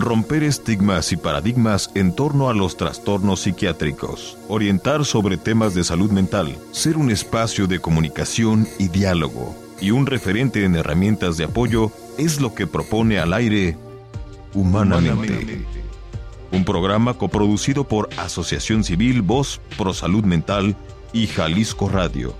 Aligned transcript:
Romper 0.00 0.44
estigmas 0.44 1.12
y 1.12 1.18
paradigmas 1.18 1.90
en 1.94 2.14
torno 2.14 2.48
a 2.48 2.54
los 2.54 2.78
trastornos 2.78 3.40
psiquiátricos. 3.40 4.38
Orientar 4.48 5.04
sobre 5.04 5.36
temas 5.36 5.74
de 5.74 5.84
salud 5.84 6.10
mental. 6.10 6.56
Ser 6.72 6.96
un 6.96 7.10
espacio 7.10 7.66
de 7.66 7.80
comunicación 7.80 8.66
y 8.78 8.88
diálogo. 8.88 9.54
Y 9.78 9.90
un 9.90 10.06
referente 10.06 10.64
en 10.64 10.74
herramientas 10.74 11.36
de 11.36 11.44
apoyo 11.44 11.92
es 12.16 12.40
lo 12.40 12.54
que 12.54 12.66
propone 12.66 13.18
al 13.18 13.34
aire 13.34 13.76
Humanamente. 14.54 15.66
Un 16.50 16.64
programa 16.64 17.12
coproducido 17.12 17.84
por 17.84 18.08
Asociación 18.16 18.84
Civil 18.84 19.20
Voz 19.20 19.60
Pro 19.76 19.92
Salud 19.92 20.24
Mental 20.24 20.76
y 21.12 21.26
Jalisco 21.26 21.90
Radio. 21.90 22.34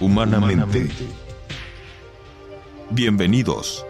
Humanamente. 0.00 0.90
Bienvenidos. 2.90 3.86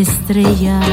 estrellas. 0.00 0.84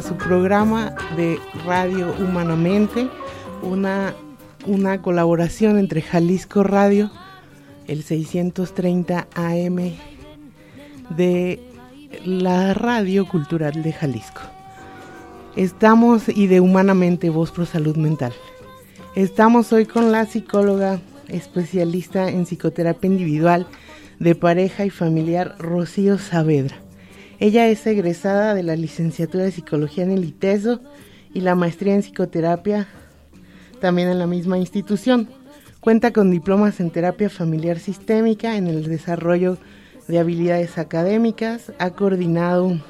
Su 0.00 0.16
programa 0.16 0.94
de 1.18 1.38
Radio 1.66 2.14
Humanamente, 2.18 3.06
una, 3.62 4.14
una 4.64 5.02
colaboración 5.02 5.78
entre 5.78 6.00
Jalisco 6.00 6.62
Radio, 6.62 7.10
el 7.86 8.02
630 8.02 9.28
AM 9.34 9.76
de 11.10 11.60
la 12.24 12.72
Radio 12.72 13.28
Cultural 13.28 13.82
de 13.82 13.92
Jalisco. 13.92 14.40
Estamos 15.54 16.30
y 16.30 16.46
de 16.46 16.60
Humanamente 16.60 17.28
Voz 17.28 17.50
Pro 17.50 17.66
Salud 17.66 17.96
Mental. 17.96 18.32
Estamos 19.14 19.74
hoy 19.74 19.84
con 19.84 20.10
la 20.10 20.24
psicóloga 20.24 21.00
especialista 21.28 22.30
en 22.30 22.46
psicoterapia 22.46 23.10
individual 23.10 23.66
de 24.20 24.34
pareja 24.34 24.86
y 24.86 24.90
familiar 24.90 25.54
Rocío 25.58 26.16
Saavedra. 26.16 26.82
Ella 27.42 27.66
es 27.66 27.84
egresada 27.88 28.54
de 28.54 28.62
la 28.62 28.76
licenciatura 28.76 29.42
de 29.42 29.50
Psicología 29.50 30.04
en 30.04 30.12
el 30.12 30.22
ITESO 30.22 30.80
y 31.34 31.40
la 31.40 31.56
maestría 31.56 31.92
en 31.92 32.02
Psicoterapia 32.02 32.86
también 33.80 34.10
en 34.10 34.20
la 34.20 34.28
misma 34.28 34.58
institución. 34.58 35.28
Cuenta 35.80 36.12
con 36.12 36.30
diplomas 36.30 36.78
en 36.78 36.92
terapia 36.92 37.28
familiar 37.28 37.80
sistémica, 37.80 38.56
en 38.56 38.68
el 38.68 38.84
desarrollo 38.84 39.58
de 40.06 40.20
habilidades 40.20 40.78
académicas, 40.78 41.72
ha 41.80 41.90
coordinado 41.90 42.80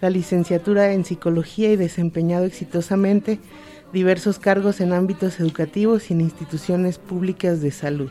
la 0.00 0.08
licenciatura 0.08 0.94
en 0.94 1.04
psicología 1.04 1.70
y 1.70 1.76
desempeñado 1.76 2.46
exitosamente 2.46 3.38
diversos 3.92 4.38
cargos 4.38 4.80
en 4.80 4.94
ámbitos 4.94 5.38
educativos 5.40 6.10
y 6.10 6.14
en 6.14 6.22
instituciones 6.22 6.96
públicas 6.96 7.60
de 7.60 7.70
salud. 7.70 8.10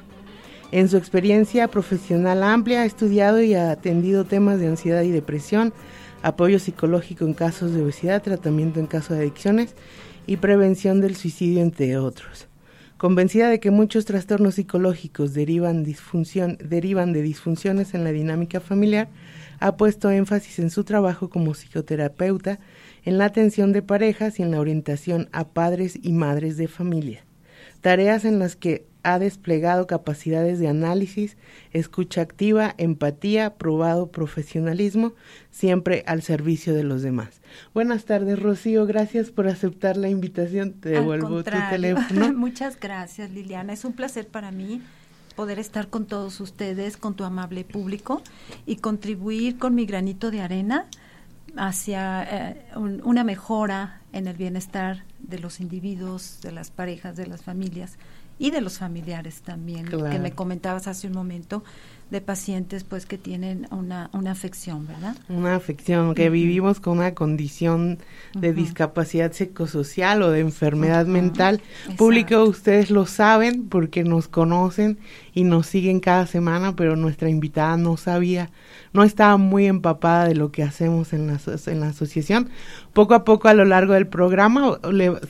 En 0.73 0.89
su 0.89 0.97
experiencia 0.97 1.67
profesional 1.67 2.41
amplia 2.41 2.81
ha 2.81 2.85
estudiado 2.85 3.39
y 3.43 3.53
ha 3.53 3.69
atendido 3.69 4.25
temas 4.25 4.59
de 4.59 4.65
ansiedad 4.65 5.03
y 5.03 5.11
depresión, 5.11 5.71
apoyo 6.23 6.57
psicológico 6.57 7.25
en 7.25 7.35
casos 7.35 7.75
de 7.75 7.83
obesidad, 7.83 8.23
tratamiento 8.23 8.79
en 8.79 8.87
casos 8.87 9.15
de 9.15 9.21
adicciones 9.21 9.75
y 10.25 10.37
prevención 10.37 10.99
del 10.99 11.15
suicidio, 11.15 11.61
entre 11.61 11.95
otros. 11.99 12.47
Convencida 12.97 13.49
de 13.49 13.59
que 13.59 13.69
muchos 13.69 14.05
trastornos 14.05 14.55
psicológicos 14.55 15.35
derivan, 15.35 15.85
derivan 16.57 17.13
de 17.13 17.21
disfunciones 17.21 17.93
en 17.93 18.03
la 18.03 18.11
dinámica 18.11 18.59
familiar, 18.59 19.09
ha 19.59 19.77
puesto 19.77 20.09
énfasis 20.09 20.57
en 20.57 20.71
su 20.71 20.83
trabajo 20.83 21.29
como 21.29 21.53
psicoterapeuta 21.53 22.59
en 23.03 23.19
la 23.19 23.25
atención 23.25 23.73
de 23.73 23.83
parejas 23.83 24.39
y 24.39 24.41
en 24.41 24.49
la 24.49 24.59
orientación 24.59 25.29
a 25.33 25.49
padres 25.49 25.99
y 26.01 26.13
madres 26.13 26.57
de 26.57 26.67
familia, 26.67 27.25
tareas 27.81 28.25
en 28.25 28.39
las 28.39 28.55
que 28.55 28.87
ha 29.03 29.19
desplegado 29.19 29.85
capacidades 29.85 30.59
de 30.59 30.69
análisis, 30.69 31.37
escucha 31.71 32.21
activa, 32.21 32.73
empatía, 32.77 33.55
probado 33.55 34.11
profesionalismo, 34.11 35.13
siempre 35.51 36.03
al 36.07 36.21
servicio 36.21 36.73
de 36.73 36.83
los 36.83 37.01
demás. 37.01 37.41
Buenas 37.73 38.05
tardes, 38.05 38.41
Rocío. 38.41 38.85
Gracias 38.85 39.29
por 39.29 39.47
aceptar 39.47 39.97
la 39.97 40.09
invitación. 40.09 40.73
Te 40.73 40.89
devuelvo 40.89 41.43
tu 41.43 41.51
teléfono. 41.69 42.33
Muchas 42.35 42.79
gracias, 42.79 43.31
Liliana. 43.31 43.73
Es 43.73 43.83
un 43.83 43.93
placer 43.93 44.27
para 44.27 44.51
mí 44.51 44.81
poder 45.35 45.59
estar 45.59 45.89
con 45.89 46.05
todos 46.05 46.39
ustedes, 46.39 46.95
con 46.95 47.15
tu 47.15 47.25
amable 47.25 47.65
público 47.65 48.21
y 48.65 48.77
contribuir 48.77 49.57
con 49.57 49.75
mi 49.75 49.85
granito 49.85 50.31
de 50.31 50.41
arena 50.41 50.85
hacia 51.57 52.23
eh, 52.23 52.65
una 52.75 53.23
mejora 53.23 54.01
en 54.11 54.27
el 54.27 54.37
bienestar 54.37 55.03
de 55.19 55.39
los 55.39 55.59
individuos, 55.59 56.39
de 56.41 56.51
las 56.51 56.71
parejas, 56.71 57.15
de 57.15 57.27
las 57.27 57.43
familias 57.43 57.97
y 58.43 58.51
de 58.51 58.59
los 58.59 58.77
familiares 58.77 59.41
también, 59.41 59.85
que 59.85 60.19
me 60.19 60.33
comentabas 60.33 60.87
hace 60.87 61.07
un 61.07 61.13
momento, 61.13 61.63
de 62.11 62.19
pacientes 62.19 62.83
pues 62.83 63.05
que 63.05 63.17
tienen 63.17 63.67
una, 63.71 64.09
una 64.11 64.31
afección, 64.31 64.85
¿verdad? 64.85 65.15
Una 65.29 65.55
afección, 65.55 66.13
que 66.13 66.29
vivimos 66.29 66.81
con 66.81 66.97
una 66.97 67.15
condición 67.15 67.99
de 68.33 68.51
discapacidad 68.51 69.31
psicosocial 69.31 70.21
o 70.23 70.29
de 70.29 70.41
enfermedad 70.41 71.05
mental. 71.05 71.61
Público, 71.97 72.43
ustedes 72.43 72.91
lo 72.91 73.05
saben 73.05 73.69
porque 73.69 74.03
nos 74.03 74.27
conocen 74.27 74.99
y 75.33 75.45
nos 75.45 75.65
siguen 75.65 76.01
cada 76.01 76.27
semana, 76.27 76.75
pero 76.75 76.97
nuestra 76.97 77.29
invitada 77.29 77.77
no 77.77 77.95
sabía, 77.95 78.49
no 78.91 79.03
estaba 79.03 79.37
muy 79.37 79.67
empapada 79.67 80.27
de 80.27 80.35
lo 80.35 80.51
que 80.51 80.63
hacemos 80.63 81.13
en 81.13 81.27
la, 81.27 81.39
en 81.65 81.79
la 81.79 81.87
asociación. 81.87 82.49
Poco 82.91 83.13
a 83.13 83.23
poco 83.23 83.47
a 83.47 83.53
lo 83.53 83.63
largo 83.63 83.93
del 83.93 84.05
programa 84.05 84.77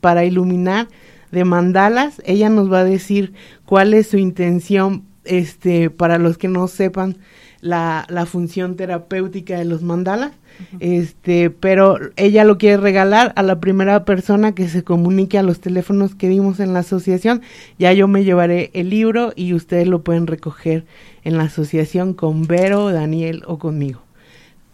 para 0.00 0.24
iluminar 0.24 0.88
de 1.30 1.44
mandalas. 1.44 2.22
Ella 2.24 2.48
nos 2.48 2.72
va 2.72 2.80
a 2.80 2.84
decir 2.84 3.34
cuál 3.66 3.92
es 3.92 4.08
su 4.08 4.16
intención, 4.16 5.04
este, 5.24 5.90
para 5.90 6.16
los 6.16 6.38
que 6.38 6.48
no 6.48 6.66
sepan 6.66 7.18
la, 7.60 8.06
la 8.08 8.24
función 8.24 8.76
terapéutica 8.76 9.58
de 9.58 9.66
los 9.66 9.82
mandalas 9.82 10.32
este, 10.80 11.50
pero 11.50 11.98
ella 12.16 12.44
lo 12.44 12.58
quiere 12.58 12.76
regalar 12.76 13.32
a 13.36 13.42
la 13.42 13.60
primera 13.60 14.04
persona 14.04 14.54
que 14.54 14.68
se 14.68 14.84
comunique 14.84 15.38
a 15.38 15.42
los 15.42 15.60
teléfonos 15.60 16.14
que 16.14 16.28
dimos 16.28 16.60
en 16.60 16.72
la 16.72 16.80
asociación. 16.80 17.42
Ya 17.78 17.92
yo 17.92 18.08
me 18.08 18.24
llevaré 18.24 18.70
el 18.74 18.90
libro 18.90 19.32
y 19.36 19.54
ustedes 19.54 19.88
lo 19.88 20.02
pueden 20.02 20.26
recoger 20.26 20.84
en 21.24 21.36
la 21.36 21.44
asociación 21.44 22.14
con 22.14 22.46
Vero, 22.46 22.90
Daniel 22.90 23.42
o 23.46 23.58
conmigo. 23.58 24.02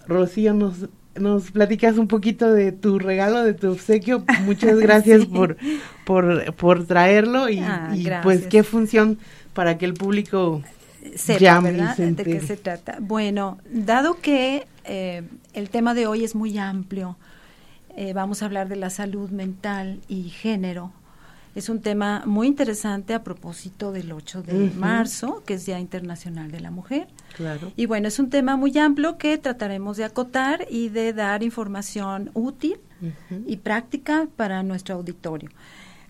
Rocío, 0.06 0.54
nos, 0.54 0.88
nos 1.16 1.50
platicas 1.50 1.98
un 1.98 2.08
poquito 2.08 2.52
de 2.52 2.72
tu 2.72 2.98
regalo, 2.98 3.42
de 3.42 3.54
tu 3.54 3.72
obsequio. 3.72 4.24
Muchas 4.44 4.78
gracias 4.80 5.26
por, 5.26 5.56
por, 6.04 6.54
por 6.54 6.86
traerlo 6.86 7.48
y, 7.48 7.58
ah, 7.60 7.92
y 7.94 8.06
pues 8.22 8.46
qué 8.46 8.62
función 8.62 9.18
para 9.52 9.78
que 9.78 9.84
el 9.86 9.94
público 9.94 10.62
sepa, 11.14 11.60
¿verdad? 11.60 11.96
¿De 11.96 12.24
qué 12.24 12.40
se 12.40 12.56
trata? 12.56 12.98
Bueno, 13.00 13.58
dado 13.70 14.20
que 14.20 14.66
eh, 14.84 15.22
el 15.52 15.70
tema 15.70 15.94
de 15.94 16.06
hoy 16.06 16.24
es 16.24 16.34
muy 16.34 16.58
amplio, 16.58 17.16
eh, 17.96 18.12
vamos 18.12 18.42
a 18.42 18.46
hablar 18.46 18.68
de 18.68 18.76
la 18.76 18.90
salud 18.90 19.30
mental 19.30 20.00
y 20.08 20.24
género. 20.30 20.92
Es 21.54 21.68
un 21.68 21.80
tema 21.80 22.24
muy 22.26 22.48
interesante 22.48 23.14
a 23.14 23.22
propósito 23.22 23.92
del 23.92 24.10
8 24.10 24.42
de 24.42 24.72
marzo, 24.76 25.44
que 25.46 25.54
es 25.54 25.66
Día 25.66 25.78
Internacional 25.78 26.50
de 26.50 26.58
la 26.58 26.72
Mujer. 26.72 27.06
Claro. 27.36 27.72
Y 27.76 27.86
bueno, 27.86 28.08
es 28.08 28.18
un 28.18 28.28
tema 28.28 28.56
muy 28.56 28.76
amplio 28.76 29.18
que 29.18 29.38
trataremos 29.38 29.96
de 29.96 30.04
acotar 30.04 30.66
y 30.68 30.88
de 30.88 31.12
dar 31.12 31.44
información 31.44 32.30
útil 32.34 32.78
y 33.46 33.58
práctica 33.58 34.26
para 34.36 34.64
nuestro 34.64 34.96
auditorio. 34.96 35.50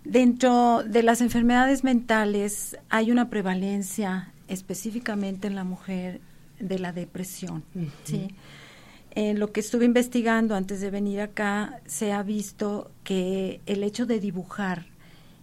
Dentro 0.05 0.83
de 0.83 1.03
las 1.03 1.21
enfermedades 1.21 1.85
mentales 1.85 2.79
hay 2.89 3.11
una 3.11 3.29
prevalencia 3.29 4.33
específicamente 4.49 5.47
en 5.47 5.57
la 5.57 5.65
mujer 5.65 6.21
de 6.59 6.79
la 6.79 6.93
depresión. 6.93 7.65
¿sí? 8.05 8.29
En 9.17 9.39
lo 9.39 9.53
que 9.53 9.61
estuve 9.61 9.85
investigando 9.85 10.57
antes 10.57 10.81
de 10.81 10.91
venir 10.91 11.21
acá, 11.21 11.81
se 11.87 12.13
ha 12.13 12.23
visto 12.25 12.91
que 13.05 13.61
el 13.67 13.85
hecho 13.85 14.07
de 14.07 14.19
dibujar 14.19 14.87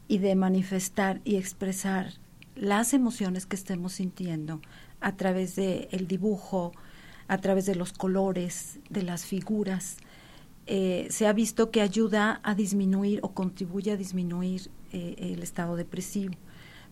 y 0.09 0.17
de 0.17 0.35
manifestar 0.35 1.21
y 1.23 1.37
expresar 1.37 2.13
las 2.55 2.93
emociones 2.93 3.45
que 3.45 3.55
estemos 3.55 3.93
sintiendo 3.93 4.61
a 4.99 5.15
través 5.15 5.55
del 5.55 5.87
el 5.91 6.07
dibujo, 6.07 6.73
a 7.29 7.37
través 7.37 7.65
de 7.65 7.75
los 7.75 7.93
colores, 7.93 8.79
de 8.89 9.03
las 9.03 9.25
figuras, 9.25 9.95
eh, 10.67 11.07
se 11.09 11.25
ha 11.25 11.31
visto 11.31 11.71
que 11.71 11.79
ayuda 11.79 12.41
a 12.43 12.55
disminuir 12.55 13.19
o 13.23 13.29
contribuye 13.29 13.91
a 13.91 13.97
disminuir 13.97 14.69
eh, 14.91 15.15
el 15.17 15.43
estado 15.43 15.77
depresivo. 15.77 16.33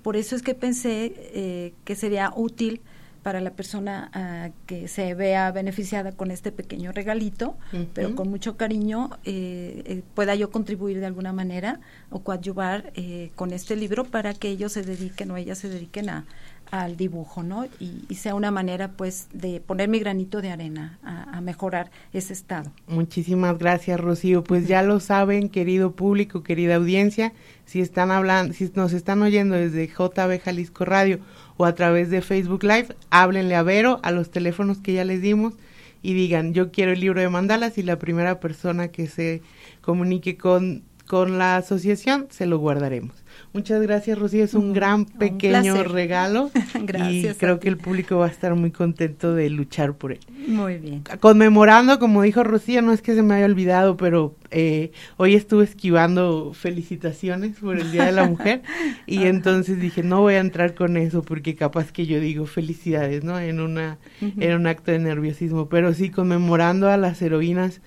Por 0.02 0.16
eso 0.16 0.34
es 0.34 0.42
que 0.42 0.56
pensé 0.56 1.14
eh, 1.18 1.74
que 1.84 1.96
sería 1.96 2.32
útil 2.34 2.80
para 3.24 3.42
la 3.42 3.52
persona 3.52 4.10
ah, 4.14 4.50
que 4.66 4.88
se 4.88 5.14
vea 5.14 5.52
beneficiada 5.52 6.12
con 6.12 6.32
este 6.32 6.52
pequeño 6.52 6.92
regalito, 6.92 7.58
pero 7.94 8.16
con 8.16 8.30
mucho 8.30 8.58
cariño 8.58 9.12
eh, 9.26 9.84
eh, 9.86 10.02
pueda 10.14 10.36
yo 10.36 10.50
contribuir 10.50 11.00
de 11.00 11.06
alguna 11.06 11.34
manera 11.34 11.80
o 12.10 12.20
coadyuvar 12.20 12.92
con 13.36 13.54
este 13.54 13.76
libro 13.76 14.06
para 14.06 14.34
que 14.34 14.50
ellos 14.50 14.74
se 14.74 14.84
dediquen 14.84 15.32
o 15.32 15.38
ellas 15.38 15.58
se 15.58 15.70
dediquen 15.70 16.10
a, 16.10 16.26
al 16.72 16.98
dibujo, 16.98 17.44
¿no? 17.44 17.66
Y, 17.80 18.14
sea 18.16 18.36
una 18.36 18.52
manera, 18.52 18.90
pues, 18.90 19.28
de 19.34 19.60
poner 19.60 19.90
mi 19.90 20.00
granito 20.00 20.42
de 20.42 20.52
arena 20.52 21.00
a, 21.04 21.40
mejorar 21.42 21.90
ese 22.12 22.34
estado. 22.34 22.70
Muchísimas 22.88 23.58
gracias, 23.58 23.98
Rocío. 24.00 24.44
Pues 24.44 24.68
ya 24.68 24.84
lo 24.84 25.00
saben, 25.00 25.48
querido 25.48 25.94
público, 25.94 26.44
querida 26.44 26.76
audiencia, 26.76 27.32
si 27.66 27.80
están 27.80 28.12
hablando, 28.12 28.54
si 28.54 28.70
nos 28.76 28.92
están 28.92 29.22
oyendo 29.22 29.56
desde 29.56 29.88
JB 29.88 30.42
Jalisco 30.44 30.84
Radio 30.84 31.20
o 31.60 31.66
a 31.66 31.76
través 31.76 32.10
de 32.10 32.22
Facebook 32.22 32.64
Live, 32.64 32.96
háblenle 33.10 33.54
a 33.54 33.64
Vero, 33.64 34.00
a 34.02 34.12
los 34.12 34.32
teléfonos 34.32 34.78
que 34.78 34.94
ya 34.94 35.04
les 35.04 35.22
dimos 35.22 35.56
y 36.02 36.14
digan, 36.14 36.54
yo 36.54 36.72
quiero 36.72 36.94
el 36.94 37.02
libro 37.02 37.20
de 37.20 37.28
mandalas 37.28 37.78
y 37.78 37.84
la 37.84 38.00
primera 38.00 38.40
persona 38.40 38.88
que 38.88 39.08
se 39.08 39.42
comunique 39.82 40.38
con, 40.38 40.84
con 41.06 41.38
la 41.38 41.58
asociación, 41.58 42.28
se 42.30 42.46
lo 42.46 42.60
guardaremos. 42.60 43.12
Muchas 43.54 43.82
gracias, 43.82 44.18
Rocío. 44.18 44.44
Es 44.44 44.54
un 44.54 44.74
gran 44.74 45.06
pequeño 45.06 45.84
regalo. 45.84 46.52
gracias. 46.84 47.36
Y 47.36 47.40
creo 47.40 47.60
que 47.60 47.70
el 47.70 47.78
público 47.78 48.18
va 48.18 48.28
a 48.28 48.30
estar 48.30 48.56
muy 48.56 48.72
contento 48.72 49.34
de 49.34 49.50
luchar 49.50 49.94
por 49.94 50.12
él. 50.12 50.20
Muy 50.48 50.78
bien. 50.78 51.04
Conmemorando, 51.20 52.00
como 52.00 52.22
dijo 52.22 52.44
Rocío, 52.44 52.82
no 52.82 52.94
es 52.94 53.02
que 53.02 53.16
se 53.16 53.24
me 53.24 53.36
haya 53.36 53.46
olvidado, 53.46 53.98
pero 53.98 54.36
eh, 54.52 54.92
hoy 55.18 55.36
estuve 55.36 55.64
esquivando 55.64 56.54
felicitaciones 56.54 57.58
por 57.58 57.78
el 57.78 57.92
Día 57.92 58.06
de 58.06 58.12
la 58.12 58.26
Mujer 58.26 58.62
y 59.06 59.24
entonces 59.24 59.80
dije, 59.80 60.04
no 60.04 60.22
voy 60.22 60.36
a 60.36 60.40
entrar 60.40 60.74
con 60.76 60.98
eso 60.98 61.22
porque 61.22 61.56
capaz 61.56 61.92
que 61.92 62.06
yo 62.06 62.20
digo 62.20 62.46
felicidades, 62.46 63.24
¿no? 63.24 63.40
En, 63.40 63.60
una, 63.60 63.98
en 64.22 64.56
un 64.56 64.68
acto 64.68 64.92
de 64.92 65.00
nerviosismo, 65.00 65.70
pero 65.70 65.94
sí 65.94 66.10
conmemorando 66.10 66.90
a 66.90 66.98
las 66.98 67.22
heroínas 67.22 67.82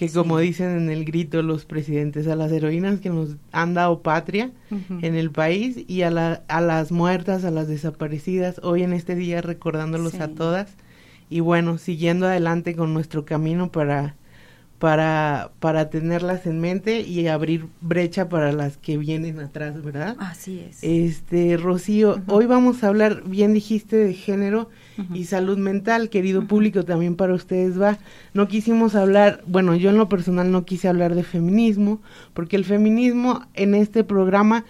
que 0.00 0.08
como 0.10 0.38
dicen 0.38 0.78
en 0.78 0.88
el 0.88 1.04
grito 1.04 1.42
los 1.42 1.66
presidentes, 1.66 2.26
a 2.26 2.34
las 2.34 2.50
heroínas 2.50 3.00
que 3.00 3.10
nos 3.10 3.36
han 3.52 3.74
dado 3.74 4.00
patria 4.00 4.50
en 4.70 5.14
el 5.14 5.30
país 5.30 5.84
y 5.88 6.00
a, 6.00 6.10
la, 6.10 6.42
a 6.48 6.62
las 6.62 6.90
muertas, 6.90 7.44
a 7.44 7.50
las 7.50 7.68
desaparecidas, 7.68 8.62
hoy 8.62 8.82
en 8.82 8.94
este 8.94 9.14
día 9.14 9.42
recordándolos 9.42 10.14
a 10.14 10.28
todas. 10.28 10.72
Y 11.28 11.40
bueno, 11.40 11.76
siguiendo 11.76 12.26
adelante 12.26 12.74
con 12.74 12.94
nuestro 12.94 13.26
camino 13.26 13.70
para 13.70 14.16
para, 14.78 15.50
para 15.60 15.90
tenerlas 15.90 16.46
en 16.46 16.58
mente 16.58 17.02
y 17.02 17.26
abrir 17.26 17.66
brecha 17.82 18.30
para 18.30 18.50
las 18.52 18.78
que 18.78 18.96
vienen 18.96 19.38
atrás, 19.38 19.82
¿verdad? 19.84 20.16
Así 20.18 20.60
es. 20.60 20.78
Este, 20.82 21.58
Rocío, 21.58 22.22
hoy 22.26 22.46
vamos 22.46 22.82
a 22.82 22.88
hablar, 22.88 23.22
bien 23.26 23.52
dijiste, 23.52 23.96
de 23.96 24.14
género 24.14 24.70
y 25.14 25.24
salud 25.24 25.58
mental, 25.58 26.10
querido 26.10 26.46
público, 26.46 26.84
también 26.84 27.16
para 27.16 27.34
ustedes 27.34 27.80
va. 27.80 27.98
No 28.34 28.48
quisimos 28.48 28.94
hablar, 28.94 29.42
bueno, 29.46 29.74
yo 29.74 29.90
en 29.90 29.98
lo 29.98 30.08
personal 30.08 30.50
no 30.50 30.64
quise 30.64 30.88
hablar 30.88 31.14
de 31.14 31.22
feminismo, 31.22 32.00
porque 32.34 32.56
el 32.56 32.64
feminismo 32.64 33.46
en 33.54 33.74
este 33.74 34.04
programa 34.04 34.64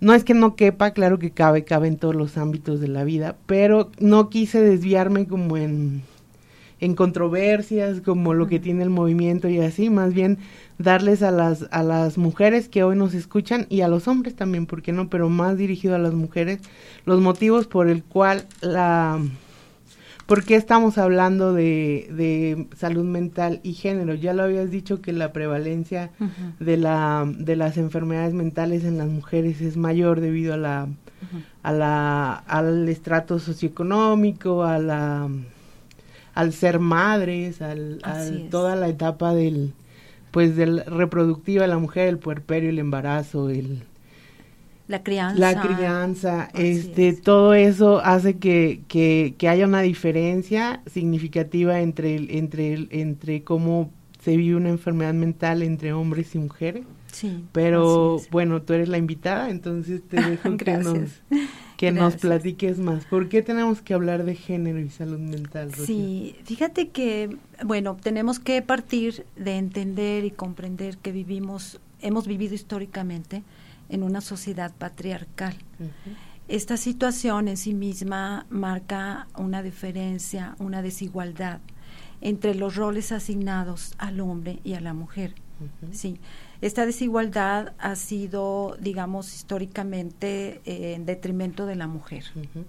no 0.00 0.12
es 0.12 0.24
que 0.24 0.34
no 0.34 0.56
quepa, 0.56 0.90
claro 0.90 1.18
que 1.18 1.30
cabe, 1.30 1.64
cabe 1.64 1.88
en 1.88 1.96
todos 1.96 2.14
los 2.14 2.36
ámbitos 2.36 2.80
de 2.80 2.88
la 2.88 3.04
vida, 3.04 3.36
pero 3.46 3.90
no 3.98 4.28
quise 4.28 4.60
desviarme 4.60 5.26
como 5.26 5.56
en 5.56 6.02
en 6.80 6.94
controversias 6.94 8.00
como 8.02 8.34
lo 8.34 8.48
que 8.48 8.58
tiene 8.58 8.82
el 8.82 8.90
movimiento 8.90 9.48
y 9.48 9.60
así, 9.60 9.88
más 9.90 10.12
bien 10.12 10.38
darles 10.78 11.22
a 11.22 11.30
las 11.30 11.66
a 11.70 11.82
las 11.82 12.18
mujeres 12.18 12.68
que 12.68 12.82
hoy 12.82 12.96
nos 12.96 13.14
escuchan 13.14 13.66
y 13.70 13.80
a 13.80 13.88
los 13.88 14.08
hombres 14.08 14.36
también, 14.36 14.66
¿por 14.66 14.82
qué 14.82 14.92
no? 14.92 15.08
Pero 15.08 15.28
más 15.28 15.56
dirigido 15.56 15.94
a 15.94 15.98
las 15.98 16.14
mujeres, 16.14 16.60
los 17.04 17.20
motivos 17.20 17.66
por 17.66 17.88
el 17.88 18.04
cual 18.04 18.46
la 18.60 19.18
¿Por 20.26 20.44
qué 20.44 20.56
estamos 20.56 20.98
hablando 20.98 21.52
de, 21.52 22.08
de, 22.10 22.66
salud 22.76 23.04
mental 23.04 23.60
y 23.62 23.74
género? 23.74 24.14
Ya 24.14 24.34
lo 24.34 24.42
habías 24.42 24.70
dicho 24.70 25.00
que 25.00 25.12
la 25.12 25.32
prevalencia 25.32 26.10
de, 26.58 26.76
la, 26.76 27.24
de 27.26 27.54
las 27.54 27.76
enfermedades 27.76 28.34
mentales 28.34 28.84
en 28.84 28.98
las 28.98 29.06
mujeres 29.06 29.60
es 29.60 29.76
mayor 29.76 30.20
debido 30.20 30.54
a 30.54 30.56
la, 30.56 30.88
a 31.62 31.72
la, 31.72 32.34
al 32.34 32.88
estrato 32.88 33.38
socioeconómico, 33.38 34.64
a 34.64 34.78
la 34.78 35.28
al 36.34 36.52
ser 36.52 36.80
madres, 36.80 37.62
al, 37.62 37.98
toda 38.50 38.76
la 38.76 38.88
etapa 38.88 39.32
del, 39.32 39.72
pues 40.32 40.54
del 40.54 40.84
reproductiva, 40.84 41.66
la 41.66 41.78
mujer, 41.78 42.08
el 42.08 42.18
puerperio, 42.18 42.68
el 42.68 42.78
embarazo, 42.78 43.48
el 43.48 43.84
la 44.88 45.02
crianza. 45.02 45.40
La 45.40 45.60
crianza, 45.60 46.48
este, 46.54 47.12
todo 47.12 47.54
eso 47.54 48.00
hace 48.04 48.36
que, 48.36 48.82
que, 48.88 49.34
que, 49.36 49.48
haya 49.48 49.66
una 49.66 49.82
diferencia 49.82 50.80
significativa 50.86 51.80
entre, 51.80 52.38
entre, 52.38 52.86
entre 52.90 53.42
cómo 53.42 53.90
se 54.22 54.36
vive 54.36 54.56
una 54.56 54.68
enfermedad 54.68 55.14
mental 55.14 55.62
entre 55.62 55.92
hombres 55.92 56.34
y 56.34 56.38
mujeres. 56.38 56.84
Sí. 57.12 57.44
Pero 57.52 58.20
bueno, 58.30 58.62
tú 58.62 58.74
eres 58.74 58.88
la 58.88 58.98
invitada, 58.98 59.50
entonces 59.50 60.02
te 60.08 60.20
dejo 60.22 60.56
que 60.56 60.76
nos 60.76 61.10
que 61.76 61.92
nos 61.92 62.16
platiques 62.16 62.78
más. 62.78 63.04
¿Por 63.04 63.28
qué 63.28 63.42
tenemos 63.42 63.82
que 63.82 63.94
hablar 63.94 64.24
de 64.24 64.34
género 64.34 64.80
y 64.80 64.88
salud 64.88 65.18
mental? 65.18 65.74
Sí, 65.74 66.36
fíjate 66.44 66.88
que, 66.88 67.36
bueno, 67.64 67.96
tenemos 68.02 68.38
que 68.38 68.62
partir 68.62 69.26
de 69.36 69.58
entender 69.58 70.24
y 70.24 70.30
comprender 70.30 70.96
que 70.98 71.12
vivimos, 71.12 71.80
hemos 72.00 72.26
vivido 72.26 72.54
históricamente 72.54 73.42
en 73.88 74.02
una 74.02 74.20
sociedad 74.20 74.72
patriarcal. 74.76 75.54
Esta 76.48 76.76
situación 76.76 77.48
en 77.48 77.56
sí 77.56 77.74
misma 77.74 78.46
marca 78.50 79.26
una 79.36 79.62
diferencia, 79.62 80.54
una 80.58 80.82
desigualdad 80.82 81.60
entre 82.20 82.54
los 82.54 82.76
roles 82.76 83.12
asignados 83.12 83.94
al 83.98 84.20
hombre 84.20 84.60
y 84.64 84.74
a 84.74 84.80
la 84.80 84.94
mujer. 84.94 85.34
Sí, 85.92 86.20
esta 86.60 86.84
desigualdad 86.84 87.72
ha 87.78 87.96
sido, 87.96 88.76
digamos, 88.78 89.34
históricamente 89.34 90.60
eh, 90.66 90.94
en 90.94 91.06
detrimento 91.06 91.64
de 91.64 91.76
la 91.76 91.86
mujer, 91.86 92.24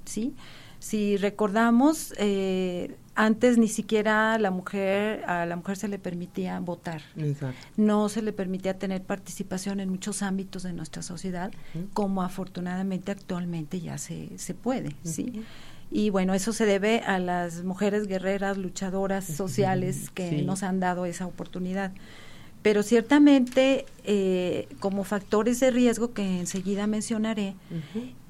¿sí? 0.06 0.36
Si 0.80 1.18
recordamos, 1.18 2.14
eh, 2.18 2.96
antes 3.18 3.58
ni 3.58 3.68
siquiera 3.68 4.38
la 4.38 4.52
mujer, 4.52 5.26
a 5.26 5.48
la 5.48 5.56
mujer 5.56 5.76
se 5.76 5.88
le 5.88 5.98
permitía 5.98 6.60
votar. 6.60 7.02
No 7.76 8.10
se 8.10 8.22
le 8.22 8.32
permitía 8.32 8.78
tener 8.78 9.02
participación 9.02 9.80
en 9.80 9.90
muchos 9.90 10.22
ámbitos 10.22 10.62
de 10.62 10.72
nuestra 10.72 11.02
sociedad, 11.02 11.52
como 11.94 12.22
afortunadamente 12.22 13.12
actualmente 13.12 13.82
ya 13.82 13.98
se, 13.98 14.38
se 14.38 14.54
puede, 14.54 14.96
¿sí? 15.04 15.44
Y 15.90 16.12
bueno, 16.12 16.36
eso 16.36 16.54
se 16.54 16.68
debe 16.68 17.00
a 17.00 17.18
las 17.18 17.64
mujeres 17.64 18.06
guerreras, 18.06 18.58
luchadoras 18.58 19.26
sociales 19.26 20.12
que 20.12 20.44
nos 20.44 20.62
han 20.62 20.80
dado 20.80 21.08
esa 21.08 21.26
oportunidad. 21.26 21.94
Pero 22.62 22.84
ciertamente 22.84 23.86
eh, 24.04 24.68
como 24.80 25.04
factores 25.06 25.60
de 25.60 25.72
riesgo 25.72 26.14
que 26.14 26.40
enseguida 26.40 26.86
mencionaré, 26.86 27.56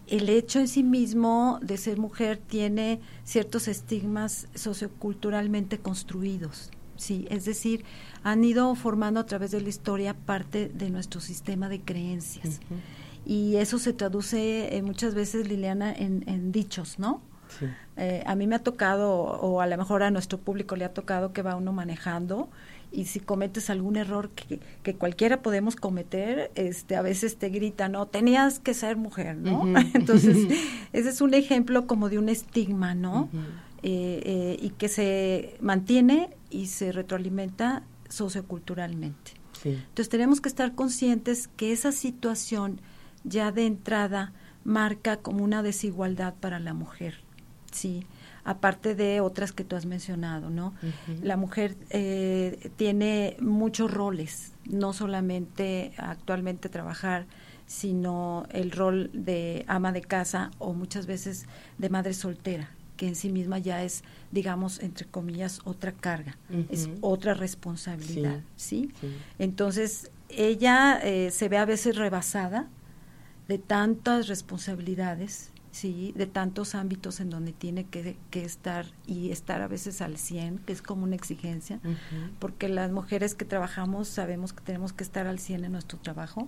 el 0.10 0.30
hecho 0.30 0.60
en 0.60 0.68
sí 0.68 0.84
mismo 0.84 1.60
de 1.62 1.78
ser 1.78 1.98
mujer 1.98 2.38
tiene 2.38 3.00
ciertos 3.24 3.68
estigmas 3.68 4.48
socioculturalmente 4.56 5.80
construidos. 5.80 6.72
Sí, 6.96 7.28
es 7.30 7.46
decir, 7.46 7.86
han 8.24 8.44
ido 8.44 8.74
formando 8.76 9.20
a 9.20 9.26
través 9.26 9.52
de 9.52 9.62
la 9.62 9.70
historia 9.70 10.14
parte 10.14 10.68
de 10.68 10.90
nuestro 10.90 11.22
sistema 11.22 11.70
de 11.70 11.82
creencias. 11.82 12.60
Y 13.26 13.58
eso 13.58 13.78
se 13.78 13.94
traduce 13.94 14.76
eh, 14.76 14.82
muchas 14.82 15.14
veces, 15.14 15.48
Liliana, 15.48 15.94
en, 15.94 16.52
dichos, 16.52 16.98
¿no? 16.98 17.22
Eh, 17.96 18.24
a 18.26 18.36
mí 18.36 18.48
me 18.48 18.56
ha 18.56 18.60
tocado, 18.60 19.12
o 19.12 19.62
a 19.62 19.68
lo 19.68 19.78
mejor 19.78 20.04
a 20.04 20.12
nuestro 20.12 20.38
público 20.38 20.76
le 20.76 20.86
ha 20.86 20.94
tocado 20.94 21.34
que 21.34 21.42
va 21.42 21.56
uno 21.56 21.74
manejando 21.74 22.50
y 22.92 23.06
si 23.06 23.20
cometes 23.20 23.70
algún 23.70 23.98
error 23.98 24.30
que, 24.30 24.60
que, 24.84 24.96
cualquiera 24.96 25.42
podemos 25.42 25.76
cometer, 25.76 26.52
este, 26.56 26.96
a 26.96 27.02
veces 27.02 27.38
te 27.38 27.50
grita, 27.50 27.90
no, 27.90 28.06
tenías 28.06 28.60
que 28.60 28.74
ser 28.74 28.96
mujer, 28.96 29.36
¿no? 29.36 29.64
Entonces, 29.94 30.48
ese 30.94 31.10
es 31.10 31.22
un 31.22 31.34
ejemplo 31.34 31.86
como 31.86 32.10
de 32.10 32.18
un 32.18 32.30
estigma, 32.30 32.96
¿no? 32.96 33.30
Eh, 33.84 34.22
eh, 34.26 34.58
y 34.62 34.70
que 34.72 34.90
se 34.90 35.58
mantiene 35.60 36.30
y 36.50 36.68
se 36.68 36.92
retroalimenta 36.92 37.84
socioculturalmente. 38.10 39.34
Entonces, 39.64 40.10
tenemos 40.10 40.40
que 40.40 40.48
estar 40.48 40.76
conscientes 40.76 41.50
que 41.50 41.74
esa 41.74 41.92
situación 41.92 42.80
ya 43.24 43.52
de 43.52 43.66
entrada 43.66 44.32
marca 44.64 45.18
como 45.18 45.44
una 45.44 45.62
desigualdad 45.62 46.36
para 46.40 46.60
la 46.60 46.74
mujer, 46.74 47.16
¿sí? 47.78 48.06
aparte 48.48 48.96
de 48.96 49.20
otras 49.20 49.52
que 49.52 49.66
tú 49.66 49.76
has 49.76 49.86
mencionado, 49.86 50.50
¿no? 50.50 50.74
La 51.22 51.36
mujer 51.36 51.76
eh, 51.90 52.72
tiene 52.78 53.36
muchos 53.42 53.92
roles, 53.92 54.54
no 54.64 54.94
solamente 54.94 55.92
actualmente 55.98 56.70
trabajar, 56.70 57.26
sino 57.66 58.48
el 58.52 58.72
rol 58.72 59.10
de 59.14 59.66
ama 59.68 59.92
de 59.92 60.02
casa 60.02 60.52
o 60.60 60.72
muchas 60.72 61.08
veces 61.08 61.46
de 61.78 61.90
madre 61.90 62.14
soltera, 62.14 62.72
que 62.96 63.10
en 63.10 63.16
sí 63.16 63.30
misma 63.30 63.60
ya 63.60 63.84
es, 63.84 64.06
digamos, 64.32 64.80
entre 64.80 65.06
comillas, 65.06 65.60
otra 65.66 65.92
carga, 65.92 66.38
es 66.70 66.90
otra 67.02 67.34
responsabilidad, 67.34 68.40
¿sí? 68.56 68.94
Entonces, 69.40 70.10
ella 70.30 71.02
eh, 71.04 71.32
se 71.32 71.50
ve 71.50 71.58
a 71.58 71.66
veces 71.66 71.98
rebasada 71.98 72.70
de 73.50 73.58
tantas 73.58 74.30
responsabilidades 74.30 75.52
sí, 75.78 76.12
de 76.16 76.26
tantos 76.26 76.74
ámbitos 76.74 77.20
en 77.20 77.30
donde 77.30 77.54
tiene 77.54 77.86
que, 77.86 78.18
estar 78.32 78.88
y 79.06 79.32
estar 79.32 79.62
a 79.62 79.68
veces 79.68 80.02
al 80.02 80.18
100, 80.18 80.60
que 80.60 80.74
es 80.74 80.82
como 80.82 81.04
una 81.04 81.16
exigencia, 81.16 81.80
porque 82.40 82.68
las 82.68 82.92
mujeres 82.92 83.36
que 83.36 83.46
trabajamos 83.46 84.08
sabemos 84.08 84.54
que 84.54 84.64
tenemos 84.64 84.92
que 84.92 85.04
estar 85.04 85.28
al 85.28 85.38
100 85.38 85.66
en 85.66 85.72
nuestro 85.72 86.00
trabajo, 86.00 86.48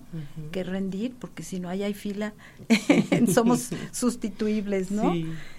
que 0.50 0.64
rendir, 0.64 1.14
porque 1.14 1.44
si 1.44 1.60
no 1.60 1.68
hay, 1.68 1.84
hay 1.84 1.94
fila, 1.94 2.34
somos 3.32 3.70
sustituibles, 3.92 4.90
¿no? 4.90 5.12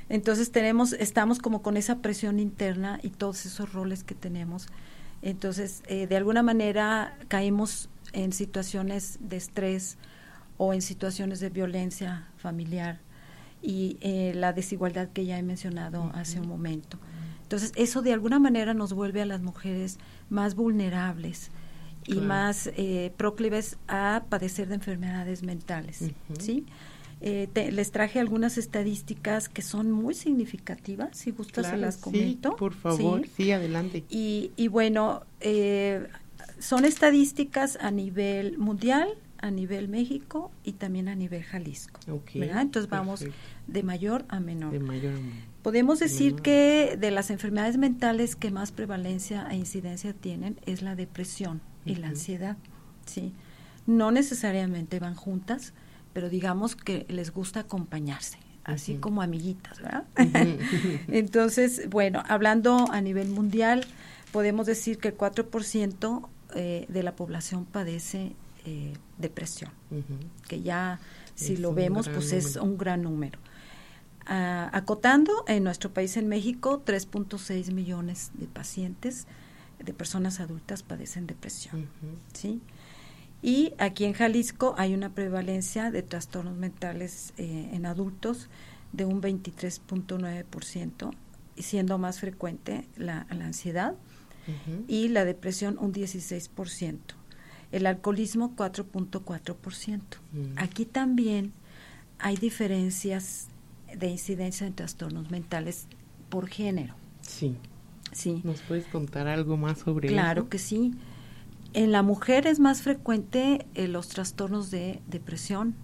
Entonces 0.09 0.51
tenemos, 0.51 0.91
estamos 0.93 1.39
como 1.39 1.61
con 1.61 1.77
esa 1.77 1.99
presión 1.99 2.39
interna 2.39 2.99
y 3.01 3.09
todos 3.09 3.45
esos 3.45 3.71
roles 3.71 4.03
que 4.03 4.15
tenemos. 4.15 4.67
Entonces, 5.21 5.81
eh, 5.87 6.07
de 6.07 6.17
alguna 6.17 6.43
manera 6.43 7.17
caemos 7.29 7.89
en 8.11 8.33
situaciones 8.33 9.17
de 9.21 9.37
estrés 9.37 9.97
o 10.57 10.73
en 10.73 10.81
situaciones 10.81 11.39
de 11.39 11.49
violencia 11.49 12.27
familiar 12.37 12.99
y 13.61 13.97
eh, 14.01 14.33
la 14.35 14.53
desigualdad 14.53 15.09
que 15.09 15.25
ya 15.25 15.37
he 15.37 15.43
mencionado 15.43 16.11
hace 16.13 16.39
un 16.39 16.47
momento. 16.47 16.97
Entonces, 17.43 17.73
eso 17.75 18.01
de 18.01 18.13
alguna 18.13 18.39
manera 18.39 18.73
nos 18.73 18.93
vuelve 18.93 19.21
a 19.21 19.25
las 19.25 19.41
mujeres 19.41 19.97
más 20.29 20.55
vulnerables 20.55 21.51
y 22.05 22.15
más 22.15 22.71
eh, 22.77 23.11
proclives 23.17 23.77
a 23.87 24.23
padecer 24.29 24.67
de 24.69 24.75
enfermedades 24.75 25.43
mentales, 25.43 26.11
¿sí? 26.39 26.65
Eh, 27.23 27.47
les 27.71 27.91
traje 27.91 28.19
algunas 28.19 28.57
estadísticas 28.57 29.47
que 29.47 29.61
son 29.61 29.91
muy 29.91 30.15
significativas, 30.15 31.15
si 31.15 31.29
gustas 31.31 31.67
se 31.67 31.77
las 31.77 31.97
comento. 31.97 32.49
Sí, 32.49 32.55
por 32.57 32.73
favor, 32.73 33.21
sí, 33.37 33.51
adelante. 33.51 34.03
Y, 34.09 34.51
y 34.55 34.69
bueno, 34.69 35.23
son 36.57 36.85
estadísticas 36.85 37.77
a 37.81 37.91
nivel 37.91 38.57
mundial, 38.57 39.09
a 39.41 39.51
nivel 39.51 39.87
México 39.87 40.51
y 40.63 40.73
también 40.73 41.07
a 41.07 41.15
nivel 41.15 41.43
Jalisco. 41.43 41.99
Entonces 42.33 42.89
vamos 42.89 43.25
de 43.67 43.83
mayor 43.83 44.25
a 44.29 44.39
menor. 44.39 44.73
Podemos 45.61 45.99
decir 45.99 46.35
que 46.35 46.97
de 46.99 47.11
las 47.11 47.29
enfermedades 47.29 47.77
mentales 47.77 48.35
que 48.35 48.51
más 48.51 48.71
prevalencia 48.71 49.47
e 49.51 49.55
incidencia 49.55 50.13
tienen 50.13 50.57
es 50.65 50.81
la 50.81 50.95
depresión 50.95 51.61
y 51.85 51.95
la 51.95 52.07
ansiedad. 52.07 52.57
¿sí? 53.05 53.33
No 53.85 54.11
necesariamente 54.11 54.99
van 54.99 55.15
juntas, 55.15 55.73
pero 56.13 56.29
digamos 56.29 56.75
que 56.75 57.05
les 57.09 57.31
gusta 57.31 57.61
acompañarse 57.61 58.37
así 58.63 58.95
como 58.95 59.21
amiguitas, 59.21 59.79
¿verdad? 59.81 60.03
Entonces, 61.07 61.89
bueno, 61.89 62.23
hablando 62.27 62.85
a 62.91 63.01
nivel 63.01 63.29
mundial, 63.29 63.85
podemos 64.31 64.65
decir 64.67 64.97
que 64.99 65.09
el 65.09 65.17
4% 65.17 66.27
eh, 66.53 66.85
de 66.87 67.03
la 67.03 67.15
población 67.15 67.65
padece 67.65 68.33
eh, 68.65 68.93
depresión, 69.17 69.71
que 70.47 70.61
ya 70.61 70.99
si 71.35 71.57
lo 71.57 71.73
vemos, 71.73 72.09
pues 72.09 72.31
es 72.33 72.55
un 72.55 72.77
gran 72.77 73.01
número. 73.01 73.39
Ah, 74.25 74.69
acotando, 74.73 75.43
en 75.47 75.63
nuestro 75.63 75.91
país, 75.91 76.15
en 76.17 76.27
México, 76.27 76.83
3.6 76.85 77.71
millones 77.71 78.31
de 78.35 78.45
pacientes, 78.47 79.25
de 79.79 79.93
personas 79.93 80.39
adultas, 80.39 80.83
padecen 80.83 81.25
depresión. 81.25 81.87
¿sí? 82.33 82.61
Y 83.41 83.73
aquí 83.79 84.05
en 84.05 84.13
Jalisco 84.13 84.75
hay 84.77 84.93
una 84.93 85.09
prevalencia 85.09 85.89
de 85.89 86.03
trastornos 86.03 86.55
mentales 86.55 87.33
eh, 87.37 87.69
en 87.73 87.87
adultos 87.87 88.49
de 88.93 89.05
un 89.05 89.21
23.9%, 89.21 91.11
siendo 91.57 91.97
más 91.97 92.19
frecuente 92.19 92.87
la, 92.95 93.25
ansiedad 93.29 93.95
y 94.87 95.07
la 95.07 95.25
depresión 95.25 95.77
un 95.79 95.93
16% 95.93 97.20
el 97.71 97.85
alcoholismo 97.85 98.55
4.4%. 98.55 99.99
Mm. 100.31 100.57
Aquí 100.57 100.85
también 100.85 101.53
hay 102.19 102.37
diferencias 102.37 103.47
de 103.95 104.07
incidencia 104.07 104.67
en 104.67 104.73
trastornos 104.73 105.31
mentales 105.31 105.87
por 106.29 106.47
género. 106.47 106.95
Sí. 107.21 107.57
Sí. 108.11 108.41
¿Nos 108.43 108.61
puedes 108.61 108.85
contar 108.87 109.27
algo 109.27 109.57
más 109.57 109.79
sobre 109.79 110.07
eso? 110.07 110.15
Claro 110.15 110.49
que 110.49 110.59
sí. 110.59 110.93
En 111.73 111.91
la 111.91 112.03
mujer 112.03 112.47
es 112.47 112.59
más 112.59 112.81
frecuente 112.81 113.65
eh, 113.75 113.87
los 113.87 114.09
trastornos 114.09 114.71
de 114.71 115.01
depresión, 115.07 115.75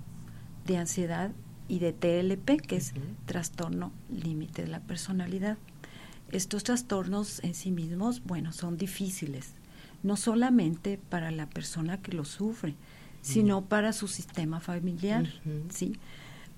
de 0.65 0.77
ansiedad 0.77 1.31
y 1.69 1.79
de 1.79 1.93
TLP, 1.93 2.61
que 2.61 2.75
es 2.75 2.93
trastorno 3.25 3.93
límite 4.09 4.63
de 4.63 4.67
la 4.67 4.81
personalidad. 4.81 5.57
Estos 6.31 6.65
trastornos 6.65 7.41
en 7.43 7.53
sí 7.53 7.71
mismos, 7.71 8.21
bueno, 8.23 8.51
son 8.51 8.75
difíciles 8.77 9.53
no 10.03 10.17
solamente 10.17 10.99
para 11.09 11.31
la 11.31 11.47
persona 11.49 12.01
que 12.01 12.13
lo 12.13 12.25
sufre, 12.25 12.75
sino 13.21 13.65
para 13.65 13.93
su 13.93 14.07
sistema 14.07 14.59
familiar, 14.59 15.27
¿sí? 15.69 15.97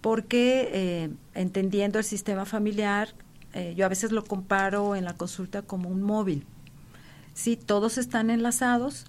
Porque 0.01 0.69
eh, 0.71 1.09
entendiendo 1.33 1.97
el 1.97 2.05
sistema 2.05 2.45
familiar, 2.45 3.09
eh, 3.53 3.73
yo 3.75 3.85
a 3.85 3.89
veces 3.89 4.11
lo 4.11 4.23
comparo 4.23 4.95
en 4.95 5.05
la 5.05 5.15
consulta 5.15 5.61
como 5.61 5.89
un 5.89 6.03
móvil. 6.03 6.45
Sí, 7.33 7.55
todos 7.55 7.97
están 7.97 8.29
enlazados. 8.29 9.05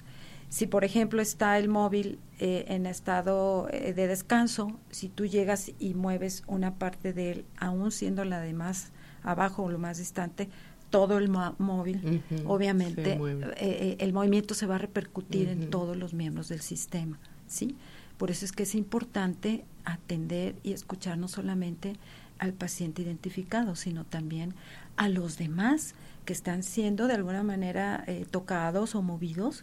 Si, 0.48 0.66
por 0.66 0.84
ejemplo, 0.84 1.22
está 1.22 1.58
el 1.58 1.68
móvil 1.68 2.18
eh, 2.38 2.64
en 2.68 2.86
estado 2.86 3.68
eh, 3.70 3.92
de 3.92 4.06
descanso, 4.08 4.78
si 4.90 5.08
tú 5.08 5.26
llegas 5.26 5.70
y 5.78 5.94
mueves 5.94 6.42
una 6.46 6.74
parte 6.74 7.12
de 7.12 7.30
él, 7.30 7.44
aún 7.56 7.92
siendo 7.92 8.24
la 8.24 8.40
de 8.40 8.52
más 8.52 8.90
abajo 9.22 9.62
o 9.62 9.70
lo 9.70 9.78
más 9.78 9.98
distante, 9.98 10.48
todo 10.90 11.18
el 11.18 11.28
móvil, 11.28 12.22
obviamente, 12.46 13.18
eh, 13.56 13.96
el 14.00 14.12
movimiento 14.12 14.54
se 14.54 14.66
va 14.66 14.74
a 14.74 14.78
repercutir 14.78 15.48
en 15.48 15.70
todos 15.70 15.96
los 15.96 16.14
miembros 16.14 16.48
del 16.48 16.60
sistema, 16.60 17.18
¿sí? 17.46 17.76
Por 18.18 18.30
eso 18.30 18.44
es 18.44 18.52
que 18.52 18.64
es 18.64 18.74
importante 18.74 19.64
atender 19.84 20.54
y 20.62 20.72
escuchar 20.72 21.16
no 21.16 21.28
solamente 21.28 21.94
al 22.38 22.52
paciente 22.52 23.02
identificado, 23.02 23.76
sino 23.76 24.04
también 24.04 24.54
a 24.96 25.08
los 25.08 25.38
demás 25.38 25.94
que 26.24 26.32
están 26.32 26.62
siendo 26.62 27.06
de 27.06 27.14
alguna 27.14 27.42
manera 27.42 28.04
eh, 28.06 28.26
tocados 28.30 28.94
o 28.94 29.02
movidos 29.02 29.62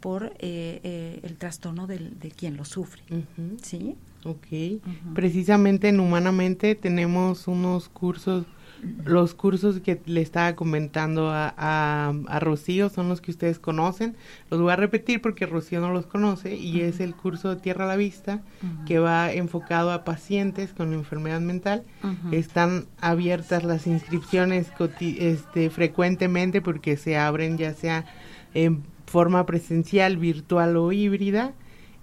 por 0.00 0.26
eh, 0.38 0.80
eh, 0.82 1.20
el 1.22 1.36
trastorno 1.36 1.86
del, 1.86 2.18
de 2.18 2.30
quien 2.30 2.56
lo 2.56 2.64
sufre. 2.64 3.02
¿Sí? 3.62 3.96
Ok. 4.24 4.82
Precisamente 5.14 5.88
en 5.88 6.00
Humanamente 6.00 6.74
tenemos 6.74 7.48
unos 7.48 7.88
cursos 7.88 8.44
los 9.04 9.34
cursos 9.34 9.80
que 9.80 10.00
le 10.06 10.20
estaba 10.20 10.54
comentando 10.54 11.30
a, 11.30 11.54
a, 11.56 12.40
Rocío 12.40 12.88
son 12.88 13.08
los 13.08 13.20
que 13.20 13.30
ustedes 13.30 13.58
conocen. 13.58 14.16
Los 14.50 14.60
voy 14.60 14.72
a 14.72 14.76
repetir 14.76 15.20
porque 15.22 15.46
Rocío 15.46 15.80
no 15.80 15.92
los 15.92 16.06
conoce 16.06 16.56
y 16.56 16.80
es 16.82 17.00
el 17.00 17.14
curso 17.14 17.54
de 17.54 17.60
Tierra 17.60 17.84
a 17.84 17.88
la 17.88 17.96
Vista 17.96 18.42
que 18.86 18.98
va 18.98 19.32
enfocado 19.32 19.92
a 19.92 20.04
pacientes 20.04 20.72
con 20.72 20.92
enfermedad 20.92 21.40
mental. 21.40 21.84
Están 22.32 22.86
abiertas 23.00 23.64
las 23.64 23.86
inscripciones 23.86 24.68
este, 25.00 25.70
frecuentemente 25.70 26.60
porque 26.60 26.96
se 26.96 27.16
abren 27.16 27.56
ya 27.58 27.74
sea 27.74 28.04
en 28.52 28.84
forma 29.06 29.46
presencial, 29.46 30.16
virtual 30.16 30.76
o 30.76 30.92
híbrida 30.92 31.52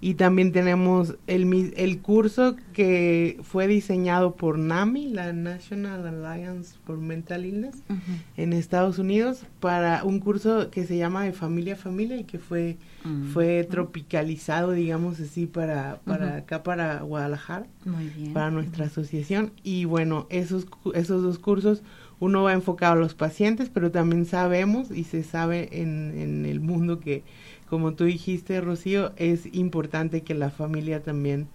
y 0.04 0.14
también 0.14 0.50
tenemos 0.50 1.14
el, 1.28 1.72
el 1.76 2.00
curso 2.00 2.56
que 2.72 3.38
fue 3.44 3.68
diseñado 3.68 4.34
por 4.34 4.58
NAMI, 4.58 5.06
la 5.06 5.32
National 5.32 6.04
Alliance 6.04 6.74
for 6.84 6.98
Mental 6.98 7.46
Illness, 7.46 7.84
en 8.36 8.52
Estados 8.52 8.98
Unidos, 8.98 9.44
para 9.60 10.02
un 10.02 10.18
curso 10.18 10.70
que 10.72 10.86
se 10.86 10.96
llama 10.96 11.22
de 11.22 11.32
familia 11.32 11.74
a 11.74 11.76
familia 11.76 12.16
y 12.16 12.24
que 12.24 12.40
fue, 12.40 12.78
fue 13.32 13.62
tropicalizado, 13.62 14.72
digamos 14.72 15.20
así, 15.20 15.46
para, 15.46 16.00
para 16.04 16.38
acá, 16.38 16.64
para 16.64 17.00
Guadalajara, 17.02 17.68
para 18.34 18.50
nuestra 18.50 18.86
asociación. 18.86 19.52
Y 19.62 19.84
bueno, 19.84 20.26
esos, 20.30 20.66
esos 20.94 21.22
dos 21.22 21.38
cursos, 21.38 21.84
uno 22.18 22.42
va 22.42 22.54
enfocado 22.54 22.94
a 22.94 22.96
los 22.96 23.14
pacientes, 23.14 23.68
pero 23.72 23.92
también 23.92 24.26
sabemos 24.26 24.90
y 24.90 25.04
se 25.04 25.22
sabe 25.22 25.80
en, 25.80 26.18
en 26.18 26.44
el 26.44 26.58
mundo 26.58 26.98
que 26.98 27.22
como 27.72 27.94
tú 27.94 28.04
dijiste, 28.04 28.60
Rocío, 28.60 29.14
es 29.16 29.46
importante 29.54 30.20
que 30.20 30.34
la 30.34 30.50
familia 30.50 31.02
también 31.02 31.48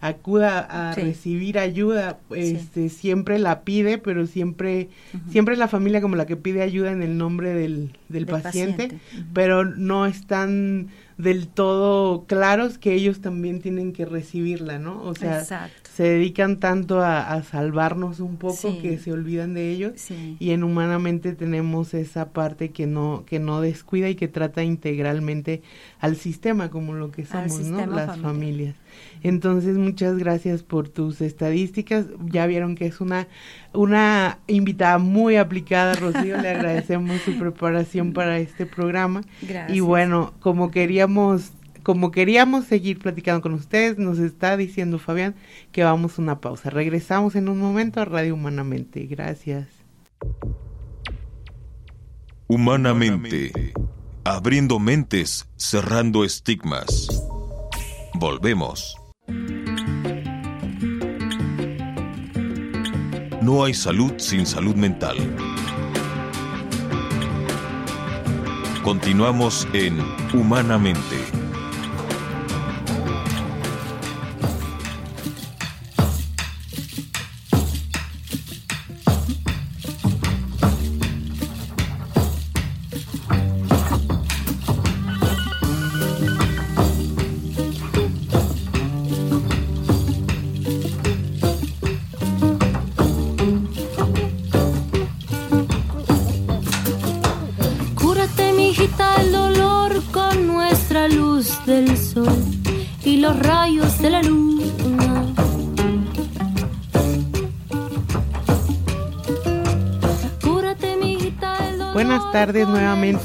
acuda 0.00 0.60
a 0.60 0.94
recibir 0.94 1.58
ayuda, 1.58 2.20
este, 2.30 2.90
siempre 2.90 3.40
la 3.40 3.62
pide, 3.62 3.98
pero 3.98 4.28
siempre, 4.28 4.88
siempre 5.32 5.54
es 5.54 5.58
la 5.58 5.66
familia 5.66 6.00
como 6.00 6.14
la 6.14 6.26
que 6.26 6.36
pide 6.36 6.62
ayuda 6.62 6.92
en 6.92 7.02
el 7.02 7.18
nombre 7.18 7.54
del, 7.54 7.98
del, 8.08 8.24
paciente, 8.26 9.00
pero 9.32 9.64
no 9.64 10.06
están 10.06 10.90
del 11.18 11.48
todo 11.48 12.24
claros 12.26 12.78
que 12.78 12.94
ellos 12.94 13.20
también 13.20 13.60
tienen 13.60 13.92
que 13.92 14.04
recibirla, 14.04 14.78
¿no? 14.78 15.02
O 15.02 15.16
sea, 15.16 15.70
se 15.94 16.02
dedican 16.02 16.58
tanto 16.58 17.02
a, 17.02 17.40
salvarnos 17.44 18.18
un 18.18 18.36
poco 18.36 18.80
que 18.82 18.98
se 18.98 19.12
olvidan 19.12 19.54
de 19.54 19.70
ellos 19.70 19.92
y 20.10 20.50
en 20.50 20.64
humanamente 20.64 21.34
tenemos 21.34 21.94
esa 21.94 22.30
parte 22.30 22.70
que 22.70 22.88
no 22.88 23.22
que 23.26 23.38
no 23.38 23.60
descuida 23.60 24.08
y 24.08 24.16
que 24.16 24.26
trata 24.26 24.64
integralmente 24.64 25.62
al 26.00 26.16
sistema 26.16 26.68
como 26.68 26.94
lo 26.94 27.12
que 27.12 27.24
somos, 27.24 27.60
¿no? 27.60 27.86
Las 27.86 28.18
familias. 28.18 28.74
Entonces, 29.22 29.76
muchas 29.76 30.18
gracias 30.18 30.64
por 30.64 30.88
tus 30.88 31.20
estadísticas. 31.20 32.06
Ya 32.24 32.46
vieron 32.46 32.74
que 32.74 32.86
es 32.86 33.00
una 33.00 33.28
una 33.72 34.38
invitada 34.48 34.98
muy 34.98 35.36
aplicada, 35.36 35.94
Rocío. 35.94 36.40
Le 36.40 36.48
agradecemos 36.56 37.20
su 37.20 37.38
preparación 37.38 38.12
para 38.12 38.38
este 38.38 38.66
programa. 38.66 39.22
Gracias. 39.42 39.76
Y 39.76 39.78
bueno, 39.78 40.34
como 40.40 40.72
queríamos 40.72 41.52
como 41.84 42.10
queríamos 42.10 42.64
seguir 42.64 42.98
platicando 42.98 43.42
con 43.42 43.52
ustedes, 43.52 43.98
nos 43.98 44.18
está 44.18 44.56
diciendo 44.56 44.98
Fabián 44.98 45.36
que 45.70 45.84
vamos 45.84 46.18
a 46.18 46.22
una 46.22 46.40
pausa. 46.40 46.70
Regresamos 46.70 47.36
en 47.36 47.48
un 47.48 47.60
momento 47.60 48.00
a 48.00 48.04
Radio 48.06 48.34
Humanamente. 48.34 49.06
Gracias. 49.06 49.68
Humanamente. 52.48 53.72
Abriendo 54.24 54.78
mentes, 54.78 55.46
cerrando 55.56 56.24
estigmas. 56.24 57.08
Volvemos. 58.14 58.96
No 63.42 63.62
hay 63.62 63.74
salud 63.74 64.14
sin 64.16 64.46
salud 64.46 64.74
mental. 64.74 65.16
Continuamos 68.82 69.68
en 69.74 69.98
Humanamente. 70.32 71.43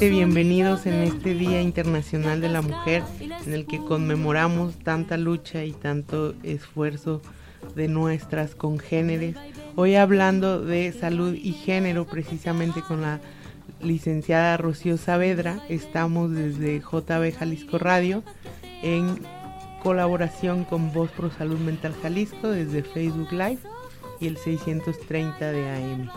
Bienvenidos 0.08 0.86
en 0.86 0.94
este 1.02 1.34
Día 1.34 1.60
Internacional 1.60 2.40
de 2.40 2.48
la 2.48 2.62
Mujer 2.62 3.02
en 3.46 3.52
el 3.52 3.66
que 3.66 3.84
conmemoramos 3.84 4.78
tanta 4.78 5.18
lucha 5.18 5.64
y 5.64 5.72
tanto 5.72 6.34
esfuerzo 6.42 7.20
de 7.74 7.86
nuestras 7.86 8.54
congéneres. 8.54 9.36
Hoy 9.76 9.96
hablando 9.96 10.62
de 10.62 10.90
salud 10.92 11.34
y 11.34 11.52
género 11.52 12.06
precisamente 12.06 12.80
con 12.80 13.02
la 13.02 13.20
licenciada 13.82 14.56
Rocío 14.56 14.96
Saavedra, 14.96 15.62
estamos 15.68 16.30
desde 16.32 16.80
JB 16.80 17.36
Jalisco 17.38 17.76
Radio 17.78 18.24
en 18.82 19.18
colaboración 19.82 20.64
con 20.64 20.94
Voz 20.94 21.10
Pro 21.10 21.30
Salud 21.30 21.58
Mental 21.58 21.94
Jalisco 22.02 22.48
desde 22.48 22.82
Facebook 22.82 23.32
Live 23.32 23.58
y 24.18 24.28
el 24.28 24.38
630 24.38 25.52
de 25.52 25.68
AM. 25.68 26.10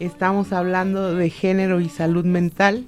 Estamos 0.00 0.52
hablando 0.52 1.14
de 1.14 1.30
género 1.30 1.80
y 1.80 1.88
salud 1.88 2.24
mental 2.24 2.84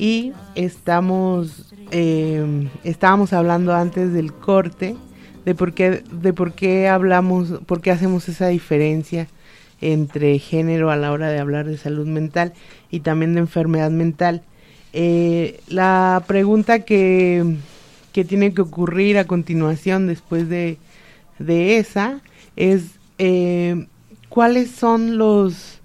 y 0.00 0.32
estamos 0.54 1.74
eh, 1.90 2.68
estábamos 2.84 3.34
hablando 3.34 3.74
antes 3.74 4.14
del 4.14 4.32
corte 4.32 4.96
de 5.44 5.54
por 5.54 5.74
qué 5.74 6.02
de 6.10 6.32
por 6.32 6.54
qué 6.54 6.88
hablamos, 6.88 7.60
por 7.66 7.82
qué 7.82 7.90
hacemos 7.90 8.26
esa 8.30 8.48
diferencia 8.48 9.28
entre 9.82 10.38
género 10.38 10.90
a 10.90 10.96
la 10.96 11.12
hora 11.12 11.28
de 11.28 11.38
hablar 11.38 11.66
de 11.66 11.76
salud 11.76 12.06
mental 12.06 12.54
y 12.90 13.00
también 13.00 13.34
de 13.34 13.40
enfermedad 13.40 13.90
mental. 13.90 14.42
Eh, 14.94 15.60
la 15.68 16.24
pregunta 16.26 16.80
que, 16.80 17.56
que, 18.12 18.24
tiene 18.24 18.54
que 18.54 18.62
ocurrir 18.62 19.18
a 19.18 19.26
continuación 19.26 20.06
después 20.06 20.48
de, 20.48 20.78
de 21.38 21.76
esa 21.76 22.22
es 22.56 22.98
eh, 23.18 23.86
cuáles 24.30 24.70
son 24.70 25.18
los 25.18 25.80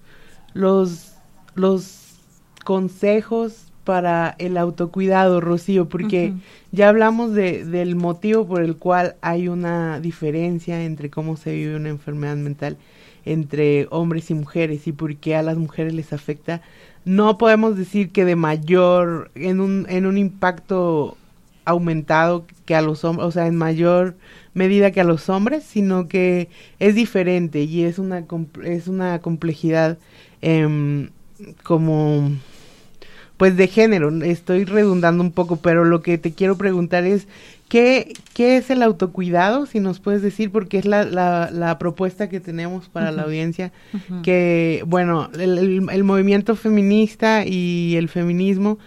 los, 0.54 1.15
los 1.54 2.15
consejos 2.63 3.64
para 3.86 4.36
el 4.39 4.58
autocuidado, 4.58 5.39
Rocío, 5.39 5.88
porque 5.88 6.34
ya 6.71 6.89
hablamos 6.89 7.34
de, 7.34 7.63
del 7.63 7.95
motivo 7.95 8.45
por 8.45 8.62
el 8.62 8.76
cual 8.76 9.15
hay 9.21 9.48
una 9.48 10.00
diferencia 10.00 10.84
entre 10.84 11.10
cómo 11.10 11.38
se 11.38 11.54
vive 11.54 11.76
una 11.76 11.89
enfermedad 11.89 12.36
mental 12.36 12.78
entre 13.24 13.88
hombres 13.89 14.30
y 14.30 14.34
mujeres 14.34 14.88
y 14.88 14.91
por 14.91 15.15
qué 15.15 15.36
a 15.36 15.41
las 15.41 15.58
mujeres 15.58 15.93
les 15.93 16.13
afecta. 16.13 16.62
No 17.06 17.38
podemos 17.38 17.78
decir 17.78 18.12
que 18.12 18.26
de 18.26 18.36
mayor, 18.36 19.32
en 19.36 19.60
un, 19.60 19.86
en 19.89 20.06
un 20.06 20.17
impacto 20.17 21.17
aumentado 21.63 22.45
que 22.65 22.76
a 22.76 22.82
los 22.82 23.04
hombres, 23.04 23.28
o 23.28 23.32
sea, 23.32 23.48
en 23.48 23.56
mayor 23.56 24.15
medida 24.54 24.91
que 24.91 25.02
a 25.02 25.06
los 25.06 25.30
hombres, 25.30 25.63
sino 25.63 26.08
que 26.08 26.50
es 26.80 26.93
diferente 26.93 27.63
y 27.63 27.84
es 27.84 27.98
una, 27.98 28.26
es 28.63 28.88
una 28.88 29.19
complejidad 29.19 29.98
Em, 30.45 31.10
como 31.63 32.32
pues 33.38 33.58
de 33.58 33.67
género. 33.67 34.10
Estoy 34.24 34.65
redundando 34.65 35.24
un 35.24 35.32
poco, 35.32 35.58
pero 35.58 35.86
lo 35.86 36.02
que 36.02 36.17
te 36.17 36.34
quiero 36.34 36.58
preguntar 36.58 37.06
es, 37.06 37.28
¿qué, 37.67 38.13
qué 38.34 38.58
es 38.58 38.69
el 38.69 38.82
autocuidado? 38.84 39.65
Si 39.65 39.80
nos 39.80 40.00
puedes 40.00 40.21
decir, 40.21 40.52
porque 40.52 40.78
es 40.78 40.86
la, 40.86 41.04
la, 41.04 41.78
propuesta 41.80 42.30
que 42.30 42.39
tenemos 42.39 42.89
para 42.89 43.12
la 43.12 43.24
audiencia, 43.24 43.71
que, 44.24 44.84
bueno, 44.88 45.30
el, 45.38 45.89
el, 45.89 46.04
movimiento 46.04 46.56
feminista 46.56 47.45
y 47.45 47.95
el 47.98 48.10
feminismo, 48.10 48.78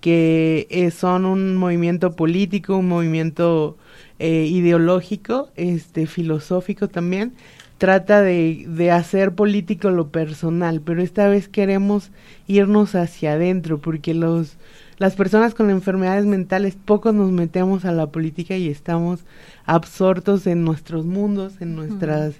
que 0.00 0.66
eh, 0.70 0.90
son 0.90 1.24
un 1.26 1.56
movimiento 1.56 2.16
político, 2.16 2.76
un 2.76 2.88
movimiento 2.88 3.76
eh, 4.18 4.46
ideológico, 4.46 5.50
este, 5.56 6.06
filosófico 6.06 6.88
también, 6.88 7.34
trata 7.82 8.22
de, 8.22 8.64
de, 8.68 8.92
hacer 8.92 9.34
político 9.34 9.90
lo 9.90 10.10
personal, 10.10 10.80
pero 10.80 11.02
esta 11.02 11.26
vez 11.26 11.48
queremos 11.48 12.12
irnos 12.46 12.94
hacia 12.94 13.32
adentro, 13.32 13.80
porque 13.80 14.14
los, 14.14 14.56
las 14.98 15.16
personas 15.16 15.52
con 15.52 15.68
enfermedades 15.68 16.24
mentales 16.24 16.76
poco 16.76 17.10
nos 17.10 17.32
metemos 17.32 17.84
a 17.84 17.90
la 17.90 18.06
política 18.06 18.56
y 18.56 18.68
estamos 18.68 19.24
absortos 19.66 20.46
en 20.46 20.62
nuestros 20.62 21.06
mundos, 21.06 21.54
en 21.60 21.74
nuestras, 21.74 22.34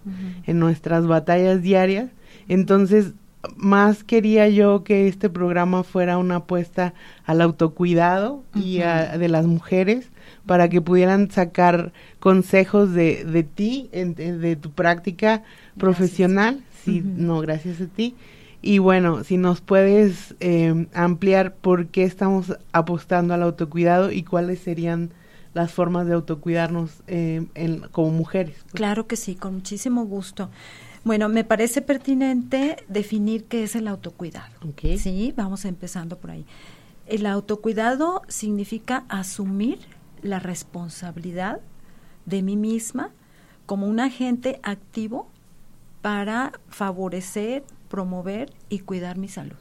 en 0.46 0.61
nuestras 0.61 1.09
batallas 1.09 1.61
diarias. 1.61 2.11
Entonces, 2.46 3.14
más 3.57 4.05
quería 4.05 4.48
yo 4.48 4.85
que 4.85 5.09
este 5.09 5.28
programa 5.28 5.83
fuera 5.83 6.18
una 6.18 6.37
apuesta 6.37 6.94
al 7.24 7.40
autocuidado 7.40 8.44
y 8.55 8.83
a, 8.83 9.18
de 9.18 9.28
las 9.28 9.46
mujeres 9.46 10.12
para 10.47 10.68
que 10.68 10.81
pudieran 10.81 11.31
sacar 11.31 11.92
consejos 12.21 12.92
de, 12.92 13.25
de 13.25 13.42
ti, 13.42 13.88
de 13.92 14.57
tu 14.57 14.71
práctica 14.71 15.42
profesional. 15.79 16.62
Sí, 16.85 17.03
no, 17.05 17.40
gracias 17.40 17.81
a 17.81 17.87
ti. 17.87 18.14
Y 18.61 18.79
bueno, 18.79 19.25
si 19.25 19.38
nos 19.38 19.61
puedes 19.61 20.37
eh, 20.38 20.87
ampliar 20.95 21.55
por 21.57 21.88
qué 21.88 22.05
estamos 22.05 22.57
apostando 22.73 23.35
al 23.35 23.42
autocuidado 23.42 24.12
y 24.12 24.23
cuáles 24.23 24.61
serían 24.61 25.11
las 25.53 25.73
formas 25.73 26.07
de 26.07 26.14
autocuidarnos 26.14 27.03
eh, 27.09 27.45
como 27.90 28.11
mujeres. 28.11 28.57
Claro 28.73 29.07
que 29.07 29.16
sí, 29.16 29.35
con 29.35 29.55
muchísimo 29.55 30.05
gusto. 30.05 30.49
Bueno, 31.05 31.29
me 31.29 31.42
parece 31.42 31.83
pertinente 31.83 32.77
definir 32.88 33.45
qué 33.45 33.64
es 33.64 33.75
el 33.75 33.88
autocuidado. 33.88 34.53
Sí, 34.97 35.35
vamos 35.37 35.64
empezando 35.64 36.16
por 36.16 36.31
ahí. 36.31 36.47
El 37.07 37.27
autocuidado 37.27 38.23
significa 38.29 39.05
asumir 39.09 39.81
la 40.23 40.39
responsabilidad 40.39 41.61
de 42.27 42.43
mí 42.43 42.57
misma 42.57 43.11
como 43.67 43.87
un 43.87 44.01
agente 44.01 44.61
activo 44.63 45.29
para 46.01 46.53
favorecer, 46.69 47.65
promover 47.89 48.53
y 48.69 48.81
cuidar 48.81 49.19
mi 49.19 49.29
salud. 49.29 49.57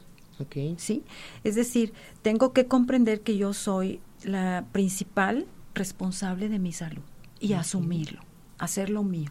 ¿Sí? 0.76 1.04
Es 1.44 1.54
decir, 1.54 1.92
tengo 2.22 2.52
que 2.52 2.66
comprender 2.66 3.20
que 3.20 3.36
yo 3.36 3.52
soy 3.52 4.00
la 4.24 4.64
principal 4.72 5.46
responsable 5.74 6.48
de 6.48 6.58
mi 6.58 6.72
salud 6.72 7.02
y 7.38 7.52
asumirlo, 7.52 8.22
hacerlo 8.58 9.04
mío. 9.04 9.30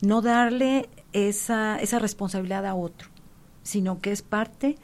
No 0.00 0.22
darle 0.22 0.88
esa, 1.12 1.78
esa 1.78 1.98
responsabilidad 1.98 2.64
a 2.64 2.74
otro, 2.74 3.10
sino 3.62 4.00
que 4.00 4.12
es 4.12 4.22
parte 4.22 4.76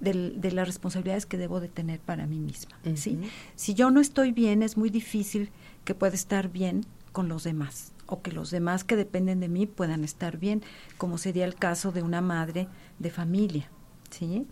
de 0.00 0.52
las 0.52 0.66
responsabilidades 0.66 1.26
que 1.26 1.36
debo 1.36 1.60
de 1.60 1.68
tener 1.68 2.00
para 2.00 2.26
mí 2.26 2.38
misma. 2.38 2.78
¿sí? 2.94 3.18
Si 3.54 3.74
yo 3.74 3.90
no 3.90 4.00
estoy 4.00 4.32
bien, 4.32 4.62
es 4.62 4.76
muy 4.76 4.90
difícil 4.90 5.50
que 5.84 5.94
pueda 5.94 6.14
estar 6.14 6.48
bien 6.48 6.86
con 7.12 7.28
los 7.28 7.44
demás 7.44 7.92
o 8.06 8.22
que 8.22 8.32
los 8.32 8.50
demás 8.50 8.82
que 8.82 8.96
dependen 8.96 9.40
de 9.40 9.48
mí 9.48 9.66
puedan 9.66 10.04
estar 10.04 10.38
bien, 10.38 10.62
como 10.98 11.16
sería 11.16 11.44
el 11.44 11.54
caso 11.54 11.92
de 11.92 12.02
una 12.02 12.20
madre 12.20 12.66
de 12.98 13.10
familia. 13.10 13.68
¿sí? 14.10 14.46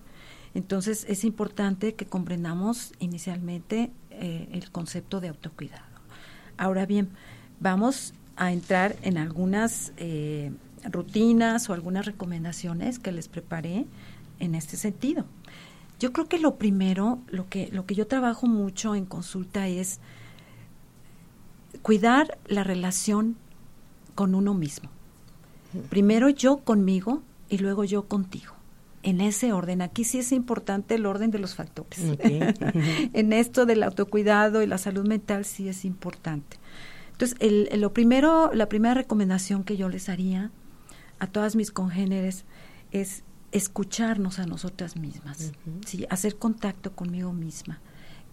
Entonces 0.55 1.05
es 1.09 1.25
importante 1.25 1.95
que 1.95 2.07
comprendamos 2.07 2.93
inicialmente 3.01 3.91
eh, 4.11 4.49
el 4.53 4.71
concepto 4.71 5.21
de 5.21 5.29
autocuidado. 5.29 5.85
Ahora 6.57 6.87
bien, 6.87 7.09
vamos 7.61 8.15
a 8.37 8.53
entrar 8.53 8.97
en 9.03 9.19
algunas 9.19 9.93
eh, 9.97 10.53
rutinas 10.85 11.69
o 11.69 11.75
algunas 11.75 12.07
recomendaciones 12.07 12.99
que 12.99 13.13
les 13.13 13.29
preparé 13.29 13.87
en 14.39 14.55
este 14.55 14.77
sentido. 14.77 15.25
Yo 15.99 16.13
creo 16.13 16.29
que 16.29 16.39
lo 16.39 16.57
primero, 16.57 17.19
lo 17.29 17.49
que, 17.49 17.69
lo 17.73 17.87
que 17.87 17.95
yo 17.95 18.07
trabajo 18.07 18.47
mucho 18.47 18.95
en 18.95 19.05
consulta 19.05 19.67
es 19.67 20.01
cuidar 21.83 22.39
la 22.47 22.65
relación 22.65 23.37
con 24.15 24.35
uno 24.35 24.55
mismo. 24.55 24.91
Primero 25.91 26.29
yo 26.29 26.59
conmigo 26.59 27.23
y 27.49 27.59
luego 27.59 27.85
yo 27.85 28.07
contigo. 28.07 28.55
En 29.03 29.21
ese 29.21 29.53
orden. 29.53 29.81
Aquí 29.81 30.05
sí 30.05 30.19
es 30.19 30.33
importante 30.33 30.97
el 30.97 31.07
orden 31.07 31.31
de 31.31 31.39
los 31.39 31.55
factores. 31.55 32.01
en 32.21 33.33
esto 33.33 33.65
del 33.65 33.83
autocuidado 33.83 34.63
y 34.63 34.67
la 34.67 34.79
salud 34.79 35.07
mental 35.07 35.45
sí 35.45 35.69
es 35.69 35.85
importante. 35.85 36.57
Entonces, 37.13 37.37
el, 37.41 37.81
lo 37.81 37.93
primero, 37.93 38.53
la 38.53 38.69
primera 38.69 38.95
recomendación 38.95 39.65
que 39.65 39.77
yo 39.77 39.89
les 39.89 40.09
haría 40.09 40.51
a 41.19 41.27
todas 41.27 41.57
mis 41.57 41.71
congéneres 41.71 42.45
es 42.93 43.23
escucharnos 43.53 44.39
a 44.39 44.47
nosotras 44.47 44.97
mismas, 44.97 45.53
¿sí? 45.87 46.07
hacer 46.11 46.37
contacto 46.37 46.93
conmigo 46.93 47.33
misma, 47.33 47.81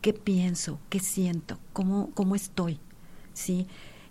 qué 0.01 0.13
pienso, 0.13 0.79
qué 0.89 0.99
siento, 0.99 1.59
cómo, 1.73 2.11
cómo 2.13 2.35
estoy, 2.35 2.79
¿sí? 3.33 3.67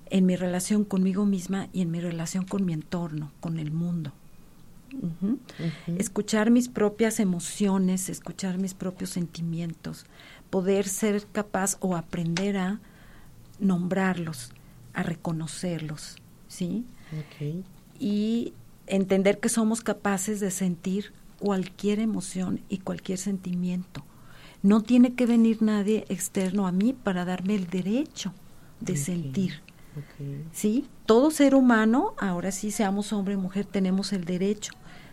en 0.06 0.26
mi 0.26 0.36
relación 0.36 0.84
conmigo 0.84 1.26
misma 1.26 1.68
y 1.72 1.82
en 1.82 1.90
mi 1.90 2.00
relación 2.00 2.44
con 2.44 2.64
mi 2.64 2.72
entorno, 2.72 3.32
con 3.40 3.58
el 3.58 3.70
mundo. 3.70 4.12
Escuchar 5.98 6.50
mis 6.50 6.68
propias 6.68 7.18
emociones, 7.18 8.08
escuchar 8.08 8.58
mis 8.58 8.74
propios 8.74 9.10
sentimientos, 9.10 10.06
poder 10.50 10.86
ser 10.86 11.26
capaz 11.32 11.78
o 11.80 11.96
aprender 11.96 12.56
a 12.56 12.80
nombrarlos, 13.58 14.52
a 14.92 15.02
reconocerlos, 15.02 16.16
¿sí? 16.46 16.84
Y 17.98 18.52
entender 18.86 19.40
que 19.40 19.48
somos 19.48 19.80
capaces 19.82 20.40
de 20.40 20.50
sentir 20.50 21.12
cualquier 21.38 21.98
emoción 21.98 22.60
y 22.68 22.78
cualquier 22.78 23.18
sentimiento. 23.18 24.04
No 24.62 24.82
tiene 24.82 25.14
que 25.14 25.26
venir 25.26 25.62
nadie 25.62 26.06
externo 26.08 26.66
a 26.66 26.72
mí 26.72 26.94
para 26.94 27.24
darme 27.24 27.54
el 27.54 27.68
derecho 27.68 28.32
de 28.80 28.96
sentir. 28.96 29.60
¿Sí? 30.52 30.86
Todo 31.06 31.30
ser 31.30 31.54
humano, 31.54 32.14
ahora 32.18 32.50
sí 32.50 32.70
seamos 32.70 33.12
hombre 33.12 33.36
o 33.36 33.38
mujer, 33.38 33.66
tenemos 33.66 34.12
el 34.12 34.24
derecho 34.24 34.72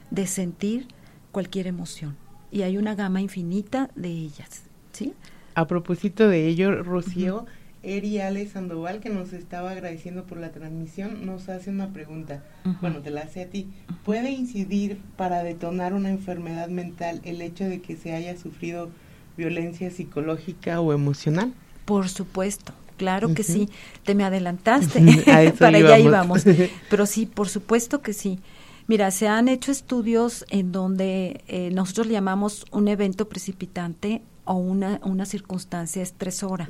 de 0.10 0.26
sentir 0.26 0.88
cualquier 1.32 1.68
emoción. 1.68 2.16
Y 2.50 2.64
hay 2.64 2.78
una 2.78 2.96
gama 2.96 3.22
infinita 3.22 3.90
de 3.96 4.10
ellas. 4.10 4.64
¿Sí? 4.92 5.14
A 5.54 5.68
propósito 5.68 6.28
de 6.28 6.48
ello, 6.48 6.84
Rocío, 6.84 7.46
Eri 7.84 8.20
Ale 8.20 8.48
Sandoval, 8.48 9.00
que 9.00 9.10
nos 9.10 9.34
estaba 9.34 9.72
agradeciendo 9.72 10.26
por 10.26 10.38
la 10.38 10.52
transmisión, 10.52 11.26
nos 11.26 11.50
hace 11.50 11.72
una 11.72 11.92
pregunta. 11.92 12.44
Bueno, 12.80 13.00
te 13.00 13.10
la 13.10 13.22
hace 13.22 13.42
a 13.42 13.50
ti. 13.50 13.70
¿Puede 14.06 14.30
incidir 14.30 15.00
para 15.18 15.44
detonar 15.44 15.94
una 15.94 16.10
enfermedad 16.10 16.70
mental 16.70 17.22
el 17.24 17.42
hecho 17.42 17.64
de 17.64 17.82
que 17.82 17.96
se 17.96 18.14
haya 18.14 18.38
sufrido 18.38 18.90
violencia 19.36 19.90
psicológica 19.90 20.80
o 20.80 20.94
emocional? 20.94 21.54
Por 21.86 22.10
supuesto. 22.10 22.74
Claro 22.98 23.34
que 23.34 23.42
sí, 23.42 23.68
te 24.04 24.14
me 24.14 24.24
adelantaste, 24.24 25.02
para 25.58 25.78
allá 25.78 25.98
íbamos. 25.98 26.44
Pero 26.90 27.08
sí, 27.08 27.26
por 27.26 27.50
supuesto 27.50 28.02
que 28.02 28.14
sí. 28.14 28.40
Mira, 28.86 29.10
se 29.10 29.28
han 29.28 29.48
hecho 29.48 29.72
estudios 29.72 30.46
en 30.50 30.72
donde 30.72 31.42
eh, 31.48 31.72
nosotros 31.74 32.08
llamamos 32.08 32.66
un 32.72 32.88
evento 32.88 33.28
precipitante 33.28 34.22
o 34.46 34.54
una, 34.54 35.00
una 35.04 35.26
circunstancia 35.26 36.04
estresora 36.04 36.68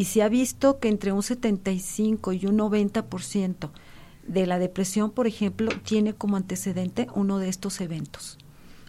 y 0.00 0.06
se 0.06 0.22
ha 0.22 0.30
visto 0.30 0.78
que 0.78 0.88
entre 0.88 1.12
un 1.12 1.22
75 1.22 2.32
y 2.32 2.46
un 2.46 2.56
90% 2.56 3.68
de 4.26 4.46
la 4.46 4.58
depresión, 4.58 5.10
por 5.10 5.26
ejemplo, 5.26 5.70
tiene 5.84 6.14
como 6.14 6.38
antecedente 6.38 7.06
uno 7.14 7.38
de 7.38 7.50
estos 7.50 7.82
eventos, 7.82 8.38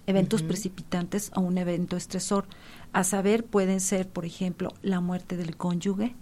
eventos 0.08 0.42
precipitantes 0.42 1.30
o 1.36 1.42
un 1.42 1.58
evento 1.58 1.98
estresor. 1.98 2.46
A 2.94 3.04
saber, 3.04 3.44
pueden 3.44 3.82
ser, 3.82 4.08
por 4.08 4.24
ejemplo, 4.24 4.72
la 4.84 5.02
muerte 5.02 5.36
del 5.36 5.58
cónyuge, 5.58 6.16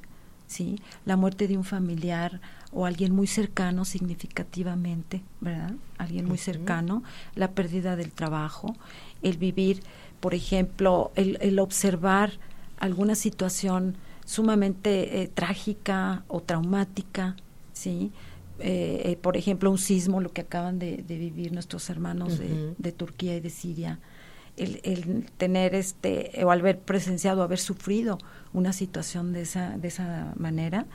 ¿sí? 0.48 0.82
la 1.06 1.18
muerte 1.18 1.48
de 1.48 1.56
un 1.60 1.66
familiar 1.66 2.42
o 2.72 2.88
alguien 2.88 3.14
muy 3.14 3.28
cercano 3.28 3.86
significativamente, 3.86 5.22
¿verdad? 5.40 5.76
Alguien 6.00 6.26
muy 6.26 6.40
cercano, 6.40 7.04
la 7.36 7.52
pérdida 7.52 7.96
del 7.96 8.12
trabajo, 8.12 8.76
el 9.22 9.38
vivir, 9.38 9.84
por 10.20 10.34
ejemplo, 10.34 11.12
el, 11.14 11.38
el 11.42 11.60
observar 11.60 12.32
alguna 12.80 13.14
situación 13.14 13.96
sumamente 14.30 15.24
eh, 15.24 15.28
trágica 15.28 16.24
o 16.28 16.40
traumática, 16.40 17.36
¿sí? 17.74 18.12
Eh, 18.60 19.02
eh, 19.06 19.18
por 19.20 19.38
ejemplo, 19.38 19.72
un 19.72 19.80
sismo, 19.80 20.22
lo 20.22 20.32
que 20.32 20.42
acaban 20.42 20.78
de, 20.78 21.04
vivir 21.08 21.52
nuestros 21.52 21.90
hermanos 21.90 22.38
de, 22.38 22.92
Turquía 22.92 23.36
y 23.36 23.40
de 23.40 23.50
Siria, 23.50 24.00
el, 24.56 25.26
tener 25.38 25.74
este, 25.74 26.32
o 26.44 26.52
haber 26.52 26.78
presenciado, 26.78 27.42
haber 27.42 27.58
sufrido 27.58 28.20
una 28.54 28.72
situación 28.72 29.34
de 29.34 29.42
esa, 29.42 29.80
de 29.80 29.88
esa 29.88 30.34
manera, 30.36 30.86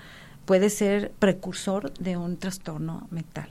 puede 0.44 0.70
ser 0.70 1.10
precursor 1.18 1.92
de 1.94 2.16
un 2.16 2.36
trastorno 2.36 3.08
mental. 3.10 3.48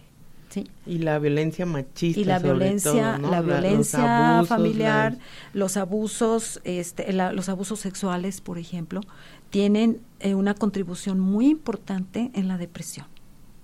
Sí. 0.54 0.68
Y 0.86 1.00
la 1.00 1.18
violencia 1.18 1.66
machista. 1.66 2.20
Y 2.20 2.26
la 2.26 2.40
sobre 2.40 2.54
violencia, 2.54 2.92
todo, 2.92 3.18
¿no? 3.18 3.32
la 3.32 3.38
los 3.38 3.46
violencia 3.48 4.36
abusos, 4.38 4.50
familiar, 4.50 5.14
las- 5.14 5.22
los 5.56 5.78
abusos, 5.78 6.62
este, 6.64 7.12
la- 7.12 7.32
los 7.34 7.50
abusos 7.50 7.80
sexuales, 7.80 8.40
por 8.42 8.60
ejemplo, 8.60 9.02
tienen 9.50 10.00
eh, 10.20 10.36
una 10.36 10.54
contribución 10.54 11.20
muy 11.20 11.48
importante 11.48 12.30
en 12.36 12.48
la 12.48 12.58
depresión, 12.58 13.08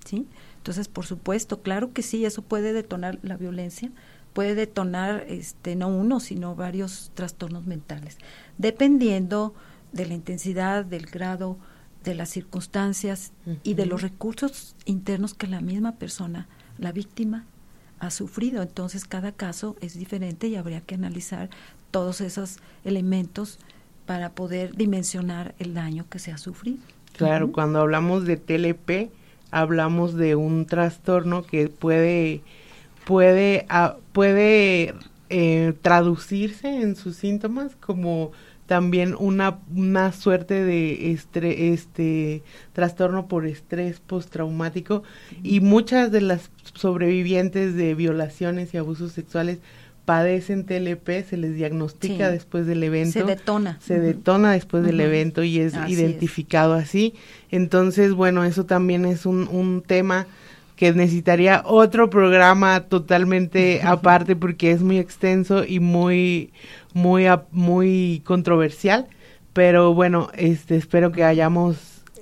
¿sí? 0.03 0.25
Entonces, 0.57 0.87
por 0.87 1.05
supuesto, 1.05 1.61
claro 1.61 1.93
que 1.93 2.01
sí, 2.01 2.25
eso 2.25 2.41
puede 2.41 2.73
detonar 2.73 3.19
la 3.21 3.37
violencia, 3.37 3.91
puede 4.33 4.55
detonar, 4.55 5.25
este, 5.29 5.75
no 5.75 5.87
uno, 5.89 6.19
sino 6.19 6.55
varios 6.55 7.11
trastornos 7.13 7.65
mentales, 7.67 8.17
dependiendo 8.57 9.53
de 9.93 10.05
la 10.05 10.13
intensidad, 10.15 10.85
del 10.85 11.05
grado, 11.05 11.57
de 12.03 12.13
las 12.15 12.29
circunstancias 12.29 13.31
y 13.63 13.73
de 13.73 13.85
los 13.85 14.01
recursos 14.01 14.75
internos 14.85 15.33
que 15.33 15.47
la 15.47 15.61
misma 15.61 15.93
persona, 15.95 16.47
la 16.79 16.91
víctima, 16.91 17.45
ha 17.99 18.11
sufrido. 18.11 18.61
Entonces, 18.61 19.05
cada 19.05 19.31
caso 19.31 19.75
es 19.81 19.97
diferente 19.97 20.47
y 20.47 20.55
habría 20.55 20.81
que 20.81 20.95
analizar 20.95 21.49
todos 21.91 22.21
esos 22.21 22.57
elementos 22.83 23.59
para 24.05 24.31
poder 24.31 24.75
dimensionar 24.75 25.53
el 25.59 25.73
daño 25.73 26.05
que 26.09 26.19
se 26.19 26.31
ha 26.31 26.37
sufrido. 26.37 26.79
Claro, 27.15 27.51
cuando 27.51 27.79
hablamos 27.79 28.25
de 28.25 28.37
TLP, 28.37 29.11
hablamos 29.51 30.15
de 30.15 30.35
un 30.35 30.65
trastorno 30.65 31.43
que 31.43 31.67
puede, 31.67 32.41
puede, 33.05 33.65
ah, 33.69 33.97
puede 34.13 34.95
eh, 35.29 35.73
traducirse 35.81 36.81
en 36.81 36.95
sus 36.95 37.17
síntomas 37.17 37.75
como 37.75 38.31
también 38.69 39.15
una, 39.17 39.57
una 39.75 40.11
suerte 40.13 40.63
de 40.63 41.11
estre- 41.11 41.73
este 41.73 42.43
trastorno 42.71 43.27
por 43.27 43.47
estrés 43.47 43.99
postraumático 43.99 45.01
y 45.43 45.59
muchas 45.59 46.11
de 46.11 46.21
las 46.21 46.51
sobrevivientes 46.75 47.73
de 47.75 47.95
violaciones 47.95 48.71
y 48.73 48.77
abusos 48.77 49.11
sexuales 49.11 49.57
padecen 50.05 50.65
TLP, 50.65 51.23
se 51.27 51.37
les 51.37 51.55
diagnostica 51.55 52.27
Sí. 52.27 52.33
después 52.33 52.67
del 52.67 52.83
evento 52.83 53.13
Se 53.13 53.23
detona. 53.23 53.77
se 53.81 53.99
detona 53.99 54.51
después 54.53 54.83
del 54.83 54.99
evento 55.01 55.43
y 55.43 55.59
es 55.59 55.73
Así 55.73 55.93
es. 55.93 55.99
identificado 55.99 56.73
así. 56.73 57.15
Entonces, 57.51 58.13
bueno, 58.13 58.43
eso 58.43 58.65
también 58.65 59.05
es 59.05 59.25
un, 59.25 59.47
un 59.47 59.81
tema 59.81 60.27
que 60.79 60.93
necesitaría 60.93 61.61
otro 61.65 62.09
programa 62.09 62.79
totalmente 62.87 63.81
aparte 63.83 64.37
porque 64.37 64.71
es 64.71 64.81
muy 64.81 64.97
extenso 64.97 65.65
y 65.65 65.81
muy 65.81 66.53
muy 66.93 67.25
muy 67.51 68.21
controversial, 68.23 69.07
pero 69.51 69.93
bueno, 69.93 70.29
este 70.35 70.77
espero 70.77 71.11
que 71.11 71.25
hayamos 71.25 71.75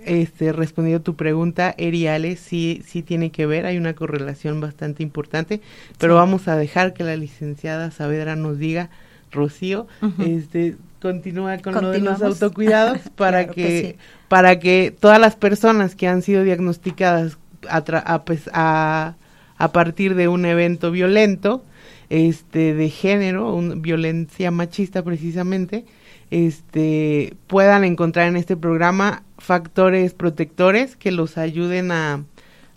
este 0.04 0.54
respondido 0.54 1.02
tu 1.02 1.16
pregunta, 1.16 1.76
Eriales, 1.78 2.40
sí 2.40 2.82
sí 2.84 3.04
tiene 3.04 3.30
que 3.30 3.46
ver, 3.46 3.68
hay 3.68 3.78
una 3.78 3.94
correlación 3.94 4.60
bastante 4.60 5.04
importante, 5.04 5.62
pero 6.00 6.14
Sí. 6.14 6.18
vamos 6.18 6.48
a 6.48 6.56
dejar 6.56 6.94
que 6.96 7.04
la 7.04 7.16
licenciada 7.16 7.92
Saavedra 7.92 8.36
nos 8.36 8.58
diga 8.58 8.90
Rocío, 9.32 9.86
este 10.18 10.78
continúa 11.00 11.60
con 11.60 11.76
lo 11.76 11.92
de 11.92 12.00
los 12.00 12.24
autocuidados 12.24 13.02
para 13.16 13.44
Claro 13.44 13.54
que 13.54 13.62
que, 13.68 13.82
sí. 13.92 13.96
para 14.30 14.58
que 14.58 14.96
todas 15.00 15.20
las 15.20 15.36
personas 15.36 15.96
que 15.96 16.08
han 16.08 16.24
sido 16.24 16.44
diagnosticadas 16.44 17.38
a, 17.70 18.26
pues, 18.26 18.50
a, 18.54 19.16
a 19.58 19.72
partir 19.72 20.16
de 20.16 20.28
un 20.28 20.46
evento 20.46 20.92
violento 20.92 21.64
este 22.10 22.74
de 22.74 22.90
género, 22.90 23.54
un, 23.54 23.82
violencia 23.82 24.52
machista 24.52 25.04
precisamente, 25.04 25.86
este 26.32 27.34
puedan 27.48 27.84
encontrar 27.84 28.28
en 28.28 28.38
este 28.38 28.58
programa 28.58 29.24
factores 29.38 30.14
protectores 30.14 30.96
que 30.96 31.12
los 31.12 31.38
ayuden 31.38 31.92
a 31.92 32.24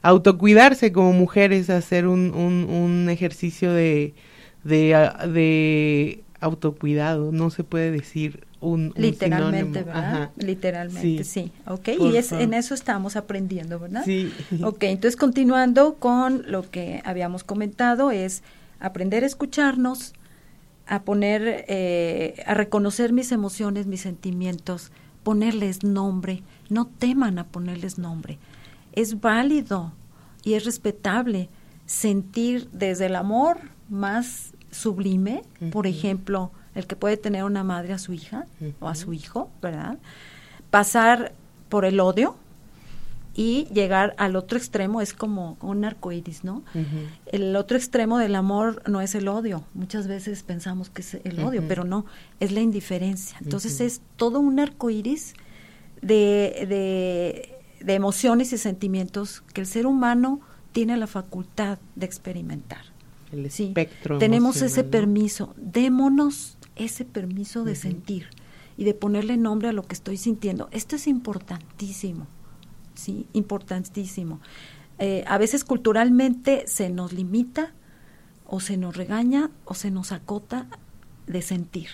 autocuidarse 0.02 0.92
como 0.92 1.12
mujeres, 1.12 1.70
a 1.70 1.76
hacer 1.76 2.06
un, 2.06 2.32
un, 2.34 2.64
un 2.64 3.08
ejercicio 3.10 3.72
de, 3.72 4.14
de, 4.64 5.10
de 5.32 6.22
autocuidado, 6.40 7.32
no 7.32 7.50
se 7.50 7.64
puede 7.64 7.90
decir 7.90 8.46
un, 8.60 8.86
un 8.86 8.92
Literalmente, 8.96 9.80
sinónimo. 9.80 9.86
¿verdad? 9.86 10.14
Ajá. 10.22 10.30
Literalmente, 10.36 11.24
Sí. 11.24 11.42
sí. 11.44 11.52
Ok, 11.66 11.88
Por 11.98 12.12
y 12.12 12.16
es, 12.16 12.28
favor. 12.28 12.44
en 12.44 12.54
eso 12.54 12.74
estamos 12.74 13.16
aprendiendo, 13.16 13.78
¿verdad? 13.78 14.02
Sí. 14.04 14.32
Ok, 14.62 14.82
entonces 14.84 15.16
continuando 15.16 15.94
con 15.94 16.44
lo 16.50 16.68
que 16.70 17.00
habíamos 17.04 17.42
comentado 17.44 18.10
es 18.10 18.42
aprender 18.78 19.24
a 19.24 19.26
escucharnos, 19.26 20.12
a 20.86 21.02
poner, 21.02 21.64
eh, 21.68 22.42
a 22.46 22.54
reconocer 22.54 23.12
mis 23.12 23.32
emociones, 23.32 23.86
mis 23.86 24.00
sentimientos, 24.02 24.90
ponerles 25.22 25.84
nombre, 25.84 26.42
no 26.68 26.86
teman 26.86 27.38
a 27.38 27.44
ponerles 27.46 27.98
nombre. 27.98 28.38
Es 28.92 29.20
válido 29.20 29.92
y 30.42 30.54
es 30.54 30.64
respetable 30.64 31.48
sentir 31.86 32.68
desde 32.72 33.06
el 33.06 33.16
amor 33.16 33.58
más 33.88 34.52
sublime, 34.70 35.42
por 35.72 35.86
ejemplo, 35.86 36.50
el 36.74 36.86
que 36.86 36.96
puede 36.96 37.16
tener 37.16 37.44
una 37.44 37.64
madre 37.64 37.92
a 37.92 37.98
su 37.98 38.12
hija 38.12 38.46
o 38.80 38.88
a 38.88 38.94
su 38.94 39.12
hijo, 39.12 39.50
¿verdad? 39.62 39.98
Pasar 40.70 41.32
por 41.68 41.84
el 41.84 42.00
odio, 42.00 42.36
y 43.32 43.68
llegar 43.72 44.14
al 44.18 44.34
otro 44.34 44.58
extremo 44.58 45.00
es 45.00 45.14
como 45.14 45.56
un 45.60 45.84
arcoíris, 45.84 46.42
¿no? 46.42 46.64
El 47.26 47.54
otro 47.54 47.76
extremo 47.76 48.18
del 48.18 48.34
amor 48.34 48.82
no 48.88 49.00
es 49.00 49.14
el 49.14 49.28
odio. 49.28 49.62
Muchas 49.72 50.08
veces 50.08 50.42
pensamos 50.42 50.90
que 50.90 51.02
es 51.02 51.14
el 51.22 51.38
odio, 51.38 51.62
pero 51.66 51.84
no, 51.84 52.06
es 52.40 52.50
la 52.50 52.60
indiferencia. 52.60 53.38
Entonces 53.40 53.80
es 53.80 54.02
todo 54.16 54.40
un 54.40 54.58
arcoíris 54.58 55.34
de, 56.02 56.66
de, 56.68 57.54
de 57.84 57.94
emociones 57.94 58.52
y 58.52 58.58
sentimientos 58.58 59.42
que 59.54 59.60
el 59.60 59.66
ser 59.68 59.86
humano 59.86 60.40
tiene 60.72 60.96
la 60.96 61.06
facultad 61.06 61.78
de 61.94 62.06
experimentar. 62.06 62.82
El 63.30 63.48
Sí, 63.52 63.66
espectro. 63.68 64.18
tenemos 64.18 64.60
ese 64.60 64.82
permiso, 64.82 65.54
démonos 65.56 66.58
ese 66.84 67.04
permiso 67.04 67.64
de 67.64 67.74
sentir 67.74 68.28
y 68.76 68.84
de 68.84 68.94
ponerle 68.94 69.36
nombre 69.36 69.68
a 69.68 69.72
lo 69.72 69.82
que 69.82 69.94
estoy 69.94 70.16
sintiendo. 70.16 70.68
Esto 70.72 70.96
es 70.96 71.06
importantísimo, 71.06 72.26
sí, 72.94 73.26
importantísimo. 73.32 74.40
Eh, 74.98 75.24
a 75.26 75.38
veces 75.38 75.64
culturalmente 75.64 76.64
se 76.66 76.90
nos 76.90 77.12
limita 77.12 77.72
o 78.46 78.60
se 78.60 78.76
nos 78.76 78.96
regaña 78.96 79.50
o 79.64 79.74
se 79.74 79.90
nos 79.90 80.12
acota 80.12 80.66
de 81.26 81.42
sentir. 81.42 81.88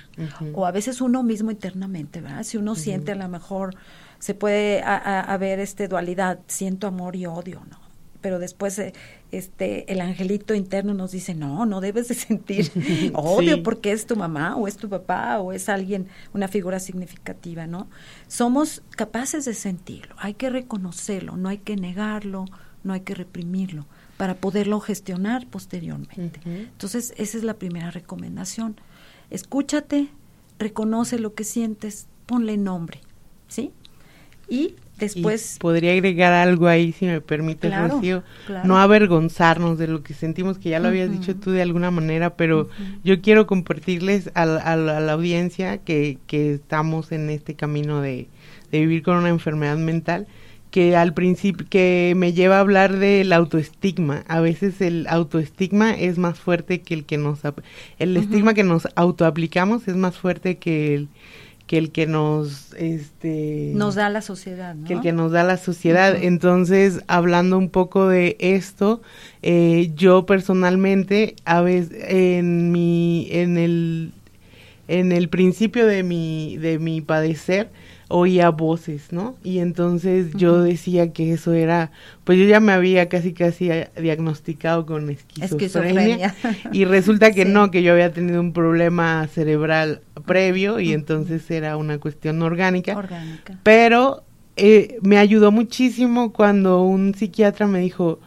O 0.54 0.66
a 0.66 0.70
veces 0.70 1.00
uno 1.00 1.22
mismo 1.22 1.50
internamente, 1.50 2.20
¿verdad? 2.20 2.42
Si 2.42 2.56
uno 2.56 2.74
siente 2.74 3.12
a 3.12 3.14
lo 3.14 3.28
mejor, 3.28 3.74
se 4.18 4.34
puede 4.34 4.82
haber 4.82 5.60
este 5.60 5.88
dualidad, 5.88 6.40
siento 6.46 6.86
amor 6.86 7.16
y 7.16 7.26
odio, 7.26 7.62
¿no? 7.70 7.78
Pero 8.22 8.38
después 8.38 8.78
eh, 8.78 8.94
este 9.32 9.90
el 9.92 10.00
angelito 10.00 10.54
interno 10.54 10.94
nos 10.94 11.10
dice, 11.12 11.34
no, 11.34 11.66
no 11.66 11.80
debes 11.80 12.08
de 12.08 12.14
sentir 12.26 12.70
odio 13.14 13.56
Sí. 13.56 13.62
porque 13.62 13.92
es 13.92 14.06
tu 14.06 14.16
mamá 14.16 14.56
o 14.56 14.68
es 14.68 14.76
tu 14.76 14.88
papá 14.88 15.38
o 15.40 15.52
es 15.52 15.68
alguien, 15.68 16.08
una 16.32 16.48
figura 16.48 16.80
significativa, 16.80 17.66
¿no? 17.66 17.88
Somos 18.28 18.82
capaces 18.90 19.44
de 19.44 19.54
sentirlo, 19.54 20.14
hay 20.18 20.34
que 20.34 20.50
reconocerlo, 20.50 21.36
no 21.36 21.48
hay 21.48 21.58
que 21.58 21.76
negarlo, 21.76 22.44
no 22.84 22.92
hay 22.92 23.00
que 23.00 23.14
reprimirlo 23.14 23.86
para 24.16 24.34
poderlo 24.36 24.80
gestionar 24.80 25.46
posteriormente. 25.46 26.40
Entonces, 26.44 27.12
esa 27.18 27.36
es 27.36 27.44
la 27.44 27.54
primera 27.54 27.90
recomendación. 27.90 28.76
Escúchate, 29.30 30.08
reconoce 30.58 31.18
lo 31.18 31.34
que 31.34 31.44
sientes, 31.44 32.06
ponle 32.24 32.56
nombre, 32.56 33.00
¿sí? 33.48 33.72
Y 34.48 34.76
después... 34.98 35.56
Y 35.56 35.58
podría 35.58 35.92
agregar 35.92 36.32
algo 36.32 36.66
ahí, 36.68 36.92
si 36.92 37.06
me 37.06 37.20
permite, 37.20 37.68
Claro, 37.68 37.94
Rocío. 37.94 38.22
claro. 38.46 38.66
No 38.68 38.78
avergonzarnos 38.78 39.78
de 39.78 39.86
lo 39.88 40.02
que 40.02 40.14
sentimos, 40.14 40.58
que 40.58 40.70
ya 40.70 40.80
lo 40.80 40.88
habías 40.88 41.10
dicho 41.10 41.36
tú 41.36 41.50
de 41.50 41.62
alguna 41.62 41.90
manera, 41.90 42.36
pero 42.36 42.68
yo 43.04 43.20
quiero 43.20 43.46
compartirles 43.46 44.30
a, 44.34 44.46
la- 44.46 44.60
a 44.60 44.76
la 44.76 44.96
a 44.98 45.00
la 45.00 45.12
audiencia 45.12 45.78
que, 45.78 46.18
que 46.26 46.54
estamos 46.54 47.12
en 47.12 47.30
este 47.30 47.54
camino 47.54 48.00
de, 48.00 48.28
de 48.72 48.80
vivir 48.80 49.02
con 49.02 49.16
una 49.16 49.28
enfermedad 49.28 49.76
mental, 49.78 50.26
que 50.70 50.94
al 50.96 51.14
principio, 51.14 51.64
que 51.70 52.12
me 52.16 52.32
lleva 52.34 52.56
a 52.56 52.60
hablar 52.60 52.96
del 52.98 53.32
autoestigma. 53.32 54.24
A 54.28 54.40
veces 54.40 54.80
el 54.82 55.06
autoestigma 55.08 55.92
es 55.94 56.18
más 56.18 56.38
fuerte 56.38 56.80
que 56.82 56.92
el 56.94 57.04
que 57.04 57.16
nos... 57.16 57.40
El 57.98 58.16
estigma 58.16 58.52
que 58.52 58.64
nos 58.64 58.86
autoaplicamos 58.94 59.88
es 59.88 59.96
más 59.96 60.16
fuerte 60.16 60.58
que 60.58 60.94
el 60.94 61.08
que 61.66 61.78
el 61.78 61.90
que 61.90 62.06
nos 62.06 62.72
este 62.74 63.72
nos 63.74 63.96
da 63.96 64.08
la 64.08 64.22
sociedad, 64.22 64.74
¿no? 64.74 64.86
que 64.86 64.94
el 64.94 65.00
que 65.00 65.12
nos 65.12 65.32
da 65.32 65.42
la 65.42 65.56
sociedad. 65.56 66.16
Entonces, 66.16 67.00
hablando 67.08 67.58
un 67.58 67.70
poco 67.70 68.08
de 68.08 68.36
esto, 68.38 69.02
eh, 69.42 69.90
yo 69.96 70.26
personalmente, 70.26 71.34
a 71.44 71.60
veces, 71.62 72.04
en 72.08 72.70
mi, 72.70 73.28
en 73.30 73.58
el, 73.58 74.12
en 74.86 75.10
el 75.10 75.28
principio 75.28 75.86
de 75.86 76.04
mi, 76.04 76.56
de 76.58 76.78
mi 76.78 77.00
padecer, 77.00 77.68
oía 78.08 78.50
voces, 78.50 79.12
¿no? 79.12 79.36
Y 79.42 79.58
entonces 79.58 80.28
yo 80.34 80.62
decía 80.62 81.12
que 81.12 81.32
eso 81.32 81.52
era, 81.52 81.90
pues 82.24 82.38
yo 82.38 82.44
ya 82.44 82.60
me 82.60 82.72
había 82.72 83.08
casi 83.08 83.32
casi 83.32 83.70
eh, 83.70 83.88
diagnosticado 84.00 84.86
con 84.86 85.10
esquizofrenia, 85.10 86.26
Esquizofrenia. 86.26 86.70
y 86.72 86.84
resulta 86.84 87.32
que 87.32 87.44
Sí. 87.46 87.50
no, 87.50 87.70
que 87.70 87.82
yo 87.82 87.92
había 87.92 88.12
tenido 88.12 88.40
un 88.40 88.52
problema 88.52 89.26
cerebral 89.26 90.02
previo 90.24 90.78
y 90.78 90.92
entonces 90.92 91.50
era 91.50 91.76
una 91.76 91.98
cuestión 91.98 92.40
orgánica. 92.42 92.96
Orgánica. 92.96 93.58
Pero 93.64 94.22
eh, 94.56 94.98
me 95.02 95.18
ayudó 95.18 95.50
muchísimo 95.50 96.32
cuando 96.32 96.82
un 96.82 97.12
psiquiatra 97.14 97.66
me 97.66 97.80
dijo, 97.80 98.20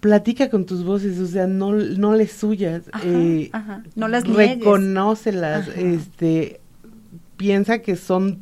platica 0.00 0.50
con 0.50 0.66
tus 0.66 0.84
voces, 0.84 1.18
o 1.18 1.26
sea, 1.26 1.46
no, 1.46 1.72
no 1.72 2.14
les 2.14 2.32
suyas, 2.32 2.82
eh, 3.04 3.50
no 3.94 4.08
las 4.08 4.26
reconócelas, 4.26 5.68
este, 5.68 6.60
piensa 7.36 7.80
que 7.80 7.96
son, 7.96 8.40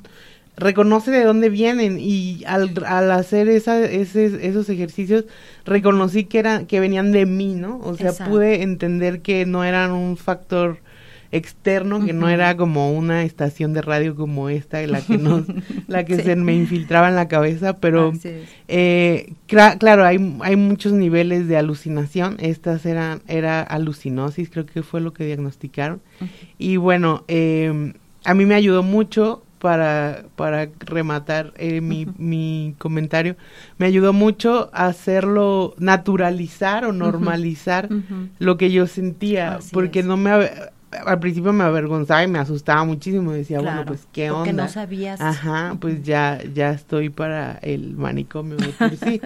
reconoce 0.56 1.10
de 1.10 1.24
dónde 1.24 1.48
vienen 1.48 1.98
y 2.00 2.44
al, 2.46 2.72
al 2.86 3.10
hacer 3.10 3.48
esa, 3.48 3.84
ese, 3.84 4.46
esos 4.46 4.68
ejercicios 4.68 5.24
reconocí 5.64 6.24
que 6.24 6.38
eran, 6.38 6.66
que 6.66 6.80
venían 6.80 7.12
de 7.12 7.26
mí, 7.26 7.54
¿no? 7.54 7.80
O 7.82 7.96
sea, 7.96 8.12
pude 8.12 8.62
entender 8.62 9.20
que 9.20 9.46
no 9.46 9.64
eran 9.64 9.92
un 9.92 10.16
factor 10.16 10.78
externo 11.34 12.04
que 12.04 12.12
no 12.12 12.28
era 12.28 12.56
como 12.56 12.92
una 12.92 13.24
estación 13.24 13.72
de 13.72 13.82
radio 13.82 14.14
como 14.14 14.48
esta 14.48 14.80
la 14.86 15.00
que 15.00 15.18
nos 15.18 15.42
la 15.88 16.04
que 16.04 16.22
se 16.22 16.36
me 16.36 16.54
infiltraba 16.54 17.08
en 17.08 17.16
la 17.16 17.26
cabeza 17.26 17.76
pero 17.76 18.12
eh, 18.68 19.32
claro 19.48 20.04
hay 20.04 20.36
hay 20.42 20.54
muchos 20.54 20.92
niveles 20.92 21.48
de 21.48 21.56
alucinación. 21.56 22.36
Estas 22.38 22.86
eran 22.86 23.20
era 23.26 23.62
alucinosis 23.62 24.48
creo 24.48 24.64
que 24.64 24.84
fue 24.84 25.00
lo 25.00 25.12
que 25.12 25.24
diagnosticaron. 25.24 26.00
Y 26.56 26.76
bueno 26.76 27.24
eh, 27.26 27.94
a 28.24 28.34
mí 28.34 28.46
me 28.46 28.54
ayudó 28.54 28.82
mucho 28.82 29.42
para, 29.58 30.24
para 30.36 30.68
rematar 30.80 31.54
eh, 31.56 31.80
mi, 31.80 32.06
mi, 32.18 32.74
comentario, 32.78 33.36
me 33.78 33.86
ayudó 33.86 34.12
mucho 34.12 34.68
a 34.74 34.86
hacerlo 34.86 35.74
naturalizar 35.78 36.84
o 36.84 36.92
normalizar 36.92 37.88
lo 38.38 38.58
que 38.58 38.70
yo 38.70 38.86
sentía, 38.86 39.60
porque 39.72 40.02
no 40.02 40.16
me 40.18 40.50
al 41.06 41.18
principio 41.18 41.52
me 41.52 41.64
avergonzaba 41.64 42.22
y 42.22 42.28
me 42.28 42.38
asustaba 42.38 42.84
muchísimo. 42.84 43.32
Decía, 43.32 43.60
bueno, 43.60 43.84
pues 43.84 44.06
qué 44.12 44.30
onda. 44.30 44.44
Porque 44.44 44.52
no 44.52 44.68
sabías. 44.68 45.20
Ajá, 45.20 45.76
pues 45.80 46.02
ya, 46.02 46.40
ya 46.54 46.70
estoy 46.70 47.10
para 47.10 47.58
el 47.62 47.96
manicomio 47.96 48.56
por 48.78 48.96
sí. 48.96 49.20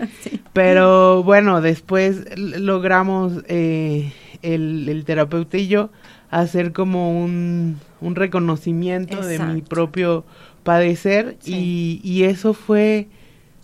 Pero 0.52 1.22
bueno, 1.22 1.61
después 1.61 2.38
logramos 2.38 3.44
eh, 3.48 4.12
el, 4.42 4.88
el, 4.88 5.04
terapeuta 5.04 5.58
y 5.58 5.68
yo 5.68 5.90
hacer 6.30 6.72
como 6.72 7.18
un, 7.18 7.78
un 8.00 8.14
reconocimiento 8.14 9.24
de 9.24 9.38
mi 9.38 9.62
propio 9.62 10.24
padecer 10.62 11.37
y, 11.44 12.00
y 12.02 12.24
eso 12.24 12.54
fue 12.54 13.08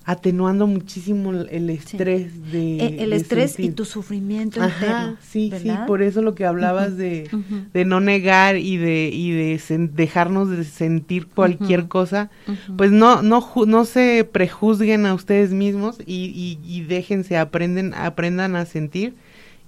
atenuando 0.06 0.66
muchísimo 0.66 1.32
el 1.32 1.70
estrés 1.70 2.52
de 2.52 2.76
e, 2.76 3.02
el, 3.02 3.14
estrés 3.14 3.58
y 3.58 3.70
tu 3.70 3.86
sufrimiento 3.86 4.62
interno 4.62 5.16
sí 5.22 5.50
sí 5.58 5.70
por 5.86 6.02
eso 6.02 6.20
lo 6.20 6.34
que 6.34 6.44
hablabas 6.44 6.98
de, 6.98 7.30
de 7.72 7.84
no 7.86 8.00
negar 8.00 8.58
y 8.58 8.76
de 8.76 9.08
y 9.10 9.30
de 9.30 9.88
dejarnos 9.94 10.50
de 10.50 10.64
sentir 10.64 11.26
cualquier 11.26 11.88
cosa 11.88 12.30
pues 12.76 12.90
no 12.90 13.22
no 13.22 13.50
no 13.66 13.84
se 13.86 14.28
prejuzguen 14.30 15.06
a 15.06 15.14
ustedes 15.14 15.52
mismos 15.52 15.96
y, 16.04 16.26
y, 16.26 16.58
y 16.62 16.82
déjense 16.82 17.38
aprenden 17.38 17.94
aprendan 17.94 18.56
a 18.56 18.66
sentir 18.66 19.14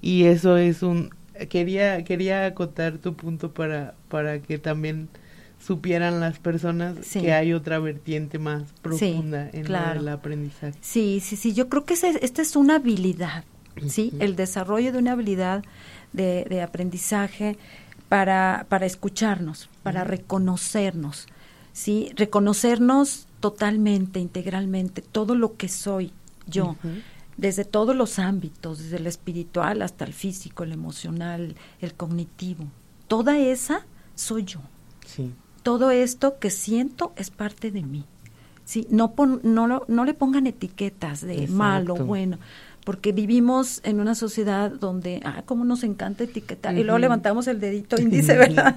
y 0.02 0.24
eso 0.24 0.58
es 0.58 0.82
un 0.82 1.10
quería 1.48 2.04
quería 2.04 2.46
acotar 2.46 2.98
tu 2.98 3.14
punto 3.14 3.52
para 3.52 3.94
para 4.08 4.40
que 4.40 4.58
también 4.58 5.08
supieran 5.58 6.20
las 6.20 6.38
personas 6.38 6.96
que 7.12 7.32
hay 7.32 7.52
otra 7.52 7.78
vertiente 7.78 8.38
más 8.38 8.64
profunda 8.82 9.48
en 9.52 9.66
el 9.66 10.08
aprendizaje. 10.08 10.74
Sí, 10.80 11.20
sí, 11.20 11.36
sí, 11.36 11.54
yo 11.54 11.68
creo 11.68 11.84
que 11.84 11.94
esta 11.94 12.42
es 12.42 12.56
una 12.56 12.76
habilidad, 12.76 13.44
¿sí? 13.88 14.12
El 14.20 14.36
desarrollo 14.36 14.92
de 14.92 14.98
una 14.98 15.12
habilidad 15.12 15.64
de, 16.12 16.62
aprendizaje 16.62 17.56
para, 18.08 18.66
para 18.68 18.86
escucharnos, 18.86 19.68
para 19.82 20.04
reconocernos, 20.04 21.26
¿sí? 21.72 22.10
Reconocernos 22.16 23.26
totalmente, 23.40 24.20
integralmente, 24.20 25.02
todo 25.02 25.34
lo 25.34 25.56
que 25.56 25.68
soy 25.68 26.12
yo. 26.46 26.76
Desde 27.36 27.64
todos 27.64 27.94
los 27.94 28.18
ámbitos, 28.18 28.78
desde 28.78 28.96
el 28.96 29.06
espiritual 29.06 29.82
hasta 29.82 30.04
el 30.04 30.12
físico, 30.12 30.64
el 30.64 30.72
emocional, 30.72 31.54
el 31.80 31.94
cognitivo. 31.94 32.64
Toda 33.08 33.38
esa 33.38 33.86
soy 34.14 34.44
yo. 34.44 34.60
Sí 35.06 35.32
todo 35.66 35.90
esto 35.90 36.38
que 36.38 36.50
siento 36.50 37.12
es 37.16 37.30
parte 37.30 37.72
de 37.72 37.82
mí. 37.82 38.04
¿sí? 38.64 38.86
No, 38.88 39.12
no, 39.42 39.82
no 39.88 40.04
le 40.04 40.14
pongan 40.14 40.46
etiquetas 40.46 41.22
de 41.22 41.48
malo, 41.48 41.96
bueno, 41.96 42.38
porque 42.84 43.10
vivimos 43.10 43.80
en 43.82 43.98
una 43.98 44.14
sociedad 44.14 44.70
donde, 44.70 45.20
ah, 45.24 45.42
cómo 45.44 45.64
nos 45.64 45.82
encanta 45.82 46.22
etiquetar, 46.22 46.78
y 46.78 46.84
luego 46.84 47.00
levantamos 47.00 47.48
el 47.48 47.58
dedito 47.58 47.96
índice, 48.00 48.36
¿verdad? 48.36 48.76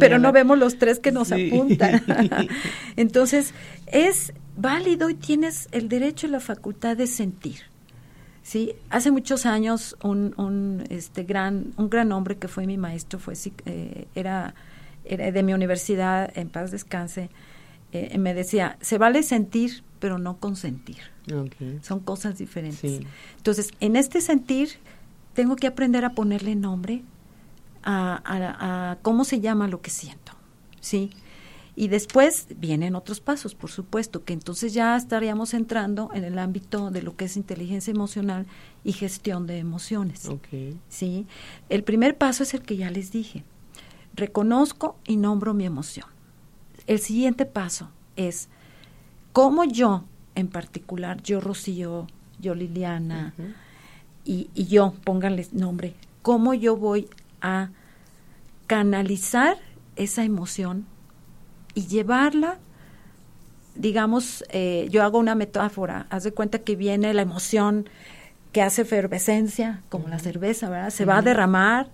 Pero 0.00 0.18
no 0.18 0.32
vemos 0.32 0.58
los 0.58 0.78
tres 0.78 0.98
que 0.98 1.12
nos 1.12 1.30
apuntan. 1.30 2.02
Entonces, 2.96 3.54
es 3.86 4.32
válido 4.60 5.10
y 5.10 5.14
tienes 5.14 5.68
el 5.72 5.88
derecho 5.88 6.26
y 6.26 6.30
la 6.30 6.40
facultad 6.40 6.96
de 6.96 7.06
sentir. 7.06 7.60
Sí, 8.42 8.74
hace 8.88 9.10
muchos 9.10 9.46
años 9.46 9.96
un, 10.02 10.34
un 10.36 10.84
este 10.88 11.24
gran 11.24 11.74
un 11.76 11.90
gran 11.90 12.10
hombre 12.10 12.38
que 12.38 12.48
fue 12.48 12.66
mi 12.66 12.78
maestro 12.78 13.18
fue 13.18 13.34
eh, 13.66 14.06
era 14.14 14.54
de 15.04 15.42
mi 15.42 15.52
universidad, 15.52 16.30
en 16.36 16.48
paz 16.48 16.70
descanse, 16.70 17.30
eh, 17.92 18.16
me 18.18 18.34
decía, 18.34 18.76
se 18.80 18.98
vale 18.98 19.22
sentir, 19.22 19.82
pero 19.98 20.18
no 20.18 20.38
consentir. 20.38 20.98
Son 21.82 22.00
cosas 22.00 22.38
diferentes. 22.38 23.00
Entonces, 23.36 23.70
en 23.80 23.96
este 23.96 24.20
sentir, 24.20 24.70
tengo 25.34 25.56
que 25.56 25.66
aprender 25.66 26.04
a 26.04 26.10
ponerle 26.10 26.54
nombre 26.54 27.02
a, 27.82 28.98
cómo 29.02 29.24
se 29.24 29.40
llama 29.40 29.68
lo 29.68 29.80
que 29.80 29.90
siento. 29.90 30.32
¿Sí? 30.80 31.10
Y 31.80 31.88
después 31.88 32.46
vienen 32.58 32.94
otros 32.94 33.20
pasos, 33.20 33.54
por 33.54 33.70
supuesto, 33.70 34.22
que 34.22 34.34
entonces 34.34 34.74
ya 34.74 34.94
estaríamos 34.98 35.54
entrando 35.54 36.10
en 36.12 36.24
el 36.24 36.38
ámbito 36.38 36.90
de 36.90 37.00
lo 37.00 37.16
que 37.16 37.24
es 37.24 37.38
inteligencia 37.38 37.90
emocional 37.90 38.44
y 38.84 38.92
gestión 38.92 39.46
de 39.46 39.56
emociones. 39.56 40.28
¿sí? 40.90 41.26
El 41.70 41.82
primer 41.82 42.18
paso 42.18 42.42
es 42.42 42.52
el 42.52 42.60
que 42.60 42.76
ya 42.76 42.90
les 42.90 43.12
dije, 43.12 43.44
reconozco 44.12 44.98
y 45.06 45.16
nombro 45.16 45.54
mi 45.54 45.64
emoción. 45.64 46.04
El 46.86 46.98
siguiente 46.98 47.46
paso 47.46 47.88
es 48.14 48.50
cómo 49.32 49.64
yo, 49.64 50.04
en 50.34 50.48
particular, 50.48 51.22
yo 51.22 51.40
Rocío, 51.40 52.08
yo 52.38 52.54
Liliana, 52.54 53.32
y, 54.26 54.50
y, 54.54 54.66
yo, 54.66 54.92
pónganles 55.02 55.54
nombre, 55.54 55.94
cómo 56.20 56.52
yo 56.52 56.76
voy 56.76 57.08
a 57.40 57.70
canalizar 58.66 59.56
esa 59.96 60.24
emoción 60.24 60.84
y 61.74 61.86
llevarla, 61.86 62.58
digamos, 63.74 64.44
eh, 64.50 64.88
yo 64.90 65.02
hago 65.02 65.18
una 65.18 65.34
metáfora, 65.34 66.06
haz 66.10 66.24
de 66.24 66.32
cuenta 66.32 66.58
que 66.60 66.76
viene 66.76 67.14
la 67.14 67.22
emoción 67.22 67.88
que 68.52 68.62
hace 68.62 68.82
efervescencia, 68.82 69.82
como 69.88 70.08
la 70.08 70.18
cerveza, 70.18 70.68
¿verdad? 70.68 70.90
Se 70.90 71.04
va 71.04 71.18
a 71.18 71.22
derramar 71.22 71.88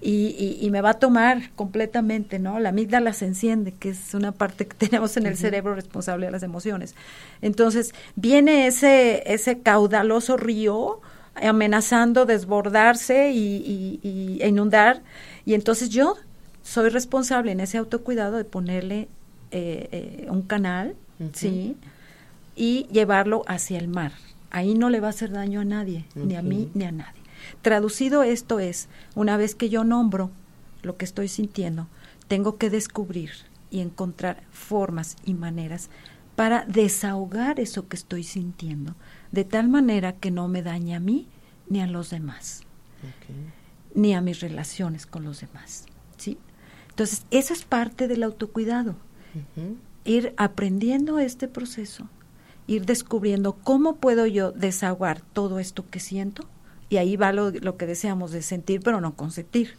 y, 0.00 0.58
y, 0.60 0.70
me 0.70 0.80
va 0.80 0.90
a 0.90 0.94
tomar 0.94 1.50
completamente, 1.56 2.38
¿no? 2.38 2.60
La 2.60 2.68
amígdala 2.68 3.12
se 3.12 3.26
enciende, 3.26 3.72
que 3.72 3.90
es 3.90 4.14
una 4.14 4.30
parte 4.30 4.66
que 4.66 4.76
tenemos 4.88 5.16
en 5.16 5.26
el 5.26 5.36
cerebro 5.36 5.74
responsable 5.74 6.26
de 6.26 6.32
las 6.32 6.44
emociones. 6.44 6.94
Entonces, 7.42 7.94
viene 8.14 8.68
ese, 8.68 9.24
ese 9.32 9.58
caudaloso 9.58 10.36
río 10.36 11.00
amenazando 11.34 12.26
desbordarse 12.26 13.30
y, 13.30 14.00
y, 14.02 14.38
e 14.40 14.48
inundar, 14.48 15.02
y 15.44 15.54
entonces 15.54 15.88
yo 15.88 16.16
soy 16.68 16.90
responsable 16.90 17.50
en 17.50 17.60
ese 17.60 17.78
autocuidado 17.78 18.36
de 18.36 18.44
ponerle 18.44 19.08
eh, 19.52 19.88
eh, 19.90 20.26
un 20.28 20.42
canal, 20.42 20.96
¿sí? 21.32 21.76
Y 22.56 22.86
llevarlo 22.92 23.42
hacia 23.46 23.78
el 23.78 23.88
mar. 23.88 24.12
Ahí 24.50 24.74
no 24.74 24.90
le 24.90 25.00
va 25.00 25.06
a 25.06 25.10
hacer 25.10 25.30
daño 25.30 25.62
a 25.62 25.64
nadie, 25.64 26.04
ni 26.14 26.36
a 26.36 26.42
mí 26.42 26.70
ni 26.74 26.84
a 26.84 26.92
nadie. 26.92 27.22
Traducido 27.62 28.22
esto 28.22 28.60
es, 28.60 28.88
una 29.14 29.38
vez 29.38 29.54
que 29.54 29.70
yo 29.70 29.82
nombro 29.82 30.30
lo 30.82 30.98
que 30.98 31.06
estoy 31.06 31.28
sintiendo, 31.28 31.86
tengo 32.28 32.58
que 32.58 32.68
descubrir 32.68 33.30
y 33.70 33.80
encontrar 33.80 34.42
formas 34.50 35.16
y 35.24 35.32
maneras 35.32 35.88
para 36.36 36.66
desahogar 36.66 37.60
eso 37.60 37.88
que 37.88 37.96
estoy 37.96 38.24
sintiendo, 38.24 38.94
de 39.32 39.44
tal 39.44 39.68
manera 39.68 40.12
que 40.12 40.30
no 40.30 40.48
me 40.48 40.62
dañe 40.62 40.94
a 40.94 41.00
mí 41.00 41.28
ni 41.70 41.80
a 41.80 41.86
los 41.86 42.10
demás, 42.10 42.60
ni 43.94 44.12
a 44.12 44.20
mis 44.20 44.40
relaciones 44.40 45.06
con 45.06 45.24
los 45.24 45.40
demás. 45.40 45.86
¿sí? 46.18 46.36
Entonces, 46.98 47.26
eso 47.30 47.54
es 47.54 47.62
parte 47.62 48.08
del 48.08 48.24
autocuidado, 48.24 48.96
ir 50.04 50.34
aprendiendo 50.36 51.20
este 51.20 51.46
proceso, 51.46 52.08
ir 52.66 52.86
descubriendo 52.86 53.52
cómo 53.52 53.94
puedo 53.94 54.26
yo 54.26 54.50
desahogar 54.50 55.20
todo 55.20 55.60
esto 55.60 55.86
que 55.86 56.00
siento 56.00 56.48
y 56.88 56.96
ahí 56.96 57.16
va 57.16 57.30
lo, 57.30 57.76
que 57.76 57.86
deseamos 57.86 58.32
de 58.32 58.42
sentir 58.42 58.80
pero 58.82 59.00
no 59.00 59.14
consentir. 59.14 59.76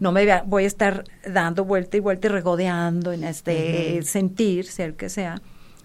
No 0.00 0.10
me 0.10 0.40
voy 0.46 0.64
a 0.64 0.66
estar 0.66 1.04
dando 1.30 1.66
vuelta 1.66 1.98
y 1.98 2.00
vuelta 2.00 2.28
y 2.28 2.30
regodeando 2.30 3.12
en 3.12 3.24
este 3.24 4.00
sentir, 4.02 4.64
ser 4.64 4.94
que 4.94 5.10
sea. 5.10 5.42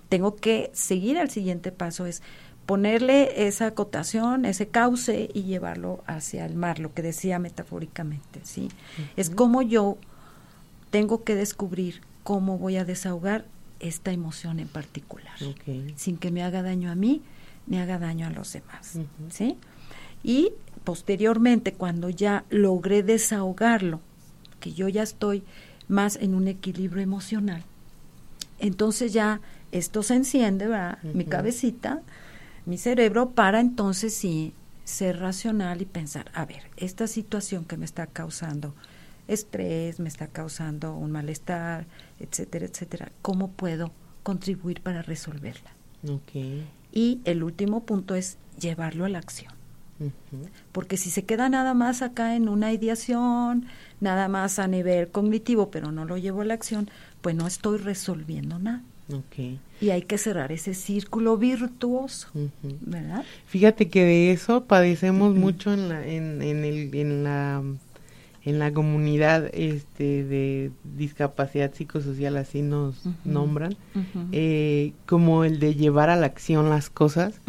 Tengo 0.08 0.38
que 0.38 0.72
seguir 0.74 1.18
al 1.18 1.30
siguiente 1.30 1.74
paso, 1.74 2.06
es 2.06 2.22
ponerle 2.66 3.48
esa 3.48 3.66
acotación, 3.66 4.46
ese 4.46 4.70
cauce 4.70 5.30
y 5.34 5.44
llevarlo 5.44 6.06
hacia 6.08 6.46
el 6.46 6.56
mar, 6.56 6.80
lo 6.80 6.94
que 6.94 7.02
decía 7.02 7.38
metafóricamente, 7.38 8.40
¿sí? 8.44 8.70
Es 9.18 9.30
como 9.30 9.62
yo 9.62 9.98
tengo 10.90 11.24
que 11.24 11.36
descubrir 11.36 12.02
cómo 12.24 12.58
voy 12.58 12.78
a 12.78 12.86
desahogar 12.86 13.46
esta 13.80 14.12
emoción 14.12 14.60
en 14.60 14.68
particular, 14.68 15.34
sin 15.96 16.18
que 16.18 16.32
me 16.32 16.44
haga 16.44 16.62
daño 16.62 16.92
a 16.92 16.96
mí 16.96 17.22
ni 17.68 17.78
haga 17.78 17.98
daño 17.98 18.28
a 18.28 18.30
los 18.30 18.52
demás, 18.52 19.00
¿sí? 19.30 19.58
Y 20.24 20.52
posteriormente, 20.84 21.74
cuando 21.74 22.10
ya 22.10 22.44
logré 22.50 23.04
desahogarlo, 23.04 24.02
que 24.60 24.74
yo 24.74 24.90
ya 24.90 25.04
estoy 25.04 25.44
más 25.88 26.18
en 26.18 26.36
un 26.36 26.48
equilibrio 26.48 27.02
emocional, 27.02 27.64
entonces 28.60 29.14
ya 29.14 29.40
esto 29.72 30.04
se 30.04 30.16
enciende, 30.16 30.68
¿verdad? 30.68 31.02
Mi 31.04 31.26
cabecita, 31.26 32.02
mi 32.66 32.78
cerebro, 32.78 33.30
para 33.30 33.62
entonces 33.62 34.14
sí 34.14 34.54
ser 34.84 35.20
racional 35.20 35.82
y 35.82 35.86
pensar, 35.86 36.32
a 36.34 36.46
ver, 36.46 36.64
esta 36.76 37.08
situación 37.08 37.64
que 37.64 37.78
me 37.78 37.86
está 37.86 38.08
causando 38.08 38.74
estrés, 39.30 40.00
me 40.00 40.10
está 40.10 40.28
causando 40.28 40.94
un 40.94 41.12
malestar, 41.12 41.86
etcétera, 42.20 42.66
etcétera, 42.66 43.12
¿cómo 43.22 43.52
puedo 43.52 43.92
contribuir 44.24 44.82
para 44.82 45.02
resolverla? 45.02 45.72
Okay. 46.04 46.68
Y 46.92 47.20
el 47.26 47.44
último 47.44 47.84
punto 47.86 48.16
es 48.16 48.38
llevarlo 48.60 49.06
a 49.06 49.10
la 49.10 49.20
acción. 49.20 49.54
Porque 50.72 50.96
si 50.96 51.10
se 51.10 51.26
queda 51.26 51.50
nada 51.50 51.74
más 51.74 52.02
acá 52.02 52.36
en 52.38 52.48
una 52.48 52.72
ideación, 52.72 53.66
nada 54.00 54.30
más 54.30 54.58
a 54.58 54.68
nivel 54.68 55.10
cognitivo, 55.10 55.72
pero 55.72 55.92
no 55.92 56.06
lo 56.06 56.18
llevo 56.18 56.42
a 56.42 56.46
la 56.46 56.54
acción, 56.54 56.90
pues 57.22 57.36
no 57.36 57.48
estoy 57.48 57.80
resolviendo 57.80 58.60
nada. 58.60 58.82
Okay. 59.12 59.60
Y 59.82 59.90
hay 59.90 60.04
que 60.04 60.18
cerrar 60.18 60.52
ese 60.52 60.74
círculo 60.74 61.36
virtuoso, 61.36 62.30
¿verdad? 62.82 63.26
Fíjate 63.48 63.90
que 63.90 64.04
de 64.06 64.32
eso 64.32 64.66
padecemos 64.66 65.36
mucho 65.36 65.74
en 65.74 65.90
la, 65.90 66.06
en, 66.06 66.42
en, 66.42 66.64
el, 66.64 66.96
en 66.96 67.24
la 67.24 67.64
en 68.46 68.58
la 68.60 68.72
comunidad 68.72 69.50
este 69.54 70.24
de 70.24 70.72
discapacidad 70.96 71.74
psicosocial 71.74 72.38
así 72.38 72.62
nos 72.62 72.96
nombran 73.26 73.76
eh, 74.32 74.94
como 75.06 75.44
el 75.44 75.60
de 75.60 75.76
llevar 75.76 76.10
a 76.10 76.16
la 76.16 76.28
acción 76.28 76.70
las 76.70 76.90
cosas 76.90 77.42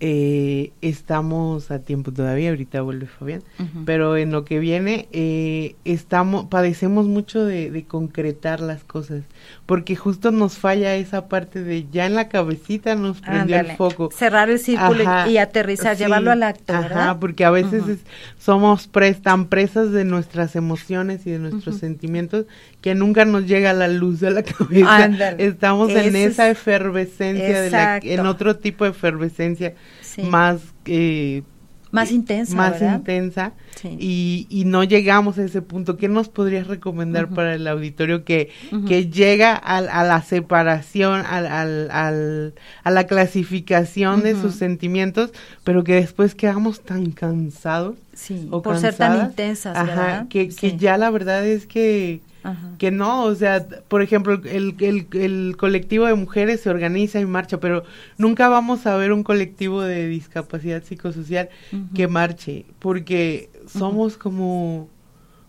eh, 0.00 0.72
estamos 0.80 1.70
a 1.70 1.80
tiempo 1.80 2.12
todavía 2.12 2.50
ahorita 2.50 2.80
vuelve 2.80 3.06
Fabián 3.06 3.42
pero 3.84 4.16
en 4.16 4.32
lo 4.32 4.44
que 4.44 4.58
viene 4.58 5.08
eh, 5.12 5.76
estamos 5.84 6.46
padecemos 6.46 7.06
mucho 7.06 7.44
de, 7.44 7.84
concretar 7.86 8.60
las 8.60 8.84
cosas 8.84 9.24
porque 9.66 9.96
justo 9.96 10.30
nos 10.30 10.56
falla 10.56 10.94
esa 10.94 11.28
parte 11.28 11.62
de 11.62 11.86
ya 11.90 12.06
en 12.06 12.14
la 12.14 12.28
cabecita 12.28 12.94
nos 12.94 13.20
prendió 13.20 13.58
el 13.58 13.72
foco. 13.72 14.10
cerrar 14.12 14.48
el 14.48 14.58
círculo 14.58 15.04
y, 15.28 15.36
aterrizar 15.36 15.96
llevarlo 15.96 16.30
al 16.30 16.42
acto 16.42 16.72
ajá, 16.72 17.18
porque 17.18 17.44
a 17.44 17.50
veces 17.50 17.82
somos 18.38 18.88
tan 19.22 19.46
presas 19.46 19.90
de 19.90 20.04
nuestra 20.04 20.21
nuestras 20.22 20.54
emociones 20.54 21.26
y 21.26 21.32
de 21.32 21.40
nuestros 21.40 21.78
sentimientos 21.78 22.46
que 22.80 22.94
nunca 22.94 23.24
nos 23.24 23.46
llega 23.46 23.72
la 23.72 23.88
luz 23.88 24.20
de 24.20 24.30
la 24.30 24.42
cabeza. 24.44 25.34
Estamos 25.38 25.90
en 25.90 26.14
esa 26.14 26.48
efervescencia, 26.48 27.60
de 27.60 27.70
la, 27.70 27.98
en 27.98 28.20
otro 28.26 28.56
tipo 28.56 28.84
de 28.84 28.90
efervescencia 28.90 29.74
más... 30.30 30.60
Eh, 30.86 31.42
más 31.92 32.10
intensa, 32.10 32.56
más 32.56 32.82
intensa. 32.82 33.52
Y, 33.84 34.46
y, 34.48 34.64
no 34.64 34.82
llegamos 34.82 35.38
a 35.38 35.44
ese 35.44 35.60
punto. 35.60 35.96
¿Qué 35.96 36.08
nos 36.08 36.28
podrías 36.28 36.66
recomendar 36.66 37.28
para 37.28 37.54
el 37.54 37.66
auditorio 37.66 38.24
que, 38.24 38.50
que 38.88 39.10
llega 39.10 39.54
a, 39.54 39.80
la 39.80 40.22
separación, 40.22 41.24
al, 41.26 41.46
al, 41.90 42.54
a 42.82 42.90
la 42.90 43.06
clasificación 43.06 44.22
de 44.22 44.34
sus 44.40 44.54
sentimientos, 44.54 45.32
pero 45.64 45.84
que 45.84 45.94
después 45.94 46.34
quedamos 46.34 46.80
tan 46.80 47.10
cansados? 47.10 47.96
Sí, 48.14 48.48
por 48.50 48.78
ser 48.78 48.94
tan 48.94 49.26
intensas, 49.26 49.76
Ajá, 49.76 50.26
que, 50.28 50.48
que 50.48 50.76
ya 50.76 50.96
la 50.96 51.10
verdad 51.10 51.46
es 51.46 51.66
que 51.66 52.20
que 52.78 52.90
no, 52.90 53.24
o 53.24 53.34
sea, 53.34 53.66
por 53.88 54.02
ejemplo, 54.02 54.40
el, 54.44 54.74
el, 54.80 55.06
el, 55.12 55.56
colectivo 55.56 56.06
de 56.06 56.14
mujeres 56.14 56.60
se 56.60 56.70
organiza 56.70 57.20
y 57.20 57.26
marcha, 57.26 57.60
pero 57.60 57.84
nunca 58.18 58.48
vamos 58.48 58.86
a 58.86 58.96
ver 58.96 59.12
un 59.12 59.22
colectivo 59.22 59.82
de 59.82 60.08
discapacidad 60.08 60.82
psicosocial 60.82 61.48
que 61.94 62.08
marche, 62.08 62.64
porque 62.78 63.50
somos 63.66 64.16
como 64.16 64.88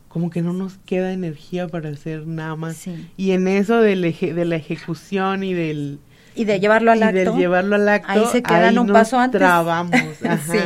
como 0.07 0.29
que 0.29 0.43
no 0.43 0.53
nos 0.53 0.77
queda 0.85 1.11
energía 1.11 1.67
para 1.67 1.89
hacer 1.89 2.27
nada 2.27 2.55
más. 2.55 2.87
Y 3.17 3.31
en 3.31 3.47
eso 3.47 3.81
del 3.81 4.01
de 4.01 4.45
la 4.45 4.55
ejecución 4.55 5.43
y 5.43 5.55
del 5.55 5.99
y 6.35 6.45
de 6.45 6.59
llevarlo 6.59 6.91
al 6.91 7.01
acto. 7.01 7.33
de 7.33 7.39
llevarlo 7.39 7.75
al 7.75 7.89
acto, 7.89 8.11
ahí 8.11 8.23
se 8.31 8.43
quedan 8.43 8.77
un 8.77 8.87
paso 8.87 9.19
antes. 9.19 9.39
Trabamos. 9.39 9.99
sí. 10.51 10.59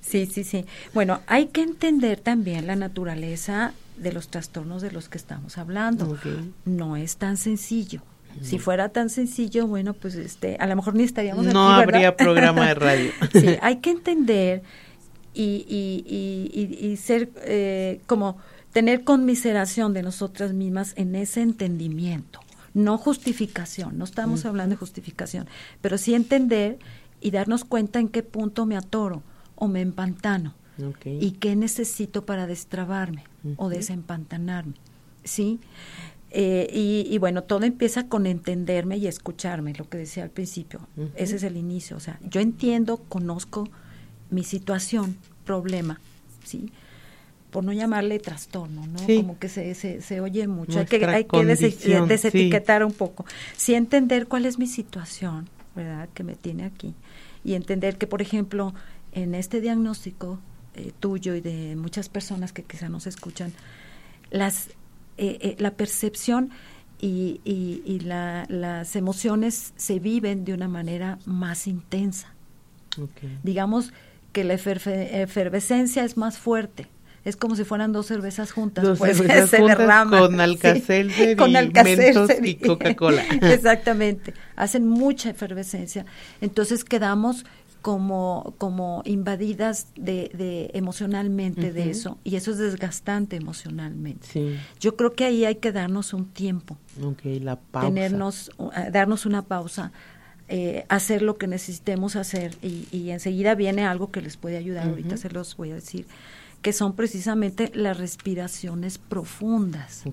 Sí, 0.00 0.24
sí, 0.24 0.42
sí. 0.42 0.64
Bueno, 0.94 1.20
hay 1.26 1.46
que 1.46 1.60
entender 1.60 2.18
también 2.18 2.66
la 2.66 2.76
naturaleza 2.76 3.74
de 3.98 4.12
los 4.12 4.28
trastornos 4.28 4.82
de 4.82 4.90
los 4.90 5.08
que 5.08 5.18
estamos 5.18 5.58
hablando. 5.58 6.16
No 6.64 6.96
es 6.96 7.16
tan 7.16 7.36
sencillo. 7.36 8.02
Si 8.42 8.58
fuera 8.58 8.90
tan 8.90 9.10
sencillo, 9.10 9.66
bueno, 9.66 9.94
pues 9.94 10.14
este, 10.14 10.56
a 10.60 10.66
lo 10.66 10.76
mejor 10.76 10.94
ni 10.94 11.02
estaríamos 11.02 11.44
no 11.46 11.50
aquí, 11.50 11.56
No 11.56 11.68
habría 11.70 12.16
programa 12.16 12.68
de 12.68 12.74
radio. 12.74 13.10
sí, 13.32 13.56
hay 13.60 13.76
que 13.78 13.90
entender 13.90 14.62
y, 15.34 15.64
y, 15.68 16.86
y, 16.86 16.96
ser 16.96 17.30
eh, 17.36 18.00
como 18.06 18.38
tener 18.72 19.04
conmiseración 19.04 19.92
de 19.92 20.02
nosotras 20.02 20.52
mismas 20.52 20.92
en 20.96 21.14
ese 21.14 21.42
entendimiento, 21.42 22.40
no 22.74 22.98
justificación, 22.98 23.98
no 23.98 24.04
estamos 24.04 24.44
hablando 24.44 24.74
de 24.74 24.78
justificación, 24.78 25.48
pero 25.80 25.98
sí 25.98 26.14
entender 26.14 26.78
y 27.20 27.30
darnos 27.30 27.64
cuenta 27.64 27.98
en 27.98 28.08
qué 28.08 28.22
punto 28.22 28.66
me 28.66 28.76
atoro 28.76 29.22
o 29.56 29.68
me 29.68 29.80
empantano 29.80 30.54
y 31.04 31.32
qué 31.32 31.56
necesito 31.56 32.24
para 32.24 32.46
destrabarme 32.46 33.24
o 33.56 33.68
desempantanarme, 33.68 34.74
¿sí? 35.24 35.58
Eh, 36.30 37.06
y, 37.10 37.16
bueno, 37.18 37.42
todo 37.42 37.64
empieza 37.64 38.06
con 38.08 38.26
entenderme 38.26 38.98
y 38.98 39.06
escucharme, 39.06 39.72
lo 39.74 39.88
que 39.88 39.98
decía 39.98 40.22
al 40.22 40.30
principio. 40.30 40.80
Ese 41.14 41.36
es 41.36 41.42
el 41.42 41.56
inicio. 41.56 41.96
O 41.96 42.00
sea, 42.00 42.20
yo 42.28 42.40
entiendo, 42.40 42.98
conozco 43.08 43.68
mi 44.30 44.44
situación, 44.44 45.16
problema, 45.44 46.00
¿sí? 46.44 46.70
Por 47.50 47.64
no 47.64 47.72
llamarle 47.72 48.18
trastorno, 48.18 48.86
¿no? 48.86 48.98
Como 49.06 49.38
que 49.38 49.48
se, 49.48 49.74
se, 49.74 50.20
oye 50.20 50.46
mucho. 50.46 50.80
hay 50.80 50.84
que, 50.84 51.04
hay 51.06 51.24
que 51.24 51.44
desetiquetar 51.46 52.84
un 52.84 52.92
poco. 52.92 53.24
Sí 53.56 53.74
entender 53.74 54.26
cuál 54.26 54.44
es 54.44 54.58
mi 54.58 54.66
situación, 54.66 55.48
¿verdad? 55.74 56.10
Que 56.12 56.24
me 56.24 56.34
tiene 56.34 56.64
aquí. 56.64 56.94
Y 57.42 57.54
entender 57.54 57.96
que, 57.96 58.06
por 58.06 58.20
ejemplo, 58.20 58.74
en 59.12 59.34
este 59.34 59.62
diagnóstico 59.62 60.38
eh, 60.74 60.92
tuyo 61.00 61.34
y 61.34 61.40
de 61.40 61.76
muchas 61.76 62.08
personas 62.08 62.52
que 62.52 62.62
quizá 62.62 62.88
nos 62.88 63.06
escuchan, 63.06 63.52
las, 64.30 64.68
eh, 65.16 65.38
eh, 65.40 65.56
la 65.58 65.72
percepción 65.72 66.50
y, 67.00 67.40
y, 67.44 68.00
las 68.00 68.96
emociones 68.96 69.72
se 69.76 70.00
viven 70.00 70.44
de 70.44 70.52
una 70.52 70.68
manera 70.68 71.18
más 71.26 71.66
intensa. 71.66 72.34
Digamos 73.44 73.92
que 74.32 74.42
la 74.42 74.54
efervescencia 74.54 76.04
es 76.04 76.16
más 76.16 76.38
fuerte. 76.38 76.88
Es 77.24 77.36
como 77.36 77.56
si 77.56 77.64
fueran 77.64 77.92
dos 77.92 78.06
cervezas 78.06 78.52
juntas, 78.52 78.84
dos 78.84 78.98
pues 78.98 79.16
cervezas 79.18 79.50
se 79.50 79.58
juntas 79.58 79.76
con 80.16 80.40
alcacelser 80.40 81.06
y, 82.44 82.50
y 82.50 82.54
Coca-Cola. 82.56 83.22
Exactamente, 83.42 84.34
hacen 84.56 84.86
mucha 84.86 85.30
efervescencia. 85.30 86.06
Entonces 86.40 86.84
quedamos 86.84 87.44
como, 87.88 88.52
como 88.58 89.00
invadidas 89.06 89.86
de, 89.96 90.30
de 90.34 90.70
emocionalmente 90.74 91.72
de 91.72 91.88
eso 91.88 92.18
y 92.22 92.36
eso 92.36 92.50
es 92.50 92.58
desgastante 92.58 93.36
emocionalmente. 93.36 94.58
Yo 94.78 94.94
creo 94.94 95.14
que 95.14 95.24
ahí 95.24 95.46
hay 95.46 95.54
que 95.54 95.72
darnos 95.72 96.12
un 96.12 96.26
tiempo. 96.26 96.76
la 97.40 97.56
pausa. 97.56 97.88
Tenernos, 97.88 98.50
darnos 98.92 99.24
una 99.24 99.40
pausa, 99.40 99.90
eh, 100.48 100.84
hacer 100.90 101.22
lo 101.22 101.38
que 101.38 101.46
necesitemos 101.46 102.14
hacer 102.16 102.58
y, 102.60 102.86
y, 102.92 103.08
enseguida 103.08 103.54
viene 103.54 103.86
algo 103.86 104.10
que 104.10 104.20
les 104.20 104.36
puede 104.36 104.58
ayudar, 104.58 104.86
ahorita 104.86 105.16
se 105.16 105.30
los 105.30 105.56
voy 105.56 105.70
a 105.70 105.76
decir 105.76 106.04
que 106.60 106.74
son 106.74 106.94
precisamente 106.94 107.72
las 107.72 107.96
respiraciones 107.96 108.98
profundas. 108.98 110.04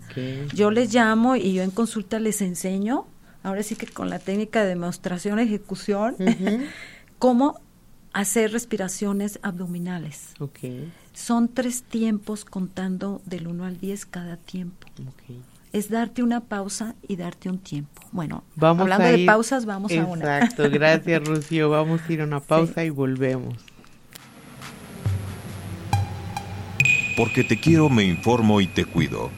Yo 0.53 0.71
les 0.71 0.93
llamo 0.93 1.35
y 1.35 1.55
yo 1.55 1.61
en 1.61 1.71
consulta 1.71 2.21
les 2.21 2.41
enseño, 2.41 3.05
ahora 3.43 3.63
sí 3.63 3.75
que 3.75 3.87
con 3.87 4.09
la 4.09 4.19
técnica 4.19 4.63
de 4.63 4.69
demostración, 4.69 5.39
ejecución, 5.39 6.15
cómo 7.19 7.64
hacer 8.15 8.53
respiraciones 8.53 9.39
abdominales. 9.43 10.33
Son 11.13 11.49
tres 11.49 11.83
tiempos 11.83 12.45
contando 12.45 13.21
del 13.25 13.47
1 13.47 13.65
al 13.65 13.77
10 13.77 14.05
cada 14.05 14.37
tiempo. 14.37 14.87
Es 15.73 15.89
darte 15.89 16.23
una 16.23 16.39
pausa 16.39 16.95
y 17.05 17.17
darte 17.17 17.49
un 17.49 17.59
tiempo. 17.59 18.01
Bueno, 18.13 18.45
hablando 18.57 19.05
de 19.05 19.25
pausas, 19.25 19.65
vamos 19.65 19.91
a 19.91 20.05
una. 20.05 20.39
Exacto, 20.39 20.69
gracias 20.71 21.27
Rocío. 21.27 21.69
Vamos 21.69 22.01
a 22.07 22.13
ir 22.13 22.21
a 22.21 22.23
una 22.23 22.39
pausa 22.39 22.85
y 22.85 22.89
volvemos. 22.89 23.53
Porque 27.17 27.43
te 27.43 27.59
quiero, 27.59 27.89
me 27.89 28.05
informo 28.05 28.61
y 28.61 28.67
te 28.67 28.85
cuido. 28.85 29.29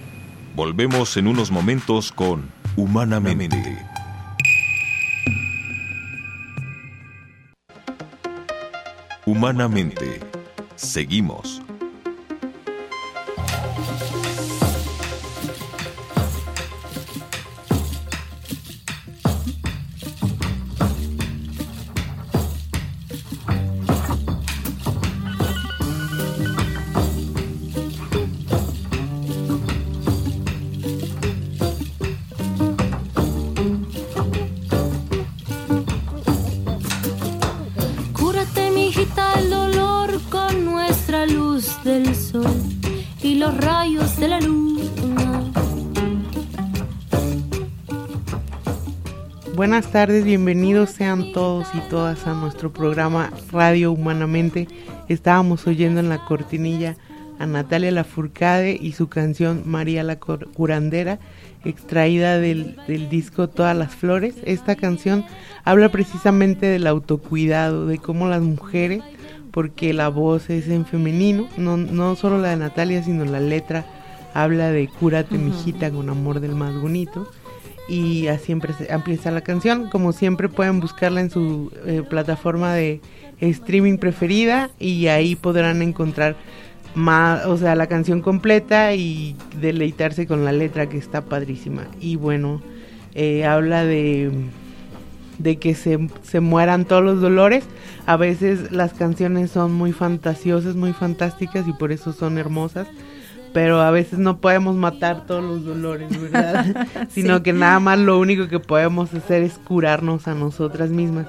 Volvemos 0.55 1.17
en 1.17 1.27
unos 1.27 1.49
momentos 1.49 2.11
con 2.11 2.49
Humanamente. 2.75 3.96
Humanamente. 9.27 10.21
Seguimos. 10.77 11.61
Buenas 49.57 49.89
tardes, 49.91 50.23
bienvenidos 50.23 50.91
sean 50.91 51.31
todos 51.33 51.67
y 51.73 51.79
todas 51.89 52.27
a 52.27 52.35
nuestro 52.35 52.71
programa 52.71 53.31
Radio 53.51 53.91
Humanamente. 53.91 54.67
Estábamos 55.09 55.65
oyendo 55.65 55.99
en 55.99 56.09
la 56.09 56.23
cortinilla 56.23 56.95
a 57.39 57.47
Natalia 57.47 57.89
Lafourcade 57.89 58.77
y 58.79 58.91
su 58.91 59.09
canción 59.09 59.63
María 59.65 60.03
la 60.03 60.17
Curandera, 60.17 61.17
extraída 61.65 62.37
del, 62.37 62.77
del, 62.87 63.09
disco 63.09 63.49
Todas 63.49 63.75
las 63.75 63.95
Flores. 63.95 64.35
Esta 64.45 64.75
canción 64.75 65.25
habla 65.63 65.89
precisamente 65.89 66.67
del 66.67 66.85
autocuidado, 66.85 67.87
de 67.87 67.97
cómo 67.97 68.27
las 68.27 68.43
mujeres, 68.43 69.01
porque 69.49 69.91
la 69.91 70.09
voz 70.09 70.51
es 70.51 70.69
en 70.69 70.85
femenino, 70.85 71.49
no, 71.57 71.77
no 71.77 72.15
solo 72.15 72.37
la 72.37 72.49
de 72.49 72.57
Natalia, 72.57 73.01
sino 73.01 73.25
la 73.25 73.39
letra 73.39 73.87
habla 74.35 74.69
de 74.69 74.87
cúrate, 74.87 75.39
mijita, 75.39 75.89
con 75.89 76.11
amor 76.11 76.41
del 76.41 76.53
más 76.53 76.79
bonito 76.79 77.27
y 77.87 78.27
así 78.27 78.51
empieza 78.89 79.31
la 79.31 79.41
canción. 79.41 79.89
Como 79.89 80.11
siempre 80.11 80.49
pueden 80.49 80.79
buscarla 80.79 81.21
en 81.21 81.29
su 81.29 81.71
eh, 81.85 82.03
plataforma 82.07 82.73
de 82.73 83.01
streaming 83.39 83.97
preferida 83.97 84.69
y 84.79 85.07
ahí 85.07 85.35
podrán 85.35 85.81
encontrar 85.81 86.35
más, 86.95 87.45
o 87.45 87.57
sea, 87.57 87.75
la 87.75 87.87
canción 87.87 88.21
completa 88.21 88.93
y 88.95 89.35
deleitarse 89.61 90.25
con 90.27 90.43
la 90.43 90.51
letra 90.51 90.89
que 90.89 90.97
está 90.97 91.21
padrísima. 91.21 91.87
Y 92.01 92.15
bueno, 92.15 92.61
eh, 93.13 93.45
habla 93.45 93.85
de, 93.85 94.31
de 95.37 95.57
que 95.57 95.75
se, 95.75 96.09
se 96.23 96.39
mueran 96.39 96.85
todos 96.85 97.03
los 97.03 97.21
dolores. 97.21 97.63
A 98.05 98.17
veces 98.17 98.71
las 98.71 98.93
canciones 98.93 99.51
son 99.51 99.73
muy 99.73 99.93
fantasiosas, 99.93 100.75
muy 100.75 100.93
fantásticas 100.93 101.67
y 101.67 101.73
por 101.73 101.91
eso 101.91 102.13
son 102.13 102.37
hermosas 102.37 102.87
pero 103.57 103.81
a 103.81 103.89
veces 103.89 104.19
no 104.19 104.39
podemos 104.39 104.75
matar 104.75 105.25
todos 105.25 105.43
los 105.43 105.65
dolores, 105.65 106.09
¿verdad? 106.21 106.85
Sino 107.09 107.41
que 107.41 107.53
nada 107.53 107.79
más 107.79 107.97
lo 107.97 108.19
único 108.19 108.47
que 108.47 108.59
podemos 108.59 109.11
hacer 109.15 109.41
es 109.41 109.53
curarnos 109.53 110.27
a 110.27 110.35
nosotras 110.35 110.91
mismas. 110.91 111.25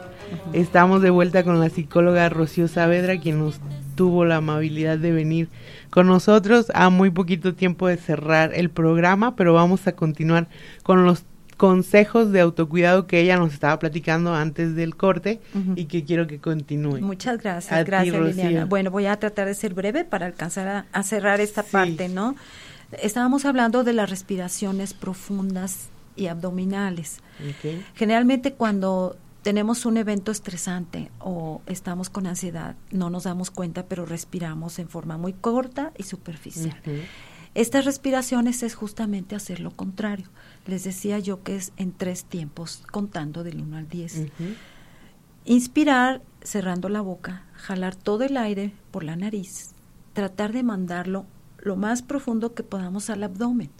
Estamos 0.52 1.00
de 1.00 1.08
vuelta 1.08 1.42
con 1.42 1.58
la 1.58 1.70
psicóloga 1.70 2.28
Rocío 2.28 2.68
Saavedra, 2.68 3.18
quien 3.18 3.38
nos 3.38 3.62
tuvo 3.94 4.26
la 4.26 4.36
amabilidad 4.36 4.98
de 4.98 5.10
venir 5.10 5.48
con 5.88 6.06
nosotros 6.06 6.70
a 6.74 6.90
muy 6.90 7.08
poquito 7.08 7.54
tiempo 7.54 7.88
de 7.88 7.96
cerrar 7.96 8.52
el 8.52 8.68
programa, 8.68 9.34
pero 9.34 9.54
vamos 9.54 9.86
a 9.86 9.92
continuar 9.92 10.48
con 10.82 11.06
los 11.06 11.24
consejos 11.58 12.30
de 12.30 12.40
autocuidado 12.40 13.06
que 13.06 13.20
ella 13.20 13.36
nos 13.36 13.52
estaba 13.52 13.78
platicando 13.78 14.32
antes 14.32 14.74
del 14.76 14.96
corte 14.96 15.40
y 15.74 15.84
que 15.86 16.04
quiero 16.04 16.26
que 16.26 16.38
continúe. 16.38 17.00
Muchas 17.00 17.36
gracias, 17.38 17.84
gracias 17.84 18.16
Liliana. 18.16 18.64
Bueno, 18.64 18.90
voy 18.90 19.06
a 19.06 19.18
tratar 19.18 19.48
de 19.48 19.54
ser 19.54 19.74
breve 19.74 20.04
para 20.04 20.24
alcanzar 20.24 20.86
a, 20.90 21.02
cerrar 21.02 21.40
esta 21.40 21.64
parte, 21.64 22.08
¿no? 22.08 22.36
Estábamos 23.02 23.44
hablando 23.44 23.84
de 23.84 23.92
las 23.92 24.08
respiraciones 24.08 24.94
profundas 24.94 25.88
y 26.16 26.28
abdominales. 26.28 27.18
Generalmente 27.96 28.52
cuando 28.52 29.16
tenemos 29.42 29.84
un 29.84 29.96
evento 29.96 30.30
estresante 30.30 31.10
o 31.18 31.60
estamos 31.66 32.08
con 32.08 32.28
ansiedad, 32.28 32.76
no 32.92 33.10
nos 33.10 33.24
damos 33.24 33.50
cuenta, 33.50 33.84
pero 33.86 34.06
respiramos 34.06 34.78
en 34.78 34.88
forma 34.88 35.18
muy 35.18 35.32
corta 35.32 35.92
y 35.98 36.04
superficial. 36.04 36.80
Estas 37.58 37.84
respiraciones 37.86 38.62
es 38.62 38.76
justamente 38.76 39.34
hacer 39.34 39.58
lo 39.58 39.72
contrario. 39.72 40.28
Les 40.64 40.84
decía 40.84 41.18
yo 41.18 41.42
que 41.42 41.56
es 41.56 41.72
en 41.76 41.90
tres 41.90 42.22
tiempos, 42.24 42.84
contando 42.92 43.42
del 43.42 43.60
1 43.60 43.78
al 43.78 43.88
10. 43.88 44.26
Inspirar 45.44 46.22
cerrando 46.40 46.88
la 46.88 47.00
boca, 47.00 47.42
jalar 47.54 47.96
todo 47.96 48.22
el 48.22 48.36
aire 48.36 48.72
por 48.92 49.02
la 49.02 49.16
nariz, 49.16 49.70
tratar 50.12 50.52
de 50.52 50.62
mandarlo 50.62 51.26
lo 51.58 51.74
más 51.74 52.02
profundo 52.02 52.54
que 52.54 52.62
podamos 52.62 53.10
al 53.10 53.24
abdomen. 53.24 53.70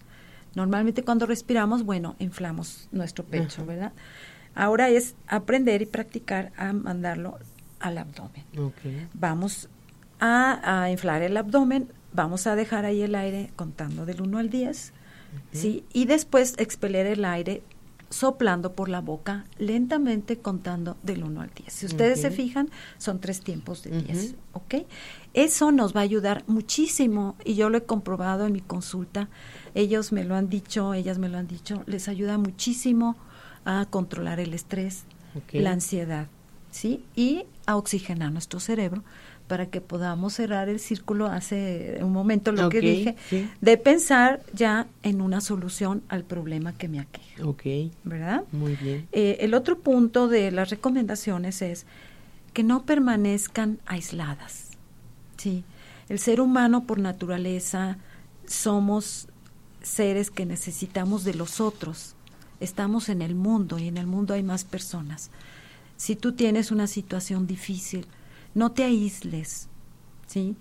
Normalmente 0.57 1.05
cuando 1.05 1.27
respiramos, 1.27 1.85
bueno, 1.85 2.17
inflamos 2.19 2.89
nuestro 2.91 3.25
pecho, 3.25 3.65
¿verdad? 3.65 3.93
Ahora 4.57 4.89
es 4.89 5.15
aprender 5.29 5.83
y 5.83 5.87
practicar 5.87 6.51
a 6.57 6.73
mandarlo 6.73 7.39
al 7.79 7.99
abdomen. 7.99 8.45
Vamos 9.15 9.69
a, 10.19 10.83
a, 10.83 10.91
inflar 10.91 11.23
el 11.23 11.37
abdomen, 11.37 11.87
vamos 12.13 12.47
a 12.47 12.57
dejar 12.57 12.85
ahí 12.85 13.03
el 13.03 13.15
aire 13.15 13.51
contando 13.57 14.07
del 14.07 14.21
1 14.23 14.39
al 14.39 14.51
10 14.51 14.93
¿sí? 15.53 15.85
Y 15.93 16.07
después 16.07 16.55
expeler 16.59 17.07
el 17.07 17.25
aire 17.25 17.63
soplando 18.11 18.73
por 18.73 18.89
la 18.89 19.03
boca 19.03 19.45
lentamente 19.59 20.39
contando 20.39 20.97
del 21.03 21.25
1 21.25 21.43
al 21.43 21.51
10. 21.55 21.73
Si 21.73 21.87
ustedes 21.87 22.21
se 22.23 22.31
fijan, 22.31 22.71
son 22.97 23.21
tres 23.21 23.43
tiempos 23.43 23.83
de 23.83 24.01
10, 24.03 24.35
¿ok? 24.55 24.87
Eso 25.35 25.73
nos 25.73 25.95
va 25.95 26.01
a 26.01 26.05
ayudar 26.05 26.43
muchísimo 26.47 27.37
y 27.45 27.55
yo 27.55 27.69
lo 27.69 27.79
he 27.79 27.85
comprobado 27.85 28.47
en 28.47 28.53
mi 28.53 28.63
consulta. 28.63 29.29
Ellos 29.75 30.13
me 30.13 30.25
lo 30.25 30.37
han 30.37 30.49
dicho, 30.49 30.95
ellas 30.95 31.19
me 31.19 31.29
lo 31.29 31.37
han 31.37 31.49
dicho, 31.49 31.83
les 31.87 32.09
ayuda 32.09 32.39
muchísimo 32.39 33.17
a 33.67 33.87
controlar 33.91 34.41
el 34.41 34.55
estrés, 34.55 35.05
la 35.53 35.73
ansiedad, 35.73 36.29
¿sí? 36.71 37.05
Y 37.15 37.45
a 37.67 37.77
oxigenar 37.77 38.33
nuestro 38.33 38.59
cerebro 38.59 39.05
para 39.49 39.67
que 39.67 39.81
podamos 39.81 40.35
cerrar 40.35 40.69
el 40.69 40.79
círculo 40.79 41.27
hace 41.27 41.99
un 42.03 42.13
momento 42.13 42.53
lo 42.53 42.69
que 42.69 42.81
dije, 42.81 43.17
de 43.61 43.79
pensar 43.79 44.43
ya 44.53 44.87
en 45.03 45.21
una 45.21 45.41
solución 45.41 46.03
al 46.09 46.23
problema 46.23 46.75
que 46.75 46.87
me 46.87 47.01
aqueja. 47.01 47.45
Ok. 47.45 47.63
¿Verdad? 48.05 48.45
Muy 48.53 48.77
bien. 48.77 49.09
Eh, 49.11 49.39
el 49.41 49.55
otro 49.55 49.79
punto 49.79 50.29
de 50.29 50.51
las 50.51 50.71
recomendaciones 50.71 51.63
es 51.63 51.87
que 52.53 52.63
no 52.63 52.85
permanezcan 52.85 53.79
aisladas. 53.87 54.69
Sí. 55.39 55.65
El 56.09 56.19
ser 56.19 56.41
humano 56.41 56.85
por 56.85 56.99
naturaleza 56.99 57.97
somos 58.47 59.29
seres 59.83 60.31
que 60.31 60.45
necesitamos 60.45 61.25
de 61.25 61.35
los 61.35 61.61
otros. 61.61 62.15
Estamos 62.61 63.09
en 63.09 63.23
el 63.23 63.35
mundo 63.35 63.79
y 63.79 63.89
en 63.89 63.97
el 63.97 64.07
mundo 64.07 64.35
hay 64.35 64.43
más 64.43 64.65
personas. 64.65 65.31
Si 65.97 66.17
tú 66.17 66.33
tienes 66.33 66.71
una 66.71 66.87
situación 66.87 67.47
difícil, 67.47 68.07
no 68.59 68.73
te 68.73 68.83
aísles, 68.83 69.69
¿sí? 70.27 70.57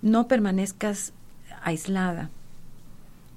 No 0.00 0.28
permanezcas 0.28 1.12
aislada. 1.62 2.30